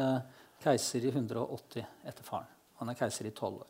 keiser 0.60 1.06
i 1.08 1.12
180 1.14 1.86
etter 2.04 2.26
faren. 2.28 2.50
Han 2.82 2.92
er 2.92 2.98
keiser 3.00 3.30
i 3.30 3.36
tolv 3.36 3.62
år. 3.64 3.70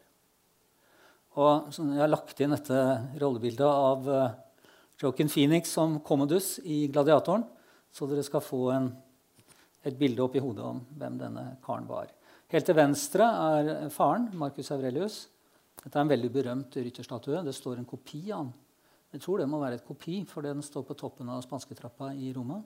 Og 1.40 1.70
jeg 1.78 2.02
har 2.02 2.10
lagt 2.10 2.40
inn 2.42 2.56
dette 2.56 2.80
rollebildet 3.22 3.68
av 3.70 4.10
Joaquin 5.00 5.30
Phoenix 5.30 5.70
som 5.72 6.00
Commodus 6.00 6.58
i 6.66 6.88
'Gladiatoren'. 6.90 7.46
Så 7.92 8.08
dere 8.10 8.24
skal 8.24 8.42
få 8.42 8.72
en, 8.74 8.90
et 9.86 9.98
bilde 9.98 10.22
opp 10.24 10.36
i 10.36 10.42
hodet 10.44 10.66
om 10.66 10.82
hvem 10.98 11.18
denne 11.18 11.46
karen 11.66 11.88
var. 11.88 12.10
Helt 12.50 12.66
til 12.66 12.76
venstre 12.76 13.22
er 13.24 13.90
faren, 13.94 14.32
Marcus 14.34 14.72
Aurelius. 14.74 15.28
Dette 15.84 15.96
er 15.96 16.02
en 16.02 16.10
veldig 16.10 16.32
berømt 16.34 16.76
rytterstatue. 16.76 17.44
Det 17.46 17.54
står 17.56 17.78
en 17.78 17.86
kopi 17.86 18.32
av 18.32 18.42
han. 18.42 18.52
Jeg 19.14 19.22
tror 19.22 19.40
det 19.42 19.48
må 19.50 19.60
være 19.62 19.80
et 19.80 19.86
kopi, 19.86 20.24
for 20.26 20.46
den 20.46 20.62
står 20.62 20.84
på 20.86 20.98
toppen 20.98 21.30
av 21.30 21.42
spansketrappa 21.42 22.12
i 22.14 22.34
Roma. 22.34 22.60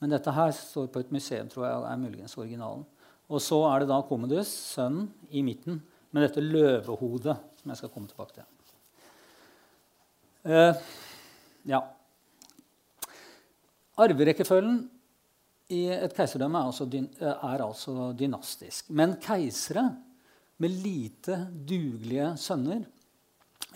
Men 0.00 0.12
dette 0.12 0.32
her 0.36 0.52
står 0.52 0.90
på 0.92 1.02
et 1.02 1.12
museum, 1.14 1.48
tror 1.48 1.66
jeg, 1.66 1.84
er 1.88 2.00
muligens 2.00 2.36
originalen. 2.38 2.84
Og 3.32 3.42
så 3.42 3.58
er 3.70 3.82
det 3.82 3.90
da 3.90 4.02
Commodus, 4.06 4.50
sønnen, 4.76 5.08
i 5.30 5.42
midten 5.42 5.80
med 6.14 6.26
dette 6.26 6.44
løvehodet, 6.44 7.36
som 7.60 7.72
jeg 7.72 7.80
skal 7.80 7.92
komme 7.92 8.10
tilbake 8.10 8.36
til. 8.36 8.52
Uh, 10.46 10.78
ja. 11.66 11.80
Arverekkefølgen 13.98 14.84
i 15.74 15.86
et 15.90 16.14
keiserdømme 16.14 16.60
er 16.60 16.68
altså, 16.70 16.86
er 17.26 17.64
altså 17.64 18.10
dynastisk. 18.14 18.92
Men 18.94 19.16
keisere 19.22 19.88
med 20.62 20.76
lite 20.84 21.40
dugelige 21.68 22.30
sønner, 22.38 22.84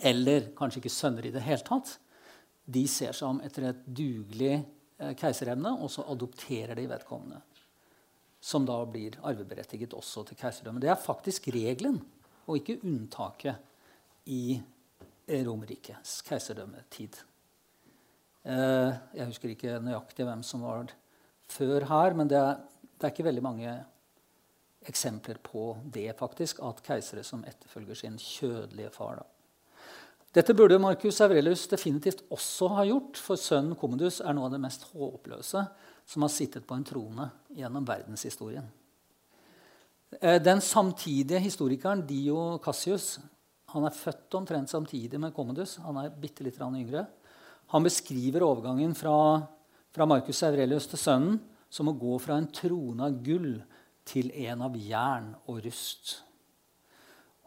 eller 0.01 0.53
kanskje 0.57 0.79
ikke 0.79 0.93
sønner 0.93 1.27
i 1.27 1.33
det 1.33 1.43
hele 1.43 1.65
tatt, 1.67 1.97
de 2.71 2.85
ser 2.87 3.11
seg 3.17 3.27
om 3.27 3.41
etter 3.43 3.67
et 3.69 3.81
dugelig 3.85 4.61
eh, 5.01 5.71
og 5.71 5.89
så 5.91 6.05
adopterer 6.11 6.75
de 6.75 6.87
vedkommende. 6.89 7.41
Som 8.41 8.65
da 8.65 8.79
blir 8.85 9.19
arveberettiget 9.21 9.93
også 9.93 10.23
til 10.25 10.37
keiserdømmet. 10.37 10.81
Det 10.81 10.89
er 10.89 11.01
faktisk 11.01 11.47
regelen, 11.53 11.99
og 12.47 12.57
ikke 12.57 12.79
unntaket 12.83 13.55
i 14.25 14.61
Romerrikets 15.31 16.21
keiserdømmetid. 16.25 17.21
Eh, 18.43 18.93
jeg 19.13 19.29
husker 19.29 19.53
ikke 19.53 19.77
nøyaktig 19.83 20.25
hvem 20.25 20.41
som 20.45 20.63
var 20.65 20.91
før 21.51 21.85
her, 21.89 22.15
men 22.17 22.29
det 22.31 22.39
er, 22.39 22.61
det 22.97 23.05
er, 23.05 23.13
ikke 23.13 23.27
veldig 23.27 23.43
mange 23.45 23.75
eksempler 24.89 25.37
på 25.43 25.75
det, 25.93 26.09
faktisk, 26.17 26.63
at 26.65 26.81
keisere 26.85 27.23
som 27.23 27.45
etterfølger 27.45 27.99
sin 28.01 28.17
kjødelige 28.17 28.89
far. 28.95 29.21
Da. 29.21 29.40
Dette 30.31 30.53
burde 30.55 30.79
Marcus 30.79 31.19
Aurelius 31.25 31.65
definitivt 31.67 32.21
også 32.31 32.69
ha 32.77 32.85
gjort, 32.87 33.19
for 33.19 33.39
sønnen 33.39 33.75
Commodus 33.75 34.21
er 34.23 34.35
noe 34.35 34.47
av 34.47 34.53
det 34.53 34.61
mest 34.63 34.85
håpløse 34.93 35.65
som 36.07 36.23
har 36.23 36.31
sittet 36.31 36.63
på 36.67 36.77
en 36.77 36.85
trone 36.87 37.27
gjennom 37.57 37.83
verdenshistorien. 37.87 38.69
Eh, 40.19 40.39
den 40.43 40.63
samtidige 40.63 41.41
historikeren 41.43 42.05
Dio 42.07 42.57
Cassius 42.63 43.17
han 43.71 43.87
er 43.87 43.95
født 43.95 44.35
omtrent 44.35 44.71
samtidig 44.71 45.19
med 45.19 45.35
Commodus. 45.35 45.77
Han 45.83 45.99
er 46.01 46.11
bitte 46.11 46.43
litt 46.43 46.59
yngre. 46.59 47.05
Han 47.71 47.83
beskriver 47.83 48.43
overgangen 48.43 48.95
fra, 48.95 49.47
fra 49.91 50.07
Marcus 50.07 50.43
Aurelius 50.43 50.89
til 50.91 50.99
sønnen 50.99 51.39
som 51.71 51.87
å 51.87 51.95
gå 51.95 52.17
fra 52.19 52.35
en 52.39 52.49
trone 52.51 53.07
av 53.07 53.21
gull 53.23 53.61
til 54.07 54.31
en 54.47 54.65
av 54.67 54.75
jern 54.75 55.31
og 55.47 55.61
rust. 55.63 56.17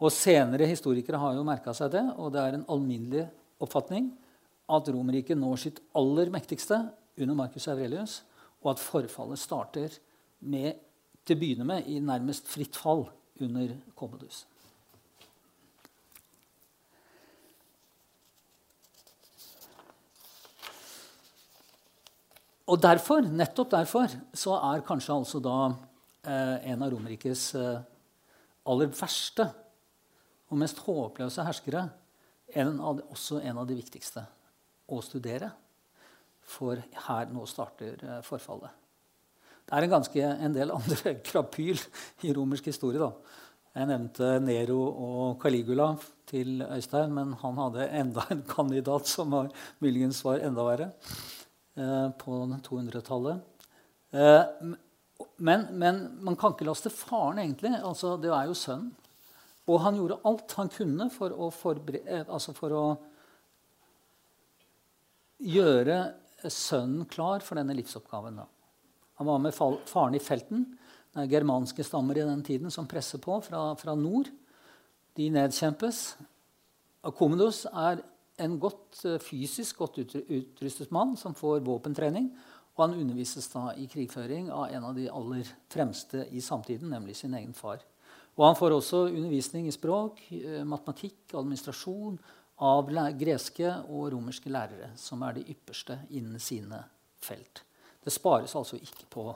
Og 0.03 0.11
Senere 0.11 0.67
historikere 0.67 1.19
har 1.21 1.35
jo 1.37 1.45
merka 1.47 1.71
seg 1.75 1.93
det, 1.93 2.03
og 2.19 2.33
det 2.35 2.41
er 2.41 2.57
en 2.57 2.65
alminnelig 2.71 3.27
oppfatning 3.63 4.09
at 4.75 4.89
Romerriket 4.91 5.37
når 5.39 5.61
sitt 5.61 5.79
aller 5.95 6.31
mektigste 6.33 6.81
under 7.21 7.37
Marcus 7.37 7.67
Aurelius, 7.71 8.23
og 8.65 8.73
at 8.73 8.81
forfallet 8.81 9.39
starter 9.39 9.93
med, 10.49 10.73
til 11.23 11.37
å 11.37 11.39
begynne 11.39 11.67
med 11.69 11.87
i 11.87 12.01
nærmest 12.03 12.49
fritt 12.49 12.75
fall 12.75 13.05
under 13.39 13.71
Commodus. 13.95 14.43
Og 22.65 22.81
derfor, 22.81 23.21
nettopp 23.21 23.69
derfor 23.75 24.13
så 24.33 24.55
er 24.57 24.81
kanskje 24.87 25.13
altså 25.13 25.39
da 25.39 25.57
eh, 26.25 26.71
en 26.71 26.81
av 26.81 26.89
Romerrikes 26.89 27.51
eh, 27.59 27.83
aller 28.65 28.89
verste 28.89 29.45
og 30.51 30.59
mest 30.61 30.81
håpløse 30.85 31.45
herskere 31.45 31.87
en 32.55 32.79
av, 32.79 33.01
også 33.11 33.41
en 33.41 33.61
av 33.61 33.67
de 33.69 33.77
viktigste 33.77 34.23
å 34.91 35.01
studere. 35.03 35.49
For 36.45 36.77
her 37.07 37.31
nå 37.33 37.45
starter 37.49 38.01
eh, 38.05 38.19
forfallet. 38.25 38.83
Det 39.65 39.73
er 39.73 39.87
en, 39.87 39.95
ganske, 39.95 40.27
en 40.45 40.53
del 40.53 40.73
andre 40.75 41.15
krapyl 41.27 41.79
i 42.27 42.33
romersk 42.35 42.69
historie. 42.69 43.01
da. 43.01 43.09
Jeg 43.75 43.89
nevnte 43.89 44.35
Nero 44.39 44.77
og 44.87 45.39
Caligula 45.41 45.89
til 46.29 46.61
Øystein, 46.63 47.11
men 47.11 47.33
han 47.41 47.57
hadde 47.59 47.89
enda 47.97 48.23
en 48.31 48.45
kandidat 48.47 49.09
som 49.09 49.33
var, 49.33 49.49
muligens 49.83 50.21
var 50.23 50.43
enda 50.45 50.63
verre. 50.67 50.91
Eh, 51.75 52.09
på 52.21 52.37
200-tallet. 52.63 53.41
Eh, 54.15 54.43
men, 55.37 55.65
men, 55.71 55.97
man 56.23 56.37
kan 56.39 56.53
ikke 56.53 56.69
laste 56.69 56.91
faren, 56.93 57.41
egentlig. 57.41 57.73
Altså, 57.81 58.13
det 58.21 58.31
er 58.31 58.47
jo 58.47 58.55
sønnen. 58.55 58.93
Og 59.65 59.81
han 59.81 59.97
gjorde 59.97 60.19
alt 60.29 60.53
han 60.59 60.69
kunne 60.69 61.09
for 61.13 61.33
å, 61.33 61.49
eh, 61.49 62.25
altså 62.27 62.53
for 62.53 62.75
å 62.75 62.85
gjøre 65.41 65.97
sønnen 66.51 67.07
klar 67.09 67.41
for 67.41 67.57
denne 67.57 67.75
livsoppgaven. 67.77 68.37
Da. 68.37 68.45
Han 69.17 69.27
var 69.27 69.39
med 69.39 69.55
faren 69.55 70.15
i 70.15 70.21
felten. 70.21 70.65
Det 71.13 71.23
er 71.23 71.31
germanske 71.39 71.83
stammer 71.83 72.17
i 72.17 72.27
den 72.27 72.43
tiden 72.43 72.71
som 72.71 72.87
presser 72.87 73.21
på 73.23 73.39
fra, 73.41 73.73
fra 73.79 73.95
nord. 73.95 74.29
De 75.15 75.29
nedkjempes. 75.31 76.01
Akomedos 77.07 77.65
er 77.71 78.03
en 78.37 78.59
godt, 78.59 79.05
eh, 79.05 79.17
fysisk 79.17 79.77
godt 79.77 79.97
utrustet 80.03 80.91
mann 80.91 81.15
som 81.17 81.33
får 81.33 81.63
våpentrening. 81.63 82.29
Og 82.75 82.89
han 82.89 82.99
undervises 82.99 83.47
da 83.53 83.69
i 83.79 83.87
krigføring 83.87 84.51
av 84.51 84.67
en 84.67 84.83
av 84.83 84.95
de 84.95 85.07
aller 85.07 85.47
fremste 85.71 86.27
i 86.31 86.41
samtiden, 86.43 86.89
nemlig 86.91 87.15
sin 87.15 87.33
egen 87.33 87.53
far. 87.53 87.79
Og 88.35 88.45
han 88.49 88.57
får 88.59 88.75
også 88.75 89.05
undervisning 89.07 89.67
i 89.67 89.75
språk, 89.75 90.19
eh, 90.31 90.63
matematikk, 90.67 91.33
administrasjon 91.33 92.17
av 92.59 92.89
greske 93.19 93.71
og 93.89 94.11
romerske 94.13 94.49
lærere, 94.49 94.91
som 94.95 95.23
er 95.23 95.33
de 95.33 95.47
ypperste 95.51 95.99
innen 96.09 96.39
sine 96.39 96.83
felt. 97.19 97.63
Det 98.03 98.13
spares 98.13 98.55
altså 98.55 98.77
ikke 98.77 99.07
på 99.09 99.29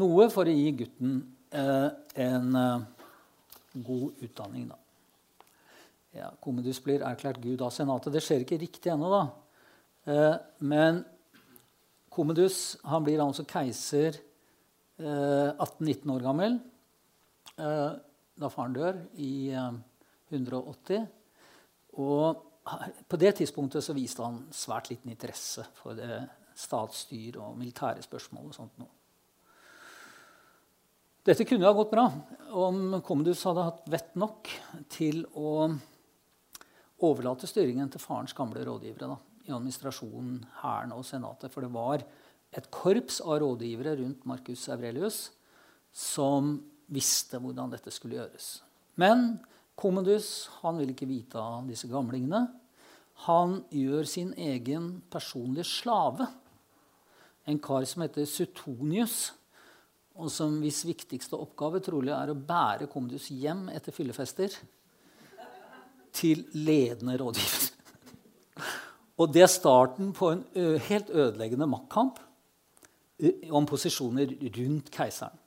noe 0.00 0.28
for 0.32 0.48
å 0.48 0.52
gi 0.52 0.70
gutten 0.72 1.18
eh, 1.52 1.88
en 2.24 2.56
eh, 2.56 2.84
god 3.84 4.24
utdanning. 4.24 4.70
Da. 4.70 4.78
Ja, 6.16 6.30
Komedus 6.40 6.80
blir 6.84 7.04
erklært 7.04 7.42
gud 7.42 7.60
av 7.64 7.72
senatet. 7.74 8.12
Det 8.14 8.22
skjer 8.24 8.44
ikke 8.44 8.60
riktig 8.60 8.92
ennå, 8.92 9.10
da. 9.12 9.22
Eh, 10.12 10.36
men 10.64 11.02
Komedus 12.12 12.78
han 12.88 13.04
blir 13.04 13.20
altså 13.24 13.44
keiser 13.48 14.18
18-19 15.00 16.10
år 16.12 16.24
gammel 16.24 16.58
da 17.56 18.48
faren 18.52 18.74
dør 18.76 18.98
i 19.20 19.52
180. 20.32 21.06
Og 22.00 22.42
på 23.10 23.20
det 23.20 23.36
tidspunktet 23.40 23.84
så 23.84 23.96
viste 23.96 24.24
han 24.24 24.44
svært 24.54 24.90
liten 24.92 25.12
interesse 25.12 25.64
for 25.78 25.98
det 25.98 26.22
statsstyr 26.58 27.38
og 27.42 27.56
militære 27.58 28.04
spørsmål. 28.04 28.50
og 28.50 28.56
sånt 28.56 28.78
noe. 28.82 28.90
Dette 31.22 31.46
kunne 31.46 31.68
ha 31.68 31.74
gått 31.76 31.92
bra 31.92 32.08
om 32.58 32.98
Commodus 33.06 33.44
hadde 33.46 33.66
hatt 33.68 33.84
vett 33.90 34.16
nok 34.18 34.48
til 34.90 35.22
å 35.38 35.70
overlate 37.02 37.46
styringen 37.46 37.90
til 37.90 38.02
farens 38.02 38.34
gamle 38.34 38.64
rådgivere 38.66 39.10
da, 39.10 39.16
i 39.46 39.54
administrasjonen, 39.54 40.40
hæren 40.62 40.94
og 40.96 41.06
senatet. 41.06 41.52
For 41.54 41.62
det 41.62 41.70
var 41.74 42.02
et 42.52 42.68
korps 42.72 43.20
av 43.24 43.40
rådgivere 43.42 43.96
rundt 44.02 44.26
Marcus 44.28 44.66
Aurelius 44.72 45.30
som 45.92 46.58
visste 46.92 47.40
hvordan 47.40 47.72
dette 47.72 47.92
skulle 47.92 48.18
gjøres. 48.18 48.60
Men 49.00 49.38
Commodus 49.78 50.50
han 50.60 50.76
vil 50.80 50.92
ikke 50.92 51.08
vite 51.08 51.40
av 51.40 51.64
disse 51.68 51.88
gamlingene. 51.88 52.44
Han 53.26 53.62
gjør 53.72 54.08
sin 54.08 54.32
egen 54.36 54.94
personlige 55.12 55.68
slave, 55.68 56.26
en 57.48 57.58
kar 57.58 57.84
som 57.88 58.04
heter 58.04 58.26
Sutonius, 58.28 59.32
og 60.12 60.28
som 60.30 60.58
hvis 60.60 60.82
viktigste 60.84 61.38
oppgave 61.40 61.80
trolig 61.82 62.12
er 62.12 62.30
å 62.30 62.36
bære 62.36 62.90
Commodus 62.92 63.30
hjem 63.32 63.70
etter 63.72 63.94
fyllefester 63.96 64.52
til 66.12 66.44
ledende 66.52 67.16
rådgiver. 67.16 67.70
Og 69.16 69.32
det 69.32 69.46
er 69.46 69.50
starten 69.50 70.12
på 70.16 70.28
en 70.34 70.44
helt 70.88 71.08
ødeleggende 71.08 71.68
maktkamp 71.70 72.20
om 73.50 73.66
posisjoner 73.68 74.34
rundt 74.56 74.90
keiseren. 74.94 75.38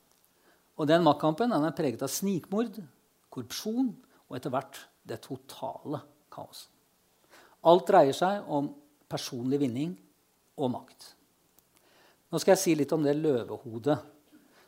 Og 0.75 0.87
den 0.89 1.05
maktkampen 1.05 1.53
er 1.55 1.75
preget 1.75 2.03
av 2.03 2.11
snikmord, 2.11 2.77
korrupsjon 3.31 3.93
og 4.27 4.37
etter 4.37 4.51
hvert 4.51 4.79
det 5.07 5.21
totale 5.23 6.01
kaos. 6.33 6.65
Alt 7.65 7.87
dreier 7.89 8.15
seg 8.15 8.47
om 8.51 8.69
personlig 9.09 9.61
vinning 9.61 9.93
og 10.59 10.71
makt. 10.75 11.13
Nå 12.31 12.41
skal 12.41 12.55
jeg 12.55 12.63
si 12.63 12.75
litt 12.75 12.91
om 12.95 13.03
det 13.05 13.15
løvehodet 13.17 13.97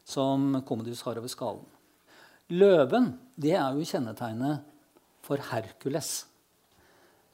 som 0.07 0.61
Commodus 0.67 1.03
har 1.03 1.19
over 1.19 1.31
skallen. 1.31 1.65
Løven 2.55 3.11
det 3.35 3.57
er 3.59 3.75
jo 3.75 3.87
kjennetegnet 3.87 4.63
for 5.25 5.41
Herkules, 5.49 6.21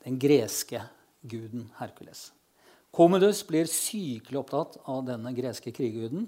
den 0.01 0.17
greske 0.17 0.81
guden 1.21 1.67
Herkules. 1.77 2.31
Commodus 2.93 3.41
blir 3.47 3.65
sykelig 3.69 4.37
opptatt 4.43 4.77
av 4.85 5.01
denne 5.07 5.31
greske 5.33 5.71
krigguden 5.73 6.27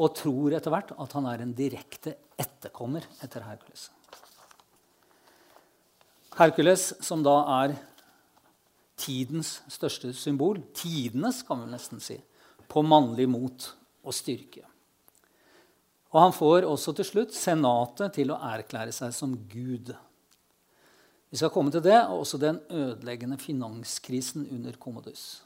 og 0.00 0.14
tror 0.16 0.54
etter 0.56 0.72
hvert 0.72 0.94
at 0.96 1.16
han 1.16 1.26
er 1.28 1.42
en 1.44 1.52
direkte 1.56 2.14
etterkommer 2.40 3.04
etter 3.20 3.44
Herkules. 3.44 3.90
Herkules, 6.38 6.86
som 7.04 7.20
da 7.26 7.34
er 7.60 7.74
tidens 9.00 9.58
største 9.68 10.14
symbol, 10.16 10.62
tidenes 10.72 11.42
kan 11.44 11.60
vi 11.66 11.68
nesten 11.74 12.00
si, 12.00 12.16
på 12.70 12.84
mannlig 12.86 13.26
mot 13.28 13.66
og 14.00 14.16
styrke. 14.16 14.64
Og 16.14 16.18
han 16.24 16.32
får 16.34 16.64
også 16.66 16.94
til 16.96 17.06
slutt 17.06 17.36
senatet 17.36 18.16
til 18.16 18.32
å 18.32 18.40
erklære 18.54 18.94
seg 18.94 19.12
som 19.14 19.36
Gud. 19.52 19.92
Vi 21.30 21.38
skal 21.38 21.52
komme 21.54 21.70
til 21.74 21.84
det, 21.84 21.98
og 22.08 22.24
også 22.24 22.40
den 22.40 22.58
ødeleggende 22.72 23.38
finanskrisen 23.38 24.48
under 24.48 24.80
Commodus. 24.80 25.42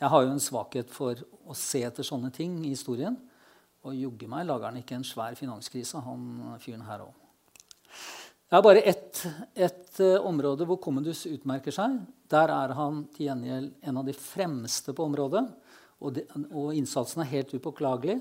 Jeg 0.00 0.08
har 0.08 0.24
jo 0.24 0.32
en 0.32 0.40
svakhet 0.40 0.88
for 0.88 1.18
å 1.44 1.54
se 1.56 1.82
etter 1.84 2.06
sånne 2.06 2.30
ting 2.32 2.54
i 2.64 2.72
historien. 2.72 3.18
Og 3.84 3.96
jogge 3.96 4.28
meg 4.28 4.46
lager 4.48 4.70
han 4.70 4.80
ikke 4.80 4.96
en 4.96 5.04
svær 5.04 5.36
finanskrise, 5.36 6.00
han 6.04 6.56
fyren 6.60 6.86
her 6.88 7.04
òg. 7.04 7.12
Det 8.50 8.58
er 8.58 8.64
bare 8.64 8.82
ett 8.82 9.20
et, 9.54 10.00
uh, 10.00 10.24
område 10.26 10.66
hvor 10.66 10.80
Commodus 10.82 11.22
utmerker 11.28 11.74
seg. 11.74 12.00
Der 12.32 12.50
er 12.50 12.72
han 12.74 13.04
til 13.14 13.28
gjengjeld 13.28 13.68
en 13.86 14.00
av 14.00 14.08
de 14.08 14.14
fremste 14.16 14.94
på 14.96 15.04
området. 15.06 15.44
Og, 16.00 16.16
de, 16.16 16.24
og 16.48 16.72
innsatsen 16.74 17.22
er 17.22 17.30
helt 17.34 17.52
upåklagelig. 17.54 18.16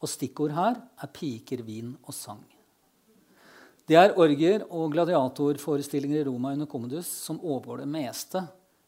Og 0.00 0.08
stikkord 0.08 0.54
her 0.56 0.78
er 0.78 1.12
piker, 1.12 1.64
vin 1.66 1.96
og 2.06 2.14
sang. 2.14 2.44
Det 3.86 3.98
er 3.98 4.16
orgier 4.18 4.64
og 4.70 4.94
gladiatorforestillinger 4.94 6.22
i 6.22 6.26
Roma 6.30 6.54
under 6.54 6.70
Commodus 6.70 7.10
som 7.26 7.42
overgår 7.42 7.84
det 7.84 7.90
meste 7.90 8.46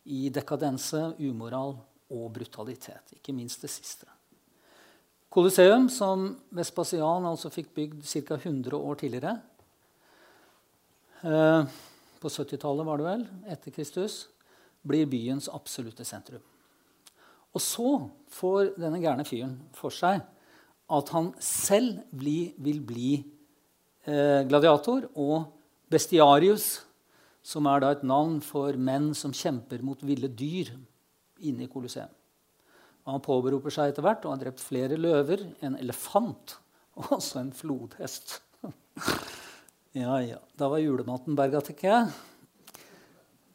i 0.08 0.30
dekadense, 0.32 1.02
umoral 1.20 1.76
og 2.14 2.30
brutalitet. 2.34 3.14
Ikke 3.16 3.34
minst 3.36 3.62
det 3.64 3.70
siste. 3.72 4.08
Colosseum, 5.28 5.90
som 5.92 6.30
Vespasian 6.56 7.26
altså 7.28 7.50
fikk 7.52 7.74
bygd 7.76 8.04
ca. 8.08 8.38
100 8.38 8.76
år 8.78 8.96
tidligere 8.96 9.34
eh, 11.20 11.68
På 12.18 12.30
70-tallet, 12.32 12.86
var 12.88 12.98
det 12.98 13.06
vel, 13.06 13.26
etter 13.52 13.74
Kristus, 13.76 14.22
blir 14.80 15.06
byens 15.10 15.50
absolutte 15.52 16.06
sentrum. 16.08 16.40
Og 17.52 17.60
så 17.62 17.92
får 18.32 18.74
denne 18.80 19.00
gærne 19.02 19.26
fyren 19.28 19.54
for 19.76 19.92
seg 19.94 20.24
at 20.88 21.12
han 21.12 21.34
selv 21.44 22.00
bli, 22.16 22.54
vil 22.64 22.80
bli 22.80 23.12
eh, 24.08 24.44
gladiator, 24.48 25.10
og 25.20 25.50
bestiarius, 25.92 26.78
som 27.44 27.68
er 27.68 27.84
da 27.84 27.92
et 27.92 28.04
navn 28.08 28.40
for 28.44 28.76
menn 28.80 29.12
som 29.16 29.34
kjemper 29.36 29.84
mot 29.84 30.00
ville 30.04 30.30
dyr 30.32 30.72
inne 31.46 31.66
i 31.66 31.70
Colosseum. 31.70 32.10
Han 33.08 33.24
påberoper 33.24 33.72
seg 33.72 33.92
etter 33.92 34.04
hvert 34.04 34.24
og 34.26 34.34
har 34.34 34.40
drept 34.42 34.60
flere 34.60 34.98
løver, 35.00 35.46
en 35.64 35.78
elefant 35.80 36.58
og 36.98 37.14
også 37.16 37.40
en 37.40 37.52
flodhest. 37.56 38.40
ja, 39.96 40.18
ja. 40.24 40.40
Da 40.58 40.68
var 40.68 40.82
julematen 40.82 41.38
berga, 41.38 41.62
tenker 41.64 41.88
jeg. 41.88 42.10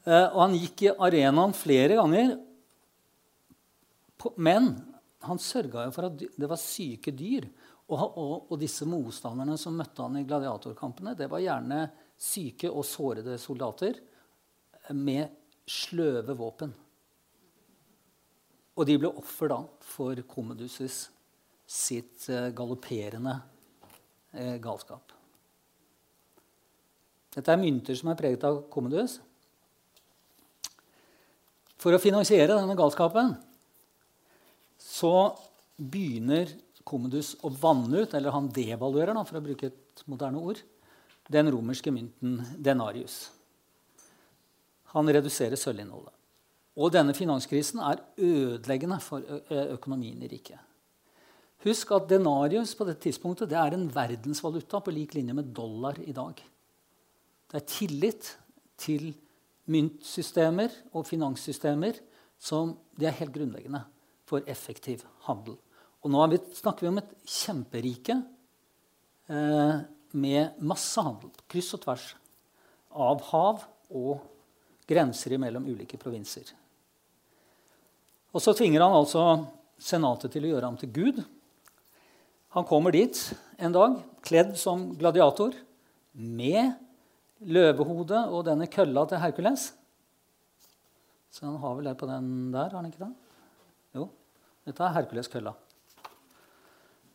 Eh, 0.08 0.26
og 0.32 0.40
han 0.46 0.58
gikk 0.58 0.86
i 0.88 0.94
arenaen 0.96 1.54
flere 1.56 2.00
ganger. 2.00 2.34
Men 4.40 4.72
han 5.28 5.40
sørga 5.40 5.86
jo 5.88 5.94
for 5.96 6.10
at 6.10 6.24
det 6.24 6.50
var 6.50 6.60
syke 6.60 7.14
dyr. 7.16 7.48
Og, 7.92 8.00
og, 8.00 8.36
og, 8.48 8.56
disse 8.62 8.88
motstanderne 8.88 9.58
som 9.60 9.76
møtte 9.78 10.02
han 10.02 10.16
i 10.18 10.26
gladiatorkampene, 10.26 11.18
det 11.20 11.28
var 11.30 11.44
gjerne 11.44 11.84
syke 12.18 12.72
og 12.72 12.86
sårede 12.88 13.36
soldater 13.42 14.00
med 14.96 15.28
sløve 15.68 16.36
våpen. 16.40 16.72
Og 18.74 18.88
de 18.90 18.98
ble 18.98 19.12
offer 19.12 19.52
da 19.52 19.60
for 19.86 20.18
Commodus' 20.30 21.10
sitt 21.70 22.26
uh, 22.32 22.50
galopperende 22.56 23.36
uh, 24.34 24.58
galskap. 24.62 25.14
Dette 27.34 27.54
er 27.54 27.62
mynter 27.62 27.98
som 27.98 28.12
er 28.12 28.20
preget 28.20 28.44
av 28.46 28.64
Commodus. 28.74 29.18
For 31.82 31.96
å 31.96 32.02
finansiere 32.02 32.54
denne 32.56 32.78
galskapen 32.78 33.34
så 34.80 35.34
begynner 35.78 36.52
Commodus 36.84 37.34
å 37.44 37.50
vanne 37.50 38.04
ut, 38.04 38.14
eller 38.14 38.36
han 38.36 38.50
devaluerer, 38.54 39.16
da, 39.16 39.24
for 39.26 39.40
å 39.40 39.44
bruke 39.44 39.70
et 39.72 40.04
moderne 40.12 40.42
ord, 40.42 40.60
den 41.32 41.50
romerske 41.52 41.92
mynten 41.96 42.42
denarius. 42.60 43.32
Han 44.94 45.10
reduserer 45.10 45.58
sølvinnholdet. 45.60 46.14
Og 46.74 46.94
denne 46.94 47.14
finanskrisen 47.14 47.82
er 47.86 48.02
ødeleggende 48.18 48.98
for 49.04 49.22
økonomien 49.76 50.24
i 50.26 50.30
riket. 50.32 50.58
Husk 51.64 51.94
at 51.96 52.10
denarius 52.10 52.74
på 52.76 52.88
dette 52.88 53.06
tidspunktet 53.06 53.52
det 53.52 53.60
er 53.60 53.76
en 53.76 53.86
verdensvaluta 53.94 54.82
på 54.84 54.92
lik 54.92 55.14
linje 55.16 55.36
med 55.38 55.54
dollar 55.56 56.00
i 56.02 56.12
dag. 56.16 56.42
Det 57.48 57.60
er 57.60 57.70
tillit 57.70 58.32
til 58.82 59.14
myntsystemer 59.72 60.74
og 60.92 61.06
finanssystemer 61.08 62.02
som 62.42 62.74
det 63.00 63.08
er 63.08 63.20
helt 63.22 63.36
grunnleggende 63.36 63.84
for 64.28 64.44
effektiv 64.50 65.06
handel. 65.28 65.56
Og 66.04 66.12
nå 66.12 66.26
vi, 66.34 66.42
snakker 66.58 66.84
vi 66.84 66.92
om 66.92 67.00
et 67.00 67.14
kjemperike 67.24 68.18
eh, 69.32 69.78
med 70.20 70.60
masse 70.60 71.00
handel, 71.06 71.32
kryss 71.48 71.72
og 71.78 71.86
tvers, 71.86 72.10
av 72.92 73.24
hav 73.30 73.64
og 73.96 74.26
grenser 74.90 75.38
mellom 75.40 75.70
ulike 75.72 75.98
provinser. 76.02 76.52
Og 78.34 78.42
så 78.42 78.54
tvinger 78.58 78.82
han 78.82 78.96
altså 78.98 79.24
senatet 79.82 80.34
til 80.34 80.48
å 80.48 80.54
gjøre 80.56 80.70
ham 80.72 80.80
til 80.80 80.92
Gud. 80.94 81.22
Han 82.58 82.66
kommer 82.70 82.94
dit 82.94 83.18
en 83.62 83.74
dag 83.74 84.00
kledd 84.26 84.56
som 84.58 84.92
gladiator 84.98 85.56
med 86.14 86.74
løvehode 87.44 88.26
og 88.30 88.46
denne 88.48 88.70
kølla 88.72 89.06
til 89.10 89.22
Herkules. 89.22 89.72
Så 91.34 91.48
han 91.48 91.58
har 91.62 91.78
vel 91.78 91.90
det 91.90 91.98
på 91.98 92.10
den 92.10 92.28
der, 92.54 92.70
har 92.70 92.78
han 92.78 92.90
ikke 92.90 93.06
det? 93.06 93.12
Jo, 93.98 94.08
dette 94.66 94.86
er 94.86 94.96
Herkules-kølla. 95.00 95.54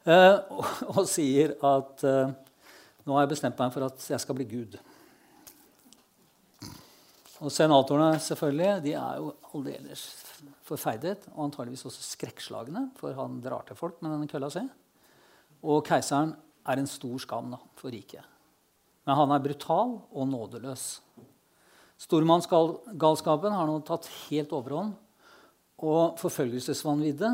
Eh, 0.08 0.36
og, 0.54 0.64
og, 0.94 1.02
sier 1.10 1.54
at 1.66 2.04
eh, 2.06 2.34
nå 3.04 3.14
har 3.14 3.26
jeg 3.26 3.34
bestemt 3.34 3.58
meg 3.62 3.74
for 3.74 3.86
at 3.86 4.08
jeg 4.14 4.22
skal 4.22 4.38
bli 4.38 4.46
Gud. 4.50 4.78
Og 7.38 7.52
senatorene 7.54 8.18
selvfølgelig, 8.22 8.70
de 8.82 8.94
er 8.98 9.18
jo 9.20 9.30
aldeles 9.54 10.02
forferdet 10.66 11.28
og 11.36 11.44
antageligvis 11.46 11.86
også 11.86 12.02
skrekkslagne, 12.02 12.88
for 12.98 13.14
han 13.14 13.38
drar 13.44 13.66
til 13.68 13.78
folk 13.78 14.00
med 14.02 14.14
denne 14.14 14.30
kølla 14.30 14.50
si. 14.50 14.64
Og 15.62 15.84
keiseren 15.86 16.34
er 16.68 16.80
en 16.80 16.90
stor 16.90 17.18
skam 17.22 17.52
da, 17.54 17.60
for 17.78 17.94
riket. 17.94 18.26
Men 19.06 19.20
han 19.20 19.34
er 19.34 19.44
brutal 19.44 19.94
og 20.10 20.26
nådeløs. 20.28 20.88
Stormannsgalskapen 21.98 23.54
har 23.54 23.70
nå 23.70 23.78
tatt 23.86 24.10
helt 24.26 24.52
overhånd. 24.54 24.92
Og 25.86 26.18
forfølgelsesvanviddet 26.18 27.32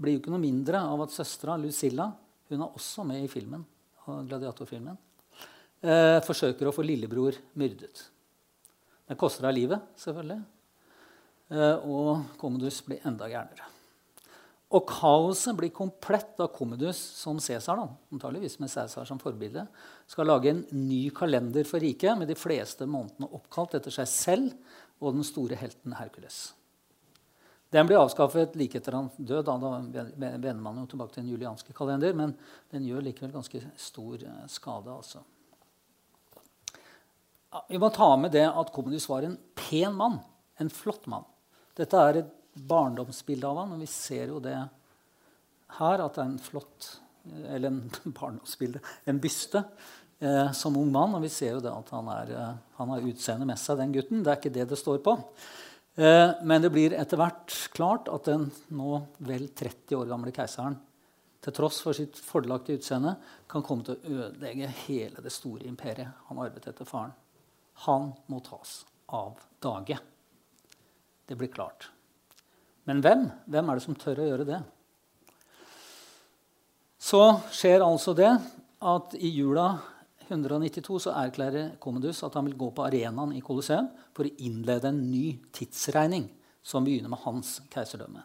blir 0.00 0.16
jo 0.16 0.22
ikke 0.22 0.32
noe 0.32 0.42
mindre 0.42 0.80
av 0.86 1.02
at 1.04 1.14
søstera 1.14 1.58
Lucilla 1.58 2.08
hun 2.50 2.62
er 2.64 2.78
også 2.78 3.04
med 3.06 3.22
i 3.22 3.30
filmen, 3.30 3.62
gladiatorfilmen, 4.06 4.96
eh, 5.82 6.18
forsøker 6.26 6.66
å 6.66 6.74
få 6.74 6.82
lillebror 6.82 7.36
myrdet. 7.54 8.08
Det 9.10 9.18
koster 9.18 9.48
deg 9.48 9.56
livet, 9.56 9.90
selvfølgelig. 9.98 10.38
Eh, 11.50 11.88
og 11.90 12.36
Commodus 12.38 12.78
blir 12.86 13.02
enda 13.08 13.26
gærnere. 13.30 13.66
Og 14.70 14.84
kaoset 14.86 15.56
blir 15.58 15.72
komplett 15.74 16.36
da 16.38 16.46
Commodus, 16.46 16.98
som 17.18 17.40
Cæsar, 17.42 17.80
antageligvis 18.12 18.60
med 18.62 18.70
Cæsar 18.70 19.08
som 19.08 19.18
forbilde, 19.18 19.64
skal 20.06 20.30
lage 20.30 20.52
en 20.52 20.62
ny 20.70 21.08
kalender 21.10 21.66
for 21.66 21.82
riket 21.82 22.14
med 22.18 22.30
de 22.30 22.38
fleste 22.38 22.86
månedene 22.86 23.32
oppkalt 23.34 23.74
etter 23.80 23.96
seg 23.96 24.06
selv 24.12 24.78
og 25.02 25.16
den 25.18 25.26
store 25.26 25.58
helten 25.58 25.98
Hercules. 25.98 26.52
Den 27.74 27.90
blir 27.90 27.98
avskaffet 27.98 28.54
like 28.58 28.78
etter 28.78 28.94
han 28.94 29.10
død. 29.18 29.50
Da 29.50 30.06
vender 30.14 30.62
man 30.62 30.78
jo 30.82 30.86
tilbake 30.90 31.16
til 31.16 31.24
den 31.24 31.34
julianske 31.34 31.74
kalender, 31.74 32.14
men 32.14 32.36
den 32.70 32.86
gjør 32.86 33.02
likevel 33.08 33.34
ganske 33.34 33.62
stor 33.78 34.22
eh, 34.22 34.46
skade. 34.50 34.94
altså. 34.94 35.26
Vi 37.68 37.78
må 37.82 37.90
ta 37.90 38.12
med 38.16 38.32
det 38.34 38.46
at 38.46 38.72
Commodus 38.74 39.08
var 39.10 39.26
en 39.26 39.38
pen 39.58 39.94
mann. 39.98 40.18
En 40.60 40.70
flott 40.70 41.06
mann. 41.10 41.26
Dette 41.78 41.98
er 41.98 42.20
et 42.20 42.34
barndomsbilde 42.70 43.46
av 43.48 43.62
han, 43.62 43.72
og 43.74 43.82
vi 43.82 43.88
ser 43.90 44.30
jo 44.30 44.42
det 44.42 44.56
her, 45.78 46.02
at 46.02 46.16
det 46.16 46.22
er 46.22 46.28
en 46.28 46.42
flott 46.42 46.90
Eller 47.52 47.68
en 47.68 47.82
barndomsbilde, 48.16 48.80
en 49.04 49.18
byste, 49.20 49.60
eh, 50.24 50.52
som 50.56 50.76
ung 50.80 50.88
mann. 50.92 51.12
Og 51.18 51.24
vi 51.26 51.32
ser 51.32 51.58
jo 51.58 51.64
det 51.64 51.72
at 51.72 51.90
han, 51.92 52.08
er, 52.14 52.30
eh, 52.32 52.54
han 52.78 52.92
har 52.94 53.08
utseende 53.10 53.48
med 53.48 53.60
seg, 53.60 53.76
den 53.78 53.92
gutten. 53.92 54.22
Det 54.24 54.32
er 54.32 54.40
ikke 54.40 54.54
det 54.54 54.68
det 54.70 54.78
står 54.80 55.02
på. 55.04 55.16
Eh, 56.00 56.30
men 56.48 56.64
det 56.64 56.70
blir 56.72 56.94
etter 56.96 57.20
hvert 57.20 57.56
klart 57.76 58.08
at 58.08 58.30
den 58.30 58.48
nå 58.72 59.02
vel 59.26 59.50
30 59.52 59.98
år 59.98 60.08
gamle 60.08 60.32
keiseren 60.32 60.78
til 61.44 61.54
tross 61.56 61.80
for 61.84 61.96
sitt 61.96 62.18
fordelaktige 62.20 62.80
utseende 62.80 63.14
kan 63.50 63.64
komme 63.64 63.84
til 63.84 63.96
å 63.96 64.14
ødelegge 64.26 64.68
hele 64.84 65.24
det 65.24 65.32
store 65.34 65.68
imperiet 65.68 66.24
han 66.28 66.40
arvet 66.40 66.68
etter 66.72 66.88
faren. 66.88 67.12
Han 67.86 68.10
må 68.28 68.40
tas 68.44 68.82
av 69.08 69.38
dage. 69.62 69.96
Det 71.26 71.36
blir 71.38 71.52
klart. 71.52 71.88
Men 72.88 73.00
hvem? 73.04 73.28
Hvem 73.46 73.70
er 73.70 73.78
det 73.78 73.84
som 73.84 73.96
tør 73.98 74.22
å 74.22 74.28
gjøre 74.28 74.48
det? 74.48 74.60
Så 77.00 77.22
skjer 77.54 77.84
altså 77.84 78.12
det 78.16 78.30
at 78.84 79.14
i 79.16 79.30
jula 79.32 79.70
192 80.30 80.98
så 81.06 81.14
erklærer 81.22 81.72
Commodus 81.82 82.20
at 82.26 82.36
han 82.38 82.46
vil 82.46 82.58
gå 82.60 82.68
på 82.74 82.84
arenaen 82.86 83.32
i 83.34 83.42
Colosseum 83.44 83.88
for 84.14 84.28
å 84.28 84.34
innlede 84.44 84.92
en 84.92 85.00
ny 85.10 85.38
tidsregning 85.54 86.28
som 86.62 86.84
begynner 86.86 87.10
med 87.10 87.22
hans 87.24 87.56
keiserdømme. 87.72 88.22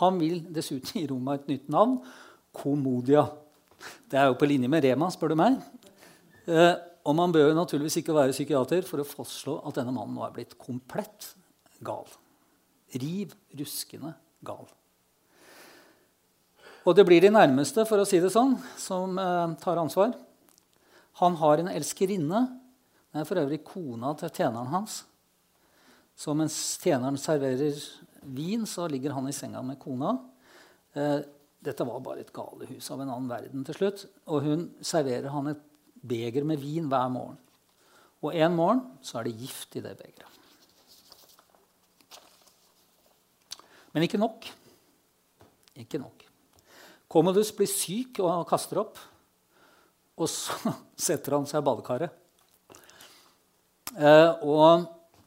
Han 0.00 0.20
vil 0.22 0.40
dessuten 0.54 1.02
gi 1.02 1.08
Roma 1.10 1.36
et 1.36 1.50
nytt 1.50 1.68
navn 1.72 1.98
Comodia. 2.52 3.26
Det 4.08 4.20
er 4.20 4.30
jo 4.30 4.38
på 4.38 4.48
linje 4.48 4.70
med 4.70 4.84
Rema, 4.84 5.10
spør 5.12 5.32
du 5.32 5.38
meg. 5.40 5.58
Og 7.02 7.16
man 7.18 7.32
bør 7.34 7.54
naturligvis 7.56 7.98
ikke 7.98 8.14
være 8.14 8.34
psykiater 8.34 8.86
for 8.86 9.02
å 9.02 9.06
fastslå 9.06 9.58
at 9.66 9.78
denne 9.80 9.94
mannen 9.94 10.14
nå 10.14 10.26
er 10.26 10.34
blitt 10.36 10.58
komplett 10.60 11.32
gal 11.82 12.06
riv 13.00 13.34
ruskende 13.58 14.14
gal. 14.44 14.66
Og 16.82 16.96
det 16.98 17.04
blir 17.06 17.22
de 17.22 17.30
nærmeste, 17.30 17.84
for 17.86 18.02
å 18.02 18.06
si 18.08 18.18
det 18.22 18.32
sånn, 18.34 18.56
som 18.80 19.18
eh, 19.20 19.54
tar 19.62 19.78
ansvar. 19.78 20.16
Han 21.22 21.36
har 21.38 21.62
en 21.62 21.70
elskerinne. 21.70 22.42
Det 23.12 23.22
er 23.22 23.28
for 23.28 23.42
øvrig 23.42 23.60
kona 23.66 24.14
til 24.18 24.32
tjeneren 24.34 24.72
hans. 24.72 25.02
Så 26.18 26.34
mens 26.36 26.56
tjeneren 26.82 27.18
serverer 27.20 27.78
vin, 28.34 28.66
så 28.66 28.88
ligger 28.90 29.14
han 29.14 29.28
i 29.30 29.36
senga 29.36 29.62
med 29.64 29.78
kona. 29.82 30.16
Eh, 30.98 31.20
dette 31.62 31.86
var 31.86 32.02
bare 32.02 32.24
et 32.24 32.34
galehus 32.34 32.90
av 32.90 33.04
en 33.04 33.12
annen 33.12 33.30
verden 33.30 33.62
til 33.68 33.78
slutt. 33.78 34.06
Og 34.26 34.42
hun 34.48 34.66
serverer 34.82 35.30
han 35.30 35.52
et 35.52 35.62
beger 36.02 36.46
med 36.46 36.60
vin 36.60 36.88
hver 36.90 37.08
morgen. 37.12 37.38
Og 38.22 38.34
en 38.34 38.54
morgen 38.54 38.82
så 39.02 39.18
er 39.18 39.28
det 39.28 39.38
gift 39.40 39.78
i 39.78 39.82
det 39.84 39.96
begeret. 39.98 40.28
Men 43.92 44.06
ikke 44.06 44.20
nok. 44.20 44.46
Ikke 45.78 46.00
nok. 46.00 46.24
Commodus 47.12 47.52
blir 47.52 47.68
syk 47.68 48.22
og 48.24 48.46
kaster 48.48 48.80
opp. 48.80 49.00
Og 50.16 50.30
så 50.30 50.72
setter 51.08 51.36
han 51.36 51.48
seg 51.48 51.60
i 51.60 51.66
badekaret. 51.66 52.18
Eh, 53.92 54.30
og 54.48 54.86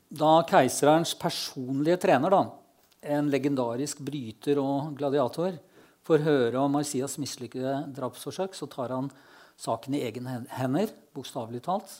da 0.09 0.31
keiserens 0.49 1.13
personlige 1.19 1.99
trener, 2.01 2.33
da, 2.33 2.41
en 3.15 3.29
legendarisk 3.29 4.01
bryter 4.05 4.61
og 4.61 4.95
gladiator, 4.97 5.59
får 6.05 6.25
høre 6.25 6.61
om 6.61 6.73
Marcias 6.77 7.17
mislykkede 7.21 7.73
drapsforsøk, 7.93 8.53
så 8.57 8.69
tar 8.69 8.93
han 8.93 9.09
saken 9.59 9.95
i 9.95 10.03
egne 10.07 10.41
hender, 10.55 10.91
bokstavelig 11.15 11.63
talt. 11.65 11.91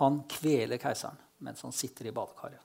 Han 0.00 0.22
kveler 0.30 0.80
keiseren 0.82 1.20
mens 1.44 1.60
han 1.64 1.74
sitter 1.76 2.08
i 2.08 2.12
badekaret. 2.14 2.60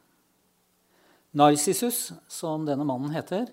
Narsissus, 1.36 2.14
som 2.32 2.64
denne 2.66 2.86
mannen 2.88 3.12
heter, 3.14 3.50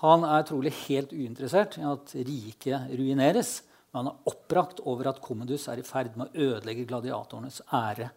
han 0.00 0.24
er 0.26 0.46
trolig 0.46 0.72
helt 0.86 1.12
uinteressert 1.12 1.76
i 1.78 1.84
at 1.86 2.14
riket 2.14 2.94
ruineres. 2.96 3.58
Men 3.90 4.04
han 4.04 4.10
er 4.12 4.30
oppbrakt 4.30 4.80
over 4.86 5.10
at 5.10 5.20
Commodus 5.24 5.66
er 5.70 5.82
i 5.82 5.86
ferd 5.86 6.16
med 6.18 6.30
å 6.30 6.48
ødelegge 6.48 6.86
gladiatorenes 6.88 7.60
ære 7.74 8.08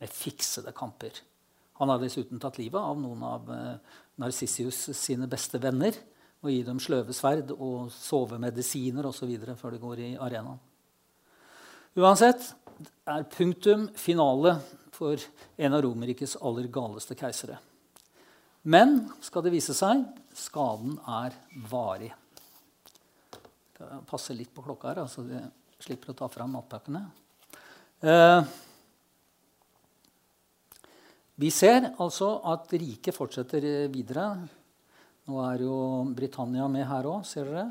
med 0.00 0.12
fiksede 0.12 0.74
kamper. 0.76 1.22
Han 1.80 1.92
har 1.92 2.00
dessuten 2.00 2.40
tatt 2.40 2.58
livet 2.60 2.80
av 2.80 2.98
noen 3.00 3.24
av 3.26 3.50
Narcissius 4.20 4.86
sine 4.96 5.28
beste 5.28 5.60
venner 5.60 5.96
og 6.40 6.52
gi 6.52 6.62
dem 6.64 6.80
sløvesverd 6.80 7.52
og 7.56 7.90
sovemedisiner 7.92 9.08
osv. 9.08 9.32
før 9.58 9.76
de 9.76 9.82
går 9.82 10.02
i 10.04 10.10
arenaen. 10.16 10.60
Uansett 11.96 12.50
er 13.08 13.22
punktum 13.32 13.86
finale 13.96 14.50
for 14.92 15.16
en 15.56 15.72
av 15.72 15.80
Romerrikets 15.80 16.34
aller 16.44 16.66
galeste 16.68 17.16
keisere. 17.16 17.56
Men 18.68 18.98
skal 19.24 19.46
det 19.46 19.52
vise 19.54 19.72
seg 19.72 20.02
skaden 20.36 20.98
er 21.08 21.32
varig. 21.70 22.10
Jeg 23.80 24.02
passer 24.10 24.36
litt 24.36 24.52
på 24.52 24.66
klokka 24.66 24.92
her, 24.92 25.00
så 25.08 25.24
vi 25.24 25.40
slipper 25.86 26.12
å 26.12 26.18
ta 26.20 26.28
fram 26.28 26.52
matpakkene. 26.58 27.02
Eh, 28.04 28.52
vi 31.40 31.48
ser 31.48 31.94
altså 31.94 32.30
at 32.52 32.76
riket 32.76 33.16
fortsetter 33.16 33.88
videre. 33.88 34.28
Nå 35.32 35.40
er 35.48 35.64
jo 35.64 35.80
Britannia 36.12 36.68
med 36.68 36.84
her 36.92 37.08
òg, 37.08 37.24
ser 37.24 37.48
dere. 37.48 37.66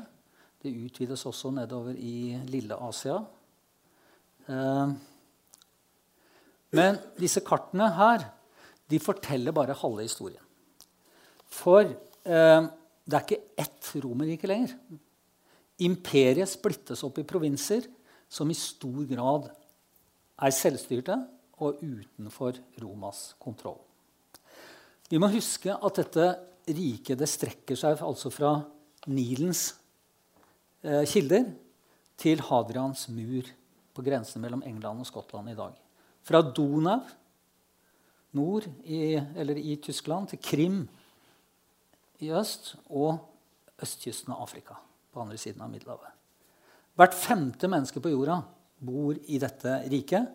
Det 0.58 0.74
utvides 0.74 1.26
også 1.30 1.54
nedover 1.54 1.94
i 1.94 2.34
Lille-Asia. 2.50 3.22
Eh, 4.46 4.94
men 6.76 6.98
disse 7.18 7.42
kartene 7.46 7.88
her 7.96 8.26
de 8.86 8.98
forteller 9.02 9.54
bare 9.54 9.76
halve 9.78 10.06
historien. 10.06 10.42
For 11.50 11.86
eh, 11.86 12.68
det 13.06 13.18
er 13.18 13.24
ikke 13.24 13.42
ett 13.62 13.92
Romerrike 14.02 14.50
lenger. 14.50 14.74
Imperiet 15.86 16.50
splittes 16.50 17.02
opp 17.06 17.18
i 17.20 17.26
provinser 17.28 17.86
som 18.28 18.50
i 18.50 18.56
stor 18.58 19.02
grad 19.08 19.50
er 20.42 20.54
selvstyrte 20.54 21.16
og 21.62 21.80
utenfor 21.80 22.58
Romas 22.82 23.30
kontroll. 23.40 23.78
Vi 25.08 25.20
må 25.22 25.30
huske 25.30 25.72
at 25.72 26.00
dette 26.00 26.26
riket 26.66 27.20
det 27.20 27.28
strekker 27.30 27.78
seg 27.78 28.02
altså 28.02 28.32
fra 28.34 28.56
Nilens 29.06 29.68
eh, 30.82 31.04
kilder 31.06 31.52
til 32.18 32.42
Hadrians 32.48 33.06
mur 33.14 33.46
på 33.96 34.04
grensen 34.06 34.44
mellom 34.44 34.64
England 34.66 35.02
og 35.02 35.08
Skottland 35.08 35.50
i 35.52 35.56
dag. 35.58 35.76
Fra 36.26 36.42
Donau 36.42 37.00
nord 38.36 38.66
i, 38.84 39.16
i 39.16 39.76
Tyskland 39.82 40.28
til 40.30 40.42
Krim 40.42 40.82
i 42.20 42.30
øst 42.32 42.74
og 42.88 43.16
østkysten 43.82 44.34
av 44.34 44.44
Afrika 44.44 44.76
på 45.12 45.22
andre 45.22 45.38
siden 45.40 45.64
av 45.64 45.72
Middelhavet. 45.72 46.12
Hvert 46.96 47.16
femte 47.16 47.68
menneske 47.68 48.00
på 48.00 48.12
jorda 48.12 48.40
bor 48.84 49.16
i 49.16 49.40
dette 49.40 49.80
riket. 49.92 50.28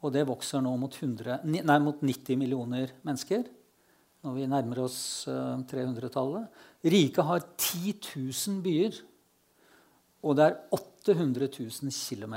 Og 0.00 0.14
det 0.14 0.24
vokser 0.28 0.62
nå 0.64 0.72
mot, 0.80 0.94
100, 0.96 1.42
nei, 1.44 1.78
mot 1.82 1.98
90 2.00 2.38
millioner 2.40 2.94
mennesker 3.04 3.44
når 4.24 4.36
vi 4.36 4.46
nærmer 4.48 4.82
oss 4.84 5.00
300-tallet. 5.28 6.48
Eh, 6.80 6.90
riket 6.92 7.24
har 7.24 7.44
10 7.56 7.94
000 8.04 8.58
byer, 8.64 8.98
og 10.24 10.36
det 10.36 10.46
er 10.46 10.58
800 11.00 11.48
000 11.58 11.90
km 11.90 12.36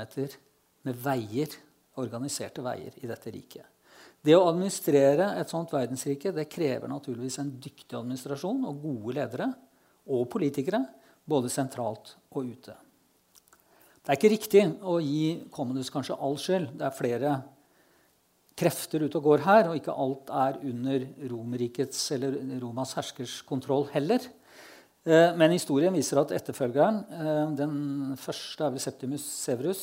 med 0.84 0.98
veier, 1.04 1.52
organiserte 2.00 2.64
veier 2.64 2.96
i 3.02 3.08
dette 3.08 3.30
riket. 3.30 3.66
Det 4.24 4.32
å 4.36 4.46
administrere 4.48 5.34
et 5.36 5.50
sånt 5.52 5.72
verdensrike 5.74 6.32
det 6.32 6.48
krever 6.48 6.88
naturligvis 6.88 7.38
en 7.42 7.52
dyktig 7.60 7.96
administrasjon 7.98 8.64
og 8.64 8.80
gode 8.80 9.18
ledere 9.18 9.50
og 10.08 10.26
politikere, 10.32 10.80
både 11.24 11.52
sentralt 11.52 12.16
og 12.32 12.48
ute. 12.48 12.76
Det 14.04 14.12
er 14.12 14.18
ikke 14.18 14.32
riktig 14.32 14.62
å 14.84 14.98
gi 15.00 15.44
Commodus 15.52 15.92
kanskje 15.92 16.16
all 16.20 16.36
skyld. 16.40 16.74
Det 16.76 16.84
er 16.88 16.96
flere 16.96 17.34
krefter 18.56 19.04
ute 19.06 19.18
og 19.18 19.28
går 19.28 19.44
her, 19.44 19.68
og 19.70 19.78
ikke 19.78 19.96
alt 20.04 20.32
er 20.32 20.58
under 20.70 21.06
Romerrikets 21.30 22.02
eller 22.16 22.36
Romas 22.62 22.92
herskers 22.98 23.38
kontroll 23.48 23.88
heller. 23.94 24.24
Eh, 25.04 25.34
men 25.36 25.52
historien 25.52 25.92
viser 25.92 26.22
at 26.22 26.32
etterfølgeren, 26.32 27.02
eh, 27.12 27.50
den 27.58 28.16
første 28.16 28.64
er 28.64 28.72
vel 28.72 28.80
Septimus 28.80 29.24
Severus, 29.24 29.82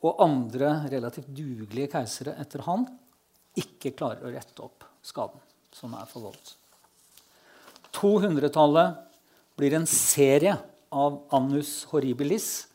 og 0.00 0.22
andre 0.24 0.88
relativt 0.88 1.28
dugelige 1.34 1.90
keisere 1.92 2.36
etter 2.40 2.62
han, 2.64 2.86
ikke 3.58 3.92
klarer 3.98 4.24
å 4.24 4.32
rette 4.32 4.62
opp 4.62 4.86
skaden 5.02 5.42
som 5.74 5.92
er 5.98 6.06
forvoldt. 6.08 6.54
200-tallet 7.98 8.96
blir 9.58 9.74
en 9.74 9.88
serie 9.90 10.54
av 10.94 11.18
annus 11.34 11.82
horribilis 11.90 12.68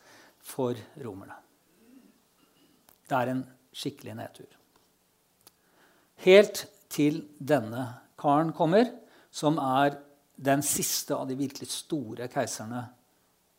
for 0.44 0.76
romerne. 1.00 1.34
Det 3.08 3.16
er 3.18 3.32
en 3.32 3.42
skikkelig 3.74 4.14
nedtur. 4.20 4.50
Helt 6.24 6.66
til 6.92 7.24
denne 7.38 7.88
karen 8.20 8.52
kommer, 8.56 8.86
som 9.34 9.58
er 9.58 9.96
den 10.34 10.62
siste 10.66 11.14
av 11.16 11.28
de 11.28 11.36
virkelig 11.38 11.70
store 11.70 12.28
keiserne 12.32 12.82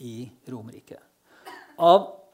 i 0.03 0.25
Romerriket. 0.51 0.99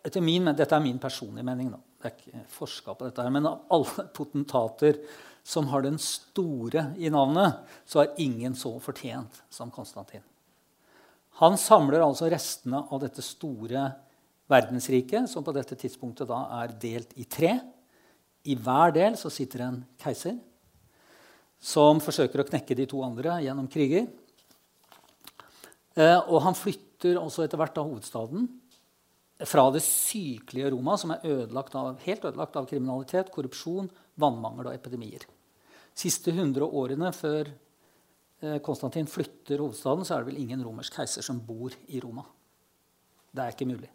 Dette 0.01 0.19
er 0.21 0.83
min 0.83 0.99
personlige 1.01 1.45
mening. 1.45 1.71
Da 1.73 1.81
det 2.01 2.09
er 2.09 2.15
ikke 2.17 2.43
forska 2.49 2.95
på 2.97 3.05
dette, 3.05 3.21
her, 3.21 3.33
men 3.33 3.45
av 3.45 3.59
alle 3.73 4.07
potentater 4.15 4.97
som 5.45 5.67
har 5.69 5.83
den 5.85 5.99
store 6.01 6.87
i 6.97 7.09
navnet, 7.13 7.59
så 7.85 8.01
er 8.03 8.15
ingen 8.21 8.55
så 8.57 8.73
fortjent 8.81 9.41
som 9.53 9.69
Konstantin. 9.73 10.23
Han 11.41 11.57
samler 11.61 12.01
altså 12.03 12.29
restene 12.29 12.83
av 12.89 13.01
dette 13.03 13.23
store 13.25 13.85
verdensriket, 14.51 15.29
som 15.29 15.45
på 15.45 15.53
dette 15.55 15.77
tidspunktet 15.79 16.29
da 16.29 16.43
er 16.59 16.73
delt 16.81 17.13
i 17.21 17.25
tre. 17.29 17.53
I 18.49 18.57
hver 18.57 18.93
del 18.97 19.17
så 19.17 19.29
sitter 19.33 19.67
en 19.67 19.79
keiser 20.01 20.37
som 21.61 22.01
forsøker 22.01 22.41
å 22.41 22.47
knekke 22.49 22.75
de 22.77 22.87
to 22.89 23.03
andre 23.05 23.37
gjennom 23.45 23.69
kriger. 23.69 24.09
Eh, 25.97 26.19
og 26.31 26.41
han 26.45 26.57
flytter 26.57 27.19
også 27.19 27.45
etter 27.45 27.59
hvert 27.59 27.79
av 27.81 27.89
hovedstaden 27.89 28.47
fra 29.47 29.65
det 29.73 29.81
sykelige 29.83 30.71
Roma, 30.71 30.97
som 30.99 31.13
er 31.15 31.25
ødelagt 31.25 31.75
av, 31.75 31.95
helt 32.05 32.25
ødelagt 32.29 32.57
av 32.59 32.67
kriminalitet, 32.69 33.31
korrupsjon, 33.33 33.89
vannmangel 34.21 34.69
og 34.69 34.75
epidemier. 34.75 35.25
De 35.25 36.03
siste 36.03 36.31
100 36.31 36.63
årene 36.67 37.11
før 37.15 37.49
eh, 37.49 38.59
Konstantin 38.63 39.09
flytter 39.09 39.63
hovedstaden, 39.63 40.05
så 40.05 40.15
er 40.15 40.23
det 40.23 40.31
vel 40.31 40.43
ingen 40.43 40.63
romersk 40.65 41.01
keiser 41.01 41.25
som 41.25 41.41
bor 41.43 41.73
i 41.87 42.03
Roma. 42.03 42.23
Det 43.31 43.43
er 43.43 43.55
ikke 43.55 43.69
mulig. 43.69 43.91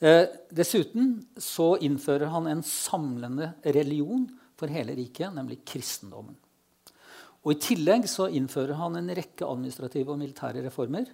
Eh, 0.00 0.24
dessuten 0.56 1.18
så 1.36 1.74
innfører 1.84 2.32
han 2.32 2.48
en 2.48 2.62
samlende 2.64 3.52
religion 3.76 4.24
for 4.56 4.72
hele 4.72 4.96
riket, 4.96 5.28
nemlig 5.36 5.60
kristendommen. 5.68 6.38
Og 7.40 7.54
I 7.54 7.60
tillegg 7.62 8.04
så 8.10 8.28
innfører 8.28 8.76
han 8.76 8.98
en 8.98 9.12
rekke 9.16 9.46
administrative 9.48 10.12
og 10.12 10.20
militære 10.20 10.64
reformer. 10.66 11.06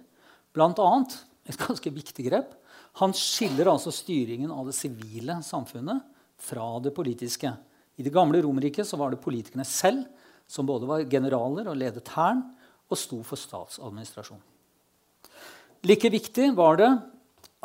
Blant 0.55 0.79
annet 0.83 1.15
et 1.47 1.59
ganske 1.59 1.91
viktig 1.93 2.27
grep 2.27 2.55
han 2.97 3.13
skiller 3.13 3.69
altså 3.69 3.91
styringen 3.93 4.51
av 4.51 4.67
det 4.67 4.75
sivile 4.75 5.37
samfunnet 5.45 6.01
fra 6.41 6.65
det 6.81 6.93
politiske. 6.97 7.51
I 7.97 8.05
det 8.05 8.13
gamle 8.13 8.41
Romerriket 8.41 8.89
var 8.97 9.13
det 9.13 9.21
politikerne 9.21 9.65
selv 9.67 10.05
som 10.49 10.65
både 10.65 10.89
var 10.89 11.05
generaler 11.09 11.69
og 11.69 11.77
ledet 11.77 12.09
hæren 12.15 12.43
og 12.87 12.99
sto 12.99 13.19
for 13.25 13.39
statsadministrasjon. 13.39 14.41
Like 15.85 16.09
viktig 16.09 16.49
var 16.57 16.79
det 16.79 16.89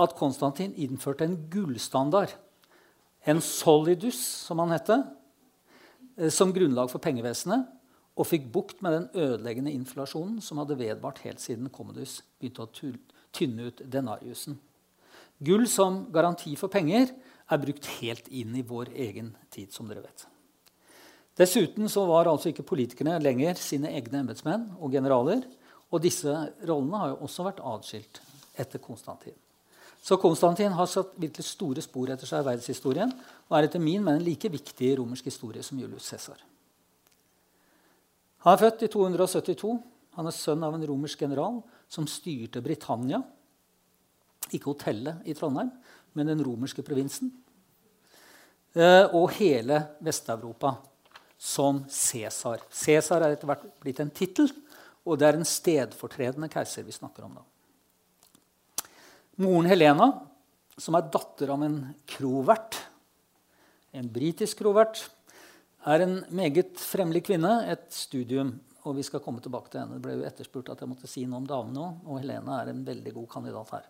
at 0.03 0.17
Konstantin 0.19 0.75
innførte 0.77 1.25
en 1.25 1.37
gullstandard, 1.53 2.33
en 3.25 3.41
solidus, 3.45 4.19
som 4.19 4.61
han 4.61 4.73
hette, 4.75 4.99
eh, 6.19 6.29
som 6.29 6.53
grunnlag 6.53 6.91
for 6.91 7.01
pengevesenet, 7.01 7.69
og 8.13 8.29
fikk 8.29 8.51
bukt 8.53 8.83
med 8.85 8.97
den 8.97 9.07
ødeleggende 9.15 9.73
inflasjonen 9.73 10.41
som 10.45 10.61
hadde 10.61 10.79
vedvart 10.81 11.23
helt 11.25 11.41
siden 11.41 11.71
Commodus 11.73 12.21
begynte 12.39 12.67
å 12.67 12.93
tynne 13.33 13.71
ut 13.71 13.81
denariusen. 13.89 14.59
Gull 15.43 15.65
som 15.71 16.05
garanti 16.13 16.53
for 16.61 16.71
penger 16.71 17.09
er 17.53 17.63
brukt 17.63 17.89
helt 17.99 18.29
inn 18.29 18.55
i 18.57 18.67
vår 18.67 18.93
egen 18.95 19.33
tid. 19.51 19.73
som 19.73 19.89
dere 19.89 20.03
vet. 20.03 20.27
Dessuten 21.37 21.89
var 21.89 22.29
altså 22.29 22.51
ikke 22.51 22.63
politikerne 22.63 23.19
lenger 23.19 23.55
sine 23.55 23.89
egne 23.89 24.21
embetsmenn 24.21 24.77
og 24.79 24.93
generaler. 24.93 25.43
Og 25.91 26.01
disse 26.01 26.29
rollene 26.69 26.99
har 26.99 27.09
jo 27.09 27.25
også 27.25 27.45
vært 27.45 27.61
atskilt 27.61 28.21
etter 28.57 28.79
Konstantin. 28.79 29.35
Så 30.03 30.17
Konstantin 30.17 30.73
har 30.73 30.87
satt 30.87 31.15
virkelig 31.17 31.45
store 31.47 31.83
spor 31.83 32.11
etter 32.11 32.27
seg 32.27 32.43
i 32.43 32.49
verdenshistorien 32.49 33.13
og 33.49 33.57
er 33.57 33.69
etter 33.69 33.81
min 33.81 34.03
mening 34.03 34.25
like 34.27 34.49
viktig 34.51 34.89
i 34.89 34.97
romersk 34.99 35.25
historie 35.31 35.63
som 35.63 35.79
Julius 35.79 36.09
Cæsar. 36.11 36.51
Han 38.43 38.57
er 38.57 38.62
født 38.62 38.86
i 38.86 38.90
272. 38.90 39.76
Han 40.18 40.28
er 40.28 40.34
sønn 40.34 40.64
av 40.66 40.74
en 40.76 40.86
romersk 40.88 41.22
general 41.24 41.61
som 41.93 42.09
styrte 42.11 42.62
Britannia 42.64 43.22
ikke 44.57 44.72
hotellet 44.72 45.28
i 45.28 45.34
Trondheim, 45.36 45.70
men 46.16 46.28
den 46.28 46.43
romerske 46.45 46.84
provinsen. 46.84 47.30
Eh, 48.72 49.05
og 49.12 49.32
hele 49.36 49.78
Vest-Europa 50.05 50.74
som 51.40 51.82
Cæsar. 51.90 52.64
Cæsar 52.72 53.24
er 53.24 53.36
etter 53.36 53.49
hvert 53.49 53.64
blitt 53.82 54.01
en 54.03 54.12
tittel, 54.14 54.51
og 55.03 55.18
det 55.18 55.28
er 55.28 55.38
en 55.38 55.49
stedfortredende 55.49 56.51
keiser 56.53 56.86
vi 56.86 56.95
snakker 56.95 57.26
om 57.26 57.38
da. 57.38 57.47
Moren 59.43 59.66
Helena, 59.66 60.11
som 60.78 60.97
er 60.97 61.09
datter 61.12 61.51
av 61.53 61.64
en 61.64 61.80
krovert, 62.09 62.78
en 63.93 64.09
britisk 64.12 64.61
krovert, 64.61 65.01
er 65.87 66.05
en 66.05 66.18
meget 66.30 66.78
fremlig 66.78 67.24
kvinne. 67.26 67.53
Et 67.72 67.87
studium, 67.95 68.55
og 68.87 68.97
vi 68.97 69.05
skal 69.07 69.22
komme 69.24 69.43
tilbake 69.43 69.70
til 69.70 69.83
henne. 69.83 69.99
Det 69.99 70.05
ble 70.05 70.16
jo 70.18 70.26
etterspurt 70.28 70.70
at 70.72 70.83
jeg 70.83 70.91
måtte 70.91 71.11
si 71.11 71.24
noe 71.26 71.43
om 71.43 71.49
damene 71.49 71.83
òg, 71.83 72.01
og 72.07 72.22
Helena 72.22 72.61
er 72.61 72.72
en 72.72 72.85
veldig 72.87 73.14
god 73.18 73.28
kandidat 73.35 73.74
her. 73.76 73.87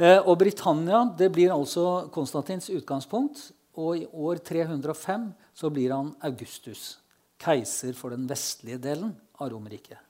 Eh, 0.00 0.18
og 0.24 0.38
Britannia 0.40 1.02
det 1.16 1.28
blir 1.34 1.52
altså 1.54 2.10
Konstantins 2.12 2.70
utgangspunkt. 2.72 3.50
Og 3.80 4.00
i 4.00 4.06
år 4.06 4.40
305 4.44 5.28
så 5.56 5.70
blir 5.72 5.92
han 5.94 6.14
Augustus, 6.26 6.98
keiser 7.40 7.94
for 7.96 8.12
den 8.12 8.26
vestlige 8.28 8.80
delen 8.82 9.12
av 9.38 9.52
Romerriket. 9.52 10.00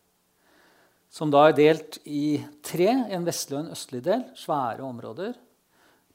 Som 1.11 1.31
da 1.31 1.43
er 1.49 1.57
delt 1.59 1.99
i 2.07 2.39
tre, 2.63 2.89
en 3.11 3.27
vestlig 3.27 3.59
og 3.59 3.65
en 3.65 3.75
østlig 3.75 4.01
del. 4.07 4.25
Svære 4.39 4.87
områder. 4.87 5.35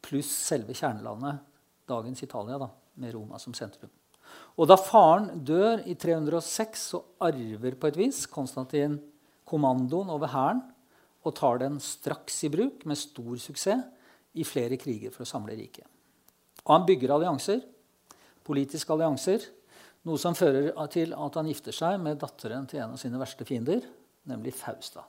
Pluss 0.05 0.31
selve 0.47 0.75
kjernelandet, 0.75 1.43
dagens 1.87 2.23
Italia, 2.23 2.59
da, 2.61 2.69
med 3.01 3.13
Roma 3.15 3.39
som 3.41 3.55
sentrum. 3.57 3.91
Og 4.55 4.69
da 4.69 4.77
faren 4.79 5.41
dør 5.43 5.83
i 5.83 5.97
306, 5.99 6.85
så 6.93 7.01
arver 7.23 7.75
på 7.75 7.89
et 7.89 7.99
vis 7.99 8.23
Konstantin 8.31 8.97
kommandoen 9.45 10.11
over 10.13 10.31
hæren 10.31 10.61
og 11.25 11.35
tar 11.35 11.59
den 11.61 11.79
straks 11.81 12.43
i 12.45 12.51
bruk 12.53 12.85
med 12.87 12.99
stor 12.99 13.35
suksess 13.41 13.83
i 14.35 14.45
flere 14.47 14.77
kriger 14.79 15.13
for 15.13 15.25
å 15.25 15.29
samle 15.29 15.55
riket. 15.57 15.85
Og 16.65 16.71
han 16.73 16.85
bygger 16.87 17.13
allianser, 17.15 17.59
politiske 18.45 18.93
allianser, 18.93 19.43
noe 20.05 20.21
som 20.21 20.37
fører 20.37 20.71
til 20.93 21.15
at 21.17 21.37
han 21.39 21.49
gifter 21.49 21.75
seg 21.75 21.97
med 22.01 22.19
datteren 22.21 22.67
til 22.69 22.83
en 22.83 22.95
av 22.95 23.01
sine 23.01 23.19
verste 23.19 23.47
fiender, 23.47 23.83
nemlig 24.29 24.53
Fausta. 24.57 25.03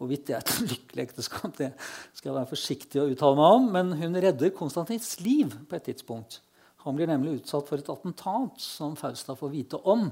Hvorvidt 0.00 0.26
det 0.28 0.36
er 0.36 0.42
et 0.42 0.62
lykkelig 0.72 1.06
ekteskap, 1.06 1.54
det 1.58 1.72
skal 2.16 2.30
jeg 2.30 2.38
være 2.38 2.50
forsiktig 2.50 3.02
å 3.02 3.08
uttale 3.12 3.38
meg 3.38 3.56
om. 3.58 3.66
Men 3.74 3.92
hun 4.00 4.16
redder 4.16 4.54
Konstantins 4.56 5.12
liv 5.20 5.52
på 5.68 5.76
et 5.76 5.90
tidspunkt. 5.90 6.40
Han 6.84 6.96
blir 6.96 7.10
nemlig 7.10 7.40
utsatt 7.40 7.68
for 7.68 7.80
et 7.80 7.88
attentat 7.92 8.60
som 8.62 8.96
Fausta 8.96 9.36
får 9.36 9.52
vite 9.52 9.80
om. 9.88 10.08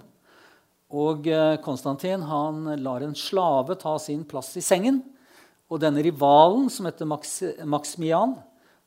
Og 0.99 1.29
eh, 1.29 1.57
Konstantin 1.65 2.25
han 2.29 2.69
lar 2.83 3.05
en 3.05 3.17
slave 3.17 3.77
ta 3.81 3.95
sin 4.01 4.25
plass 4.29 4.55
i 4.61 4.65
sengen. 4.65 5.01
Og 5.69 5.81
denne 5.83 6.03
rivalen, 6.05 6.69
som 6.73 6.89
heter 6.89 7.09
Max, 7.09 7.41
Maximian, 7.69 8.37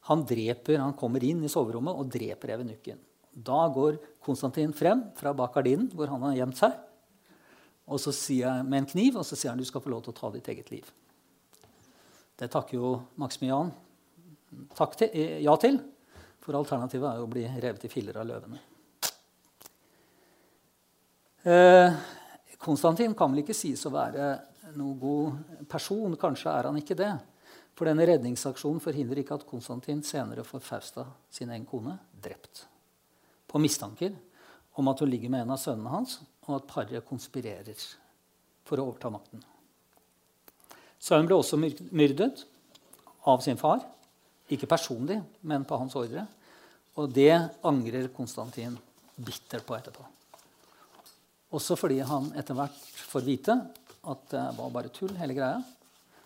han, 0.10 0.24
dreper, 0.26 0.80
han 0.82 0.98
kommer 0.98 1.24
inn 1.26 1.44
i 1.46 1.52
soverommet 1.52 1.98
og 1.98 2.10
dreper 2.14 2.56
evenukken. 2.56 2.98
Da 3.32 3.68
går 3.74 4.00
Konstantin 4.26 4.74
frem 4.74 5.06
fra 5.18 5.34
bak 5.38 5.54
gardinen, 5.56 5.92
hvor 5.94 6.10
han 6.10 6.26
har 6.26 6.40
gjemt 6.40 6.58
seg, 6.58 6.74
og 7.92 8.02
så 8.02 8.14
sier 8.16 8.66
med 8.66 8.82
en 8.82 8.90
kniv, 8.90 9.20
og 9.20 9.26
så 9.28 9.38
sier 9.38 9.54
han 9.54 9.62
du 9.62 9.68
skal 9.68 9.84
få 9.84 9.92
lov 9.94 10.04
til 10.06 10.14
å 10.14 10.18
ta 10.18 10.32
ditt 10.34 10.50
eget 10.52 10.72
liv. 10.74 10.90
Det 12.38 12.50
takker 12.50 12.78
jo 12.78 12.96
Maximian 13.22 13.72
takk 14.76 14.98
til, 15.00 15.10
eh, 15.14 15.40
ja 15.46 15.56
til, 15.62 15.80
for 16.42 16.58
alternativet 16.58 17.08
er 17.08 17.20
jo 17.22 17.28
å 17.28 17.32
bli 17.32 17.46
revet 17.48 17.86
i 17.86 17.92
filler 17.92 18.18
av 18.22 18.28
løvene. 18.30 18.62
Eh, 21.42 22.00
Konstantin 22.62 23.14
kan 23.18 23.32
vel 23.34 23.42
ikke 23.44 23.58
sies 23.58 23.82
å 23.86 23.94
være 23.94 24.32
noen 24.78 24.98
god 25.02 25.68
person. 25.70 26.18
Kanskje 26.20 26.54
er 26.54 26.70
han 26.70 26.78
ikke 26.82 26.98
det. 26.98 27.12
For 27.78 27.90
denne 27.90 28.06
redningsaksjonen 28.06 28.82
forhindrer 28.84 29.24
ikke 29.24 29.40
at 29.40 29.48
Konstantin 29.50 30.04
senere 30.06 30.46
får 30.46 30.66
Fausta, 30.66 31.06
sin 31.34 31.50
egen 31.50 31.66
kone, 31.66 31.96
drept. 32.22 32.66
På 33.50 33.62
mistanker 33.62 34.14
om 34.78 34.92
at 34.92 35.02
hun 35.02 35.10
ligger 35.10 35.32
med 35.32 35.46
en 35.46 35.56
av 35.56 35.60
sønnene 35.60 35.92
hans, 35.92 36.20
og 36.48 36.60
at 36.60 36.68
paret 36.70 37.08
konspirerer 37.08 37.88
for 38.68 38.80
å 38.80 38.86
overta 38.92 39.12
makten. 39.14 39.42
Sønnen 41.02 41.28
ble 41.30 41.40
også 41.40 41.58
myrdet 41.58 42.46
av 43.26 43.42
sin 43.42 43.58
far. 43.58 43.82
Ikke 44.52 44.70
personlig, 44.70 45.20
men 45.48 45.66
på 45.68 45.78
hans 45.80 45.96
ordre. 46.00 46.26
Og 47.00 47.12
det 47.14 47.34
angrer 47.64 48.10
Konstantin 48.16 48.76
bittert 49.16 49.66
på 49.68 49.78
etterpå. 49.78 50.04
Også 51.56 51.76
fordi 51.80 52.00
han 52.08 52.32
etter 52.40 52.56
hvert 52.56 52.80
får 53.12 53.26
vite 53.28 53.56
at 54.12 54.28
det 54.32 54.44
var 54.58 54.74
bare 54.74 54.92
tull, 54.94 55.14
hele 55.20 55.36
greia. 55.38 55.60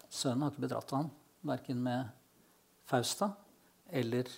Sønnen 0.09 0.45
har 0.45 0.53
ikke 0.53 0.65
bedratt 0.67 0.93
han, 0.95 1.09
verken 1.45 1.81
med 1.83 2.11
Fausta 2.89 3.31
eller 3.89 4.29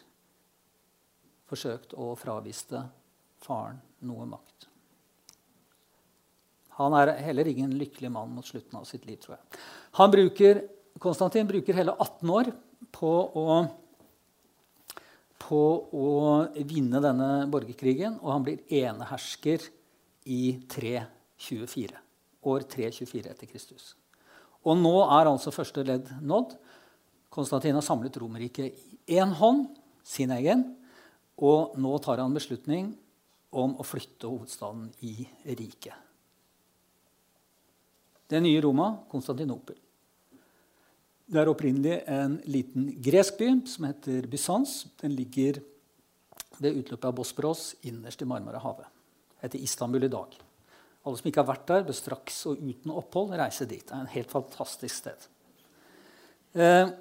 forsøkt 1.48 1.94
å 1.96 2.14
fraviste 2.20 2.82
faren 3.44 3.80
noe 4.08 4.26
makt. 4.28 4.68
Han 6.78 6.94
er 6.94 7.16
heller 7.26 7.50
ingen 7.50 7.74
lykkelig 7.78 8.10
mann 8.14 8.34
mot 8.36 8.46
slutten 8.46 8.78
av 8.78 8.86
sitt 8.86 9.08
liv, 9.10 9.18
tror 9.22 9.38
jeg. 9.38 9.62
Han 9.98 10.14
bruker, 10.14 10.62
Konstantin 11.02 11.50
bruker 11.50 11.78
hele 11.78 11.96
18 11.98 12.34
år 12.34 12.52
på 12.94 13.12
å, 13.42 13.58
på 15.42 15.62
å 15.98 16.10
vinne 16.70 17.02
denne 17.04 17.30
borgerkrigen, 17.52 18.20
og 18.22 18.34
han 18.34 18.46
blir 18.46 18.64
enehersker 18.84 19.70
i 20.28 20.42
324. 20.70 22.04
År 22.48 22.68
324 22.70 23.34
etter 23.34 23.50
Kristus. 23.50 23.92
Og 24.68 24.78
nå 24.80 24.96
er 25.06 25.30
altså 25.30 25.54
første 25.56 25.84
ledd 25.86 26.10
nådd. 26.22 26.56
Konstantin 27.34 27.76
har 27.78 27.86
samlet 27.86 28.18
Romerriket 28.20 28.72
i 29.08 29.20
én 29.20 29.34
hånd, 29.40 29.68
sin 30.04 30.32
egen. 30.36 30.64
Og 31.38 31.76
nå 31.80 31.98
tar 32.04 32.24
han 32.24 32.36
beslutning 32.36 32.92
om 33.58 33.76
å 33.80 33.86
flytte 33.86 34.30
hovedstaden 34.30 34.90
i 35.06 35.28
riket. 35.56 35.96
Det 38.28 38.40
nye 38.44 38.62
Roma, 38.64 38.90
Konstantinopel. 39.08 39.78
Det 41.28 41.42
er 41.42 41.50
opprinnelig 41.52 41.98
en 42.08 42.38
liten 42.48 42.86
gresk 43.04 43.36
by 43.36 43.50
som 43.68 43.90
heter 43.90 44.30
Bysants. 44.32 44.86
Den 45.02 45.12
ligger 45.12 45.58
ved 46.64 46.78
utløpet 46.80 47.08
av 47.10 47.18
Bosporos 47.18 47.74
innerst 47.84 48.22
i 48.24 48.28
Marmarahavet. 48.30 48.88
Heter 49.44 49.60
Istanbul 49.60 50.08
i 50.08 50.12
dag. 50.14 50.38
Alle 51.04 51.20
som 51.20 51.28
ikke 51.28 51.44
har 51.44 51.50
vært 51.50 51.66
der, 51.68 51.84
bør 51.84 51.98
straks 51.98 52.38
og 52.48 52.62
uten 52.64 52.94
opphold 52.96 53.36
reise 53.36 53.68
dit. 53.68 53.84
Det 53.84 53.92
er 53.92 54.06
en 54.06 54.14
helt 54.14 54.32
fantastisk 54.32 55.02
sted. 55.02 55.28
Eh, 56.56 56.96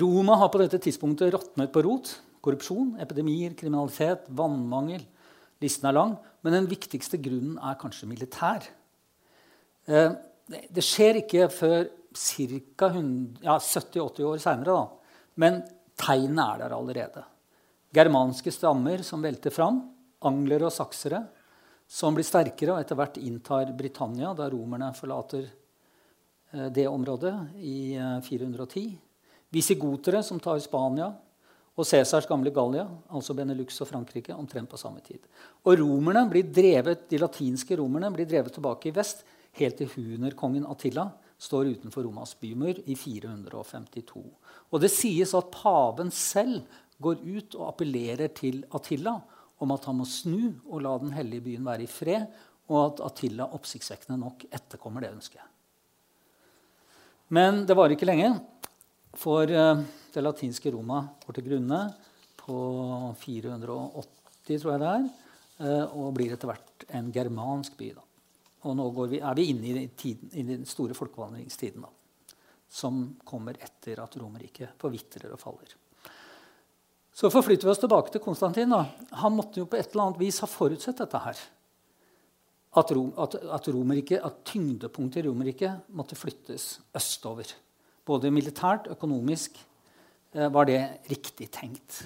Roma 0.00 0.40
har 0.40 0.48
på 0.52 0.62
dette 0.62 0.80
tidspunktet 0.88 1.36
råtnet 1.36 1.72
på 1.72 1.84
rot. 1.84 2.14
Korrupsjon, 2.40 2.96
epidemier, 3.04 3.52
kriminalitet, 3.52 4.32
vannmangel. 4.32 5.04
Listen 5.60 5.92
er 5.92 5.98
lang. 5.98 6.16
Men 6.40 6.56
den 6.56 6.72
viktigste 6.72 7.20
grunnen 7.20 7.60
er 7.60 7.76
kanskje 7.76 8.08
militær. 8.08 8.64
Eh, 9.84 10.10
det 10.48 10.88
skjer 10.88 11.20
ikke 11.20 11.52
før 11.52 11.88
ca. 12.14 12.90
Ja, 13.42 13.58
70-80 13.58 14.22
år 14.28 14.38
seinere. 14.42 14.78
Men 15.34 15.62
tegnene 15.98 16.46
er 16.54 16.64
der 16.64 16.76
allerede. 16.76 17.24
Germanske 17.94 18.52
stammer 18.52 19.02
som 19.06 19.22
velter 19.24 19.54
fram. 19.54 19.82
Anglere 20.28 20.66
og 20.66 20.74
saksere 20.74 21.22
som 21.88 22.16
blir 22.16 22.26
sterkere 22.26 22.74
og 22.74 22.82
etter 22.82 22.98
hvert 22.98 23.16
inntar 23.22 23.70
Britannia 23.76 24.34
da 24.36 24.48
romerne 24.52 24.90
forlater 24.96 25.46
eh, 25.46 26.68
det 26.74 26.84
området 26.88 27.32
i 27.64 27.96
410. 28.26 28.82
Eh, 28.84 29.04
Visigotere 29.48 30.20
som 30.22 30.40
tar 30.40 30.58
Spania, 30.60 31.08
og 31.78 31.86
Cæsars 31.86 32.26
gamle 32.26 32.50
Gallia, 32.50 32.82
altså 33.14 33.32
Benelux 33.38 33.76
og 33.80 33.88
Frankrike, 33.88 34.34
omtrent 34.34 34.68
på 34.68 34.76
samme 34.76 35.00
tid. 35.00 35.22
Og 35.64 35.78
romerne 35.78 36.24
blir 36.28 36.50
drevet, 36.52 37.06
De 37.08 37.20
latinske 37.22 37.78
romerne 37.78 38.10
blir 38.12 38.26
drevet 38.26 38.52
tilbake 38.52 38.90
i 38.90 38.92
vest 38.92 39.22
helt 39.56 39.78
til 39.78 39.88
hunerkongen 39.94 40.66
Attila 40.68 41.06
står 41.38 41.72
utenfor 41.76 42.06
Romas 42.06 42.34
bymur 42.40 42.80
i 42.84 42.96
452. 42.98 44.22
Og 44.70 44.82
det 44.82 44.90
sies 44.92 45.34
at 45.38 45.52
paven 45.54 46.10
selv 46.14 46.64
går 46.98 47.22
ut 47.22 47.56
og 47.58 47.68
appellerer 47.70 48.32
til 48.34 48.64
Attila 48.74 49.14
om 49.62 49.74
at 49.74 49.86
han 49.88 49.98
må 49.98 50.06
snu 50.06 50.52
og 50.68 50.82
la 50.84 50.94
den 51.02 51.14
hellige 51.14 51.46
byen 51.48 51.66
være 51.66 51.86
i 51.86 51.90
fred, 51.90 52.26
og 52.68 52.78
at 52.82 53.04
Attila 53.06 53.48
oppsiktsvekkende 53.56 54.18
nok 54.20 54.44
etterkommer 54.50 55.02
det 55.02 55.14
ønsket. 55.14 55.44
Men 57.34 57.64
det 57.68 57.76
varer 57.76 57.96
ikke 57.96 58.08
lenge, 58.08 58.32
for 59.18 59.50
eh, 59.50 59.80
det 60.14 60.24
latinske 60.24 60.72
Roma 60.72 61.02
går 61.24 61.38
til 61.38 61.48
grunne 61.48 61.80
på 62.38 62.58
480, 63.20 64.60
tror 64.62 64.72
jeg 64.72 64.82
det 64.82 64.92
er, 64.92 65.08
eh, 65.64 65.96
og 65.96 66.14
blir 66.16 66.32
etter 66.34 66.50
hvert 66.50 66.86
en 66.96 67.10
germansk 67.12 67.76
by. 67.80 67.90
Da. 67.98 68.07
Og 68.66 68.74
nå 68.74 68.88
vi, 69.06 69.20
er 69.22 69.36
vi 69.38 69.50
inne 69.52 69.84
i, 69.84 69.88
tiden, 69.94 70.32
i, 70.34 70.42
den 70.46 70.64
store 70.66 70.96
folkevandringstiden 70.98 71.84
da, 71.84 71.90
som 72.68 73.04
kommer 73.26 73.58
etter 73.62 74.00
at 74.02 74.16
Romerriket 74.18 74.74
forvitrer 74.80 75.30
og 75.34 75.40
faller. 75.40 75.76
Så 77.14 77.30
forflytter 77.34 77.66
vi 77.66 77.72
oss 77.72 77.80
tilbake 77.82 78.12
til 78.14 78.22
Konstantin. 78.22 78.70
Da. 78.70 78.84
Han 79.22 79.34
måtte 79.34 79.62
jo 79.62 79.68
på 79.70 79.78
et 79.78 79.90
eller 79.90 80.08
annet 80.08 80.20
vis 80.20 80.42
ha 80.42 80.50
forutsett 80.50 81.00
dette 81.00 81.22
her. 81.22 81.40
At, 82.78 82.92
Rom, 82.94 83.08
at, 83.18 83.34
at, 83.40 83.70
at 84.18 84.36
tyngdepunktet 84.46 85.22
i 85.22 85.26
Romerriket 85.26 85.88
måtte 85.98 86.18
flyttes 86.18 86.76
østover. 86.94 87.50
Både 88.06 88.30
militært 88.30 88.86
økonomisk 88.92 89.58
eh, 90.34 90.46
var 90.52 90.68
det 90.68 90.78
riktig 91.10 91.48
tenkt. 91.54 92.04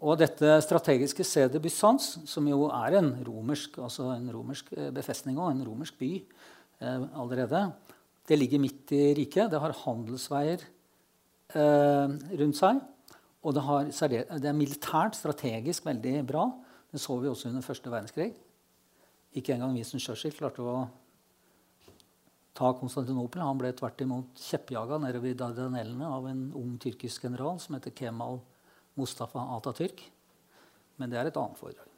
Og 0.00 0.16
dette 0.16 0.54
strategiske 0.64 1.24
stedet 1.28 1.60
Bysants, 1.60 2.14
som 2.28 2.46
jo 2.48 2.70
er 2.72 2.96
en 2.96 3.10
romersk, 3.26 3.76
altså 3.84 4.08
en 4.14 4.30
romersk 4.32 4.70
eh, 4.72 4.88
befestning 4.96 5.36
og 5.36 5.50
en 5.50 5.64
romersk 5.66 5.98
by 6.00 6.12
eh, 6.16 7.02
allerede, 7.20 7.66
det 8.28 8.38
ligger 8.38 8.62
midt 8.62 8.92
i 8.96 9.10
riket. 9.18 9.50
Det 9.52 9.60
har 9.60 9.76
handelsveier 9.82 10.62
eh, 11.52 12.14
rundt 12.40 12.56
seg. 12.56 12.80
Og 13.40 13.56
det, 13.56 13.64
har, 13.64 13.90
det, 13.90 14.48
er 14.48 14.56
militært, 14.56 15.18
strategisk 15.18 15.84
veldig 15.88 16.14
bra. 16.28 16.46
Det 16.92 17.00
så 17.00 17.16
vi 17.20 17.28
også 17.28 17.50
under 17.50 17.64
første 17.64 17.92
verdenskrig. 17.92 18.30
Ikke 19.36 19.54
engang 19.54 19.76
Winston 19.76 20.00
Churchill 20.00 20.32
klarte 20.36 20.64
å 20.64 20.78
ta 22.56 22.72
Konstantinopel. 22.76 23.44
Han 23.44 23.60
ble 23.60 23.72
tvert 23.76 24.00
imot 24.04 24.40
kjeppjaga 24.48 25.00
nedover 25.04 25.32
i 25.32 25.36
Dardanellene 25.38 26.08
av 26.08 26.28
en 26.30 26.46
ung 26.56 26.74
tyrkisk 26.80 27.28
general 27.28 27.60
som 27.62 27.76
heter 27.76 27.94
Kemal 27.96 28.40
Mustafa 29.00 29.42
Atatürk. 29.56 30.02
Men 31.00 31.12
det 31.12 31.18
er 31.20 31.30
et 31.30 31.40
annet 31.40 31.58
foredrag. 31.58 31.88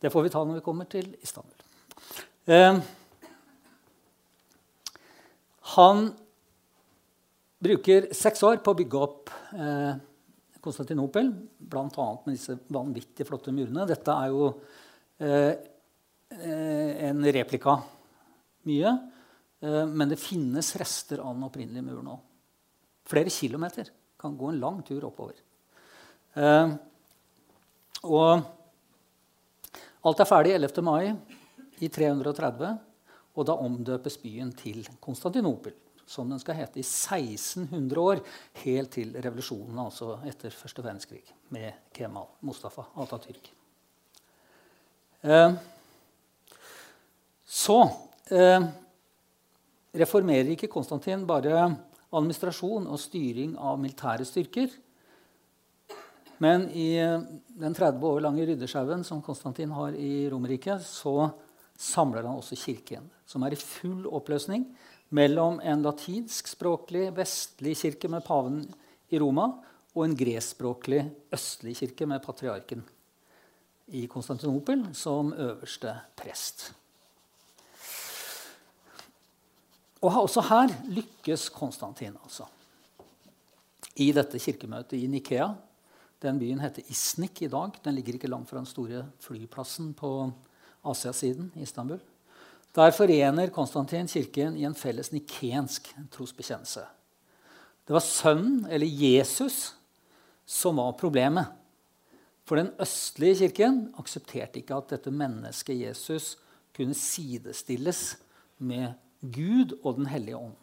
Det 0.00 0.10
får 0.12 0.26
vi 0.26 0.32
ta 0.32 0.42
når 0.44 0.60
vi 0.60 0.64
kommer 0.64 0.88
til 0.90 1.08
Istanbul. 1.24 1.66
Eh, 2.50 2.80
han 5.76 6.06
bruker 7.60 8.08
seks 8.16 8.42
år 8.46 8.60
på 8.64 8.72
å 8.72 8.78
bygge 8.78 9.02
opp 9.04 9.32
eh, 9.54 9.92
Konstantinopel, 10.60 11.30
bl.a. 11.56 12.06
med 12.26 12.34
disse 12.34 12.56
vanvittig 12.72 13.24
flotte 13.28 13.52
murene. 13.54 13.86
Dette 13.88 14.12
er 14.12 14.32
jo 14.32 14.48
eh, 15.20 15.52
eh 16.30 17.06
en 17.08 17.24
replika 17.24 17.78
mye, 18.68 18.90
eh, 19.64 19.84
men 19.88 20.10
det 20.10 20.20
finnes 20.20 20.74
rester 20.76 21.22
av 21.24 21.32
den 21.32 21.46
opprinnelige 21.46 21.86
muren 21.86 22.12
òg. 22.12 22.26
Flere 23.08 23.32
kilometer. 23.32 23.88
Kan 24.20 24.36
gå 24.36 24.50
en 24.50 24.60
lang 24.60 24.82
tur 24.84 25.06
oppover. 25.08 25.38
Eh, 26.36 26.72
og 28.06 28.42
alt 30.06 30.22
er 30.22 30.28
ferdig 30.28 30.54
11. 30.56 30.84
mai 30.86 31.10
i 31.80 31.88
330, 31.88 32.70
og 33.36 33.46
da 33.48 33.56
omdøpes 33.56 34.18
byen 34.22 34.52
til 34.56 34.84
Konstantinopel. 35.00 35.74
Som 36.10 36.30
den 36.32 36.40
skal 36.42 36.56
hete 36.58 36.80
i 36.80 36.86
1600 36.86 38.00
år, 38.02 38.20
helt 38.64 38.90
til 38.96 39.12
revolusjonen 39.14 39.78
altså 39.78 40.16
etter 40.26 40.50
første 40.50 40.82
verdenskrig 40.82 41.22
med 41.54 41.92
Kemal 41.94 42.26
Mustafa 42.42 42.88
Atatürk. 42.98 43.52
Eh, 45.22 45.52
Så 47.50 47.80
eh, 48.30 48.62
reformerer 49.98 50.52
ikke 50.52 50.70
Konstantin 50.70 51.24
bare 51.26 51.64
administrasjon 52.14 52.86
og 52.86 53.00
styring 53.02 53.56
av 53.58 53.78
militære 53.82 54.26
styrker. 54.28 54.70
Men 56.40 56.70
i 56.72 56.94
eh, 56.96 57.20
den 57.60 57.74
30 57.76 58.06
år 58.06 58.22
lange 58.24 58.46
ryddesjauen 58.48 59.04
som 59.04 59.20
Konstantin 59.22 59.72
har 59.76 59.92
i 59.92 60.28
Romerike, 60.32 60.78
så 60.80 61.30
samler 61.76 62.24
han 62.24 62.40
også 62.40 62.56
kirken, 62.56 63.10
som 63.28 63.44
er 63.44 63.54
i 63.54 63.60
full 63.60 64.06
oppløsning 64.08 64.64
mellom 65.16 65.58
en 65.60 65.82
latinskspråklig 65.84 67.10
vestlig 67.16 67.74
kirke 67.80 68.08
med 68.12 68.24
paven 68.24 68.62
i 69.10 69.20
Roma 69.20 69.50
og 69.90 70.04
en 70.04 70.16
greskspråklig 70.16 71.02
østlig 71.34 71.74
kirke 71.80 72.06
med 72.08 72.22
patriarken 72.24 72.84
i 73.90 74.04
Konstantinopel 74.10 74.84
som 74.94 75.32
øverste 75.34 75.96
prest. 76.16 76.70
Og 80.00 80.22
også 80.22 80.44
her 80.48 80.70
lykkes 80.88 81.50
Konstantin 81.52 82.14
altså. 82.22 82.46
i 83.96 84.12
dette 84.16 84.38
kirkemøtet 84.40 84.96
i 84.96 85.10
Nikea. 85.10 85.50
Den 86.20 86.38
byen 86.38 86.60
heter 86.60 86.84
Isnik 86.92 87.42
i 87.42 87.48
dag. 87.48 87.78
Den 87.84 87.96
ligger 87.96 88.18
ikke 88.18 88.28
langt 88.28 88.50
fra 88.50 88.58
den 88.58 88.68
store 88.68 89.06
flyplassen 89.24 89.94
på 89.96 90.30
Asiasiden 90.84 91.52
Istanbul. 91.56 92.00
Der 92.76 92.92
forener 92.94 93.50
Konstantin 93.50 94.08
kirken 94.08 94.56
i 94.56 94.66
en 94.68 94.76
felles 94.78 95.10
nikensk 95.12 95.88
trosbekjennelse. 96.12 96.84
Det 97.86 97.96
var 97.96 98.04
sønnen, 98.04 98.66
eller 98.70 98.86
Jesus, 98.86 99.72
som 100.46 100.76
var 100.76 100.92
problemet. 101.00 101.48
For 102.44 102.60
den 102.60 102.70
østlige 102.82 103.40
kirken 103.46 103.88
aksepterte 103.98 104.60
ikke 104.60 104.76
at 104.76 104.92
dette 104.92 105.10
mennesket 105.10 105.80
Jesus 105.80 106.36
kunne 106.76 106.94
sidestilles 106.94 108.18
med 108.58 108.92
Gud 109.20 109.78
og 109.82 109.96
Den 109.96 110.06
hellige 110.06 110.36
ånd. 110.36 110.54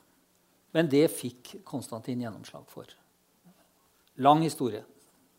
Men 0.72 0.90
det 0.92 1.10
fikk 1.12 1.58
Konstantin 1.66 2.22
gjennomslag 2.22 2.64
for. 2.70 2.86
Lang 4.16 4.44
historie 4.46 4.84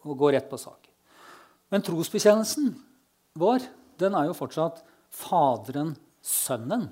og 0.04 0.18
går 0.18 0.36
rett 0.36 0.50
på 0.50 0.58
sak. 0.60 0.88
Men 1.72 1.84
trosbekjennelsen 1.84 2.72
vår 3.38 3.66
den 3.98 4.14
er 4.14 4.28
jo 4.28 4.36
fortsatt 4.36 4.84
Faderen, 5.14 5.94
Sønnen 6.22 6.88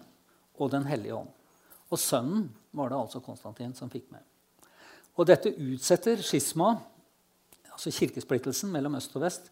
og 0.57 0.71
Den 0.73 0.87
hellige 0.89 1.19
ånd. 1.19 1.31
Og 1.93 2.01
Sønnen 2.01 2.49
var 2.77 2.91
det 2.91 2.99
altså 2.99 3.23
Konstantin 3.23 3.75
som 3.77 3.91
fikk 3.93 4.09
med. 4.13 4.25
Og 5.17 5.29
dette 5.29 5.53
utsetter 5.53 6.21
skisma, 6.25 6.75
altså 7.73 7.93
kirkesplittelsen 7.95 8.73
mellom 8.73 8.99
øst 8.99 9.15
og 9.17 9.25
vest, 9.25 9.51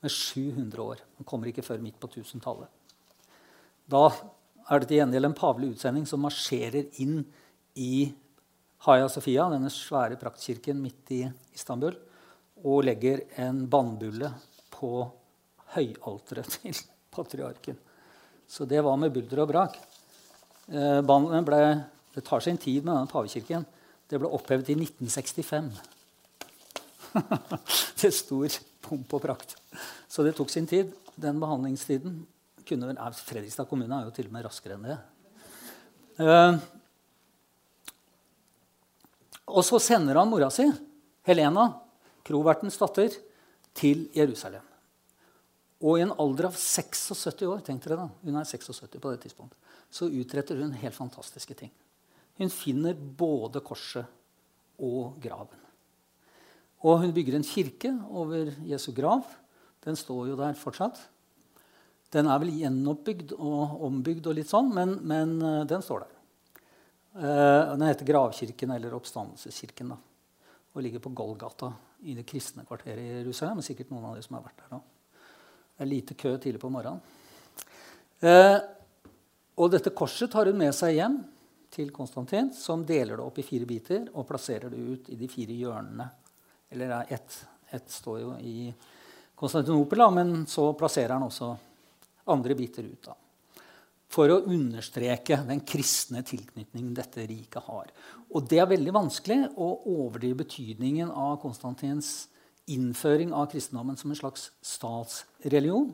med 0.00 0.12
700 0.12 0.82
år. 0.82 1.00
Den 1.18 1.28
kommer 1.28 1.50
ikke 1.50 1.64
før 1.64 1.80
midt 1.82 1.98
på 2.00 2.08
1000-tallet. 2.08 2.68
Da 3.90 4.06
er 4.70 4.80
det 4.80 4.88
til 4.88 5.00
gjengjeld 5.00 5.28
en 5.28 5.36
pavelig 5.36 5.74
utsending 5.74 6.06
som 6.08 6.22
marsjerer 6.24 6.86
inn 7.02 7.24
i 7.76 8.10
Hagia 8.86 9.10
Sofia, 9.12 9.48
denne 9.52 9.68
svære 9.72 10.16
praktkirken 10.20 10.78
midt 10.80 11.10
i 11.12 11.24
Istanbul, 11.52 11.96
og 12.64 12.84
legger 12.84 13.24
en 13.40 13.64
bannbulle 13.70 14.32
på 14.74 15.04
høyalteret 15.74 16.58
til 16.60 16.80
patriarken. 17.14 17.78
Så 18.50 18.66
det 18.66 18.82
var 18.82 18.98
med 18.98 19.12
bulder 19.14 19.44
og 19.44 19.50
brak. 19.52 19.76
Eh, 20.70 21.00
ble, 21.02 21.60
det 22.14 22.24
tar 22.26 22.42
sin 22.42 22.58
tid 22.58 22.82
med 22.84 22.94
denne 22.94 23.10
pavekirken. 23.10 23.66
Det 24.10 24.18
ble 24.18 24.30
opphevet 24.34 24.72
i 24.72 24.76
1965. 24.78 25.70
Til 28.00 28.12
stor 28.22 28.58
pomp 28.82 29.14
og 29.14 29.22
prakt. 29.22 29.54
Så 30.10 30.26
det 30.26 30.34
tok 30.38 30.50
sin 30.50 30.66
tid. 30.70 30.90
Den 31.20 31.38
behandlingstiden 31.42 32.20
kunne 32.66 32.90
vel, 32.90 32.98
Fredrikstad 33.26 33.68
kommune 33.70 33.96
er 33.96 34.08
jo 34.08 34.14
til 34.14 34.28
og 34.28 34.34
med 34.34 34.46
raskere 34.46 34.76
enn 34.76 34.86
det. 34.86 34.98
Uh, 36.20 36.58
og 39.50 39.64
så 39.66 39.80
sender 39.82 40.18
han 40.20 40.30
mora 40.30 40.50
si, 40.54 40.66
Helena, 41.26 41.64
krovertens 42.26 42.78
datter, 42.80 43.14
til 43.76 44.08
Jerusalem. 44.16 44.64
Og 45.80 45.96
i 45.96 46.02
en 46.04 46.12
alder 46.20 46.50
av 46.50 46.56
76 46.58 47.44
år 47.46 47.62
tenk 47.64 47.84
dere 47.84 48.02
da, 48.02 48.08
hun 48.24 48.36
er 48.36 48.48
76 48.48 48.98
på 49.00 49.12
det 49.12 49.22
tidspunktet, 49.22 49.56
så 49.90 50.10
utretter 50.10 50.58
hun 50.60 50.74
helt 50.82 50.96
fantastiske 50.96 51.56
ting. 51.56 51.70
Hun 52.40 52.52
finner 52.52 52.96
både 52.96 53.62
korset 53.64 54.04
og 54.80 55.16
graven. 55.22 55.58
Og 56.84 57.02
hun 57.02 57.14
bygger 57.16 57.36
en 57.36 57.44
kirke 57.44 57.92
over 58.08 58.52
Jesu 58.64 58.90
grav. 58.96 59.24
Den 59.84 59.96
står 59.96 60.30
jo 60.30 60.38
der 60.38 60.56
fortsatt. 60.56 61.00
Den 62.10 62.26
er 62.26 62.40
vel 62.42 62.54
gjenoppbygd 62.56 63.34
og 63.36 63.82
ombygd, 63.86 64.26
og 64.26 64.38
litt 64.38 64.50
sånn, 64.50 64.72
men, 64.74 64.96
men 65.06 65.36
uh, 65.44 65.66
den 65.68 65.84
står 65.84 66.06
der. 66.06 66.16
Uh, 67.10 67.76
den 67.76 67.86
heter 67.86 68.08
Gravkirken 68.08 68.72
eller 68.74 68.96
Oppstandelseskirken. 68.96 69.92
Da, 69.94 69.98
og 70.72 70.82
ligger 70.84 71.02
på 71.02 71.12
Golgata 71.16 71.72
i 72.06 72.14
det 72.16 72.26
kristne 72.28 72.64
kvarteret 72.66 73.02
i 73.02 73.14
Jerusalem. 73.20 73.62
Sikkert 73.64 73.90
noen 73.92 74.10
av 74.10 74.18
de 74.18 74.24
som 74.24 74.36
har 74.38 74.44
vært 74.46 74.62
der 74.62 74.74
nå. 74.76 74.80
Det 75.74 75.84
er 75.84 75.90
lite 75.90 76.16
kø 76.18 76.34
tidlig 76.38 76.60
på 76.62 76.70
morgenen. 76.72 77.00
Eh, 78.20 78.58
og 79.60 79.70
dette 79.72 79.92
korset 79.96 80.30
tar 80.32 80.48
hun 80.50 80.58
med 80.60 80.74
seg 80.76 80.98
hjem 80.98 81.18
til 81.72 81.90
Konstantin, 81.94 82.50
som 82.56 82.84
deler 82.86 83.16
det 83.16 83.24
opp 83.24 83.38
i 83.40 83.46
fire 83.46 83.68
biter 83.68 84.08
og 84.12 84.26
plasserer 84.28 84.72
det 84.72 84.80
ut 84.80 85.10
i 85.12 85.18
de 85.18 85.28
fire 85.30 85.56
hjørnene. 85.56 86.06
Eller 86.70 86.94
ett, 87.08 87.40
et 87.70 87.90
står 87.90 88.20
jo 88.20 88.34
i 88.38 88.70
Konstantinopel, 89.34 90.04
men 90.14 90.44
så 90.50 90.70
plasserer 90.78 91.16
han 91.16 91.26
også 91.26 91.50
andre 92.30 92.56
biter 92.58 92.86
ut. 92.86 93.02
da. 93.08 93.16
For 94.10 94.30
å 94.32 94.40
understreke 94.50 95.38
den 95.46 95.62
kristne 95.66 96.24
tilknytningen 96.26 96.94
dette 96.96 97.26
riket 97.30 97.62
har. 97.68 97.90
Og 98.34 98.46
det 98.50 98.58
er 98.58 98.70
veldig 98.70 98.94
vanskelig 98.94 99.38
å 99.54 99.68
overdrive 99.92 100.40
betydningen 100.42 101.12
av 101.14 101.38
Konstantins 101.42 102.28
innføring 102.70 103.34
av 103.34 103.48
kristendommen 103.52 103.98
som 103.98 104.10
en 104.10 104.18
slags 104.18 104.48
statsreligion. 104.66 105.92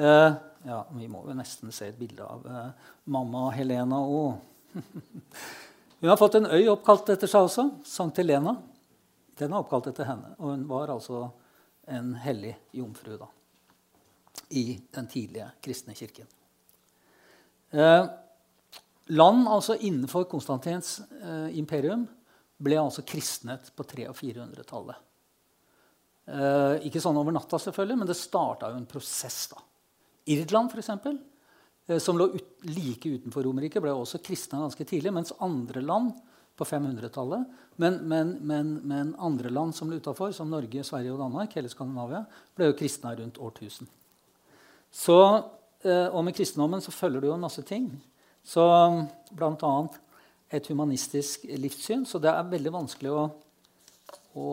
Eh, 0.00 0.32
ja, 0.68 0.80
vi 0.96 1.08
må 1.10 1.24
jo 1.28 1.36
nesten 1.36 1.72
se 1.74 1.90
et 1.90 2.00
bilde 2.00 2.24
av 2.24 2.44
eh, 2.48 2.90
mamma 3.12 3.48
Helena 3.56 4.00
òg. 4.04 4.36
hun 6.00 6.12
har 6.12 6.20
fått 6.20 6.40
en 6.40 6.48
øy 6.48 6.68
oppkalt 6.72 7.12
etter 7.12 7.30
seg 7.30 7.48
også. 7.48 7.70
Sankt 7.88 8.20
Helena. 8.20 8.56
Den 9.38 9.52
er 9.52 9.60
oppkalt 9.60 9.90
etter 9.92 10.08
henne. 10.08 10.32
Og 10.40 10.54
hun 10.54 10.68
var 10.70 10.92
altså 10.96 11.26
en 11.88 12.14
hellig 12.24 12.56
jomfru. 12.76 13.18
da 13.20 13.28
i 14.48 14.80
den 14.90 15.06
tidlige 15.06 15.50
kristne 15.60 15.94
kirken. 15.94 16.26
Eh, 17.70 18.04
land 19.16 19.48
altså 19.48 19.76
innenfor 19.76 20.24
Konstantins 20.30 20.98
eh, 21.22 21.58
imperium 21.58 22.06
ble 22.58 22.78
altså 22.80 23.04
kristnet 23.06 23.70
på 23.76 23.86
300- 23.86 24.10
og 24.10 24.18
400-tallet. 24.18 25.04
Eh, 26.28 26.86
ikke 26.88 27.00
sånn 27.00 27.16
over 27.16 27.32
natta, 27.32 27.60
selvfølgelig, 27.62 27.98
men 28.00 28.10
det 28.10 28.18
starta 28.18 28.72
jo 28.72 28.80
en 28.80 28.88
prosess. 28.88 29.46
da. 29.52 29.62
Irland, 30.34 30.72
f.eks., 30.74 30.90
eh, 31.88 32.00
som 32.02 32.18
lå 32.18 32.28
ut, 32.34 32.50
like 32.68 33.08
utenfor 33.08 33.46
Romerriket, 33.46 33.82
ble 33.84 33.94
også 33.94 34.20
kristna 34.24 34.60
ganske 34.64 34.84
tidlig. 34.88 35.14
Mens 35.14 35.32
andre 35.44 35.84
land 35.84 36.12
på 36.58 36.66
500-tallet, 36.66 37.46
men, 37.78 38.00
men, 38.10 38.34
men, 38.42 38.74
men, 38.90 39.14
andre 39.22 39.52
land 39.54 39.76
som 39.76 39.90
lå 39.90 40.00
utafor, 40.02 40.32
som 40.34 40.50
Norge, 40.50 40.82
Sverige 40.84 41.14
og 41.14 41.22
Danmark, 41.22 41.54
hele 41.54 41.70
Skandinavia, 41.70 42.24
ble 42.58 42.72
jo 42.72 42.76
kristna 42.76 43.14
rundt 43.14 43.38
årtusen. 43.38 43.88
Så, 44.90 45.16
og 45.86 46.24
med 46.26 46.34
kristendommen 46.34 46.82
så 46.82 46.90
følger 46.90 47.22
det 47.22 47.28
jo 47.30 47.36
en 47.36 47.44
masse 47.46 47.62
ting. 47.62 47.90
Så 48.42 48.64
Bl.a. 49.30 49.72
et 50.50 50.66
humanistisk 50.72 51.44
livssyn. 51.44 52.06
Så 52.06 52.18
det 52.18 52.32
er 52.32 52.50
veldig 52.50 52.72
vanskelig 52.74 53.12
å, 53.14 53.26
å 54.34 54.48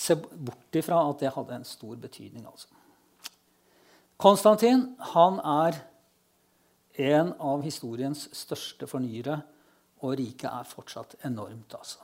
se 0.00 0.16
bort 0.16 0.76
ifra 0.76 1.00
at 1.06 1.22
det 1.22 1.32
hadde 1.34 1.60
en 1.60 1.68
stor 1.68 1.96
betydning. 2.00 2.46
altså. 2.46 2.68
Konstantin 4.20 4.90
han 5.14 5.40
er 5.40 5.80
en 7.00 7.32
av 7.40 7.62
historiens 7.64 8.26
største 8.36 8.88
fornyere, 8.90 9.38
og 10.00 10.16
riket 10.16 10.48
er 10.48 10.68
fortsatt 10.68 11.14
enormt. 11.28 11.74
altså. 11.76 12.00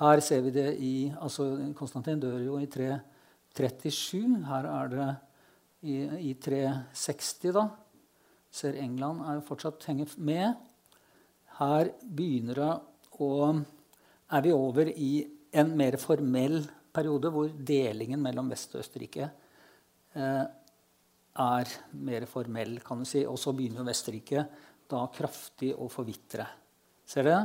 Her 0.00 0.20
ser 0.20 0.40
vi 0.44 0.50
det 0.52 0.68
i 0.80 0.94
altså 1.20 1.72
Konstantin 1.76 2.20
dør 2.20 2.38
jo 2.44 2.58
i 2.60 2.66
337. 2.66 4.44
Her 4.48 4.68
er 4.68 4.88
det 4.92 5.08
i, 5.82 5.96
i 6.30 6.34
360, 6.38 7.52
da. 7.54 7.66
Ser 8.52 8.76
England 8.80 9.24
er 9.26 9.44
fortsatt 9.46 9.84
henger 9.88 10.12
med. 10.22 10.56
Her 11.58 11.92
begynner 12.02 12.60
det 12.62 12.72
å 13.22 13.30
Er 14.32 14.40
vi 14.40 14.52
over 14.56 14.88
i 14.88 15.10
en 15.52 15.74
mer 15.76 15.98
formell 16.00 16.62
periode 16.96 17.28
hvor 17.28 17.50
delingen 17.52 18.22
mellom 18.24 18.48
Vest- 18.48 18.72
og 18.72 18.80
Østerrike 18.80 19.26
eh, 20.16 20.44
er 21.36 21.72
mer 21.92 22.24
formell, 22.30 22.78
kan 22.80 23.02
du 23.02 23.08
si. 23.08 23.26
Og 23.28 23.36
så 23.36 23.52
begynner 23.52 23.82
jo 23.82 23.88
Vesterrike 23.90 24.46
da 24.88 25.02
kraftig 25.12 25.74
å 25.76 25.90
forvitre. 25.92 26.46
Ser 27.04 27.28
dere? 27.28 27.42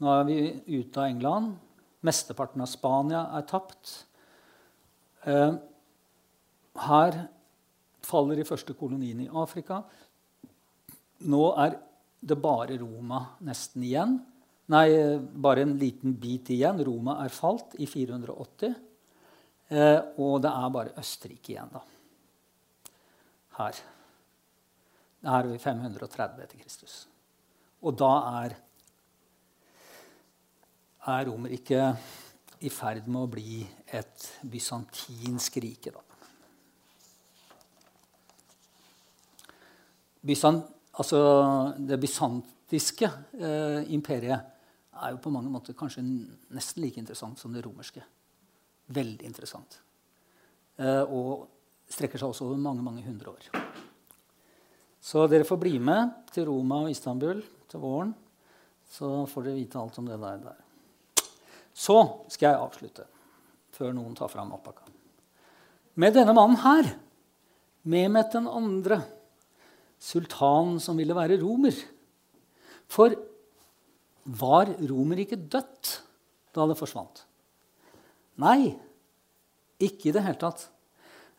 Nå 0.00 0.08
er 0.14 0.24
vi 0.30 0.38
ute 0.78 1.02
av 1.02 1.10
England. 1.10 1.52
Mesteparten 2.08 2.64
av 2.64 2.70
Spania 2.72 3.26
er 3.36 3.44
tapt. 3.48 3.92
Eh, 5.28 5.58
her 6.88 7.20
faller 8.10 8.40
de 8.40 8.46
første 8.48 8.74
koloniene 8.78 9.26
i 9.28 9.32
Afrika. 9.42 9.80
Nå 11.30 11.44
er 11.62 11.78
det 12.20 12.36
bare 12.40 12.78
Roma 12.80 13.22
nesten 13.46 13.84
igjen. 13.86 14.18
Nei, 14.70 14.86
bare 15.34 15.64
en 15.66 15.74
liten 15.80 16.14
bit 16.20 16.52
igjen. 16.54 16.82
Roma 16.86 17.18
er 17.24 17.32
falt 17.34 17.74
i 17.82 17.88
480. 17.90 18.74
Eh, 19.70 20.00
og 20.18 20.40
det 20.42 20.50
er 20.50 20.74
bare 20.74 20.94
Østerrike 21.00 21.54
igjen, 21.54 21.70
da. 21.74 21.82
Her. 23.60 23.80
Her 25.26 25.44
er 25.44 25.50
vi 25.50 25.58
530 25.60 26.44
etter 26.44 26.60
Kristus. 26.62 26.96
Og 27.84 27.96
da 27.98 28.10
er, 28.42 28.56
er 31.08 31.26
Romerriket 31.28 32.64
i 32.66 32.70
ferd 32.72 33.08
med 33.08 33.22
å 33.24 33.30
bli 33.32 33.60
et 33.96 34.26
bysantinsk 34.52 35.60
rike. 35.64 35.94
Da. 35.94 36.09
Altså 40.20 41.20
det 41.78 41.96
bysantiske 42.00 43.08
eh, 43.40 43.92
imperiet 43.94 44.40
er 45.00 45.14
jo 45.14 45.20
på 45.22 45.32
mange 45.32 45.48
måter 45.52 45.76
kanskje 45.78 46.02
nesten 46.02 46.82
like 46.84 47.00
interessant 47.00 47.38
som 47.40 47.54
det 47.54 47.62
romerske. 47.64 48.02
Veldig 48.92 49.26
interessant. 49.26 49.78
Eh, 50.76 51.04
og 51.06 51.46
strekker 51.90 52.20
seg 52.20 52.34
også 52.34 52.48
over 52.50 52.60
mange, 52.60 52.84
mange 52.84 53.04
hundre 53.06 53.32
år. 53.32 53.48
Så 55.00 55.24
dere 55.30 55.48
får 55.48 55.60
bli 55.62 55.78
med 55.80 56.26
til 56.34 56.50
Roma 56.50 56.82
og 56.84 56.90
Istanbul 56.92 57.40
til 57.70 57.80
våren. 57.80 58.12
Så 58.90 59.24
får 59.30 59.46
dere 59.46 59.60
vite 59.62 59.80
alt 59.80 59.98
om 60.02 60.10
det 60.10 60.18
der. 60.20 60.42
der. 60.44 61.24
Så 61.72 61.96
skal 62.28 62.50
jeg 62.50 62.60
avslutte, 62.60 63.06
før 63.72 63.94
noen 63.96 64.18
tar 64.18 64.28
fram 64.28 64.52
oppakka. 64.52 64.84
Med 65.96 66.12
denne 66.12 66.34
mannen 66.36 66.60
her, 66.60 66.90
Mehmet 67.82 68.32
den 68.32 68.44
andre, 68.48 69.00
sultanen 70.00 70.80
som 70.82 70.98
ville 70.98 71.16
være 71.16 71.38
romer. 71.42 71.76
For 72.90 73.14
var 74.24 74.70
Romerriket 74.80 75.46
dødt 75.52 75.96
da 76.54 76.66
det 76.68 76.78
forsvant? 76.78 77.24
Nei, 78.40 78.74
ikke 79.80 80.10
i 80.10 80.14
det 80.14 80.24
hele 80.24 80.40
tatt. 80.40 80.66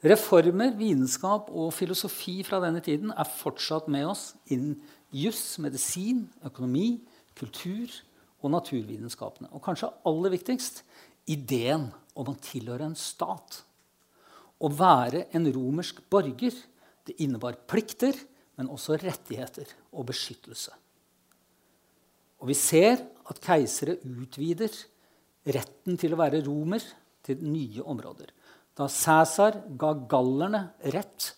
Reformer, 0.01 0.73
vitenskap 0.73 1.51
og 1.53 1.73
filosofi 1.77 2.39
fra 2.45 2.61
denne 2.63 2.81
tiden 2.81 3.11
er 3.13 3.29
fortsatt 3.29 3.89
med 3.91 4.07
oss 4.09 4.31
innen 4.49 4.79
juss, 5.13 5.59
medisin, 5.61 6.23
økonomi, 6.45 7.03
kultur 7.37 7.91
og 8.41 8.53
naturvitenskapene. 8.55 9.51
Og 9.53 9.61
kanskje 9.61 9.91
aller 10.09 10.33
viktigst 10.33 10.81
ideen 11.29 11.89
om 12.17 12.31
å 12.31 12.39
tilhøre 12.41 12.87
en 12.89 12.97
stat. 12.97 13.61
Å 14.61 14.69
være 14.73 15.27
en 15.37 15.45
romersk 15.53 16.01
borger 16.09 16.55
det 17.05 17.17
innebar 17.21 17.57
plikter, 17.69 18.17
men 18.61 18.69
også 18.69 18.99
rettigheter 19.01 19.69
og 19.97 20.05
beskyttelse. 20.11 20.73
Og 22.41 22.49
vi 22.49 22.57
ser 22.57 23.01
at 23.29 23.41
keisere 23.41 23.97
utvider 24.05 24.73
retten 25.49 25.97
til 25.97 26.13
å 26.13 26.19
være 26.21 26.43
romer 26.45 26.83
til 27.25 27.41
nye 27.45 27.81
områder. 27.81 28.29
Da 28.77 28.87
Cæsar 28.89 29.63
ga 29.77 29.93
gallerne 30.09 30.63
rett 30.93 31.31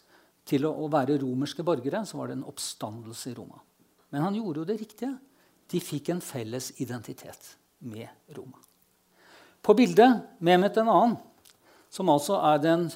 til 0.48 0.68
å, 0.68 0.88
være 0.92 1.18
romerske 1.22 1.64
borgere, 1.64 2.04
så 2.04 2.20
var 2.20 2.30
det 2.30 2.38
en 2.38 2.48
oppstandelse 2.52 3.32
i 3.32 3.36
Roma. 3.38 3.62
Men 4.12 4.26
han 4.28 4.36
gjorde 4.36 4.62
jo 4.62 4.68
det 4.68 4.80
riktige. 4.82 5.14
De 5.72 5.80
fikk 5.80 6.12
en 6.12 6.22
felles 6.24 6.74
identitet 6.84 7.54
med 7.88 8.36
Roma. 8.36 8.60
På 9.64 9.76
bildet 9.76 10.40
Mehmet 10.44 10.76
2., 10.76 10.98
som 11.94 12.10
altså 12.12 12.40
er 12.44 12.60
den 12.60 12.88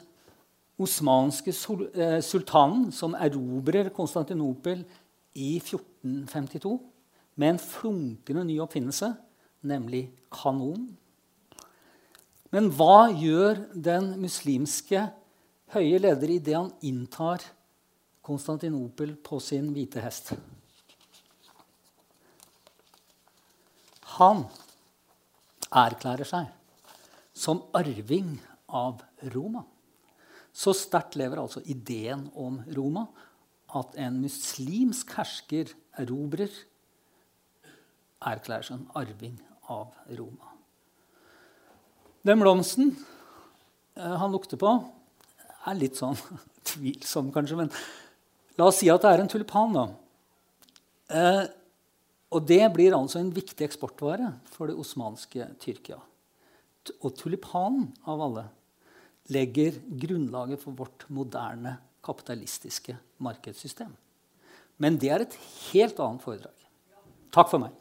osmanske 0.78 1.54
eh, 1.96 2.20
sultanen 2.22 2.92
som 2.94 3.16
erobrer 3.18 3.90
Konstantinopel 3.96 4.84
i 5.38 5.58
1452 5.58 6.78
med 7.38 7.54
en 7.54 7.62
flunkende 7.62 8.44
ny 8.46 8.58
oppfinnelse, 8.62 9.12
nemlig 9.62 10.08
kanon. 10.34 10.88
Men 12.54 12.70
hva 12.74 13.10
gjør 13.12 13.60
den 13.74 14.14
muslimske 14.22 15.08
høye 15.74 16.00
leder 16.00 16.34
idet 16.38 16.56
han 16.56 16.72
inntar 16.86 17.44
Konstantinopel 18.26 19.16
på 19.24 19.40
sin 19.44 19.70
hvite 19.76 20.02
hest? 20.04 20.34
Han 24.18 24.46
erklærer 25.68 26.28
seg 26.28 26.54
som 27.38 27.62
arving 27.78 28.38
av 28.68 29.04
Roma. 29.34 29.62
Så 30.58 30.74
sterkt 30.74 31.18
lever 31.20 31.38
altså 31.42 31.62
ideen 31.70 32.28
om 32.34 32.58
Roma 32.74 33.06
at 33.78 33.98
en 34.02 34.22
muslimsk 34.24 35.12
hersker 35.18 35.74
erobrer, 36.00 36.54
erklærer 38.26 38.66
seg 38.66 38.80
en 38.80 38.88
arving 38.98 39.36
av 39.70 39.92
Roma. 40.18 40.56
Den 42.26 42.42
blomsten 42.42 42.96
eh, 44.00 44.16
han 44.18 44.34
lukter 44.34 44.60
på, 44.60 44.72
er 45.68 45.78
litt 45.78 46.00
sånn 46.00 46.18
tvilsom, 46.72 47.30
kanskje. 47.36 47.60
Men 47.62 47.72
la 48.58 48.72
oss 48.72 48.82
si 48.82 48.90
at 48.92 49.04
det 49.04 49.14
er 49.14 49.24
en 49.24 49.32
tulipan. 49.32 49.78
da. 49.78 49.86
Eh, 51.14 51.44
og 52.34 52.44
det 52.50 52.64
blir 52.74 52.98
altså 52.98 53.22
en 53.22 53.32
viktig 53.36 53.68
eksportvare 53.68 54.34
for 54.52 54.72
det 54.72 54.80
osmanske 54.80 55.52
Tyrkia. 55.62 56.02
Og 57.04 57.14
tulipanen 57.20 57.92
av 58.08 58.24
alle 58.24 58.48
legger 59.28 59.80
grunnlaget 59.88 60.62
for 60.64 60.72
vårt 60.72 61.06
moderne 61.10 61.78
kapitalistiske 62.04 62.96
markedssystem. 63.18 63.92
Men 64.78 64.98
det 65.02 65.10
er 65.12 65.26
et 65.26 65.38
helt 65.72 66.00
annet 66.00 66.24
foredrag. 66.24 66.54
Takk 67.34 67.50
for 67.52 67.66
meg. 67.66 67.74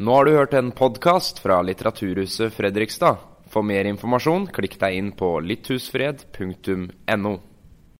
Nå 0.00 0.14
har 0.16 0.24
du 0.24 0.32
hørt 0.32 0.54
en 0.56 0.70
podkast 0.72 1.42
fra 1.44 1.58
Litteraturhuset 1.60 2.54
Fredrikstad. 2.56 3.20
For 3.52 3.66
mer 3.66 3.84
informasjon, 3.84 4.46
klikk 4.54 4.78
deg 4.80 4.96
inn 4.96 5.10
på 5.12 5.28
litthusfred.no. 5.44 7.34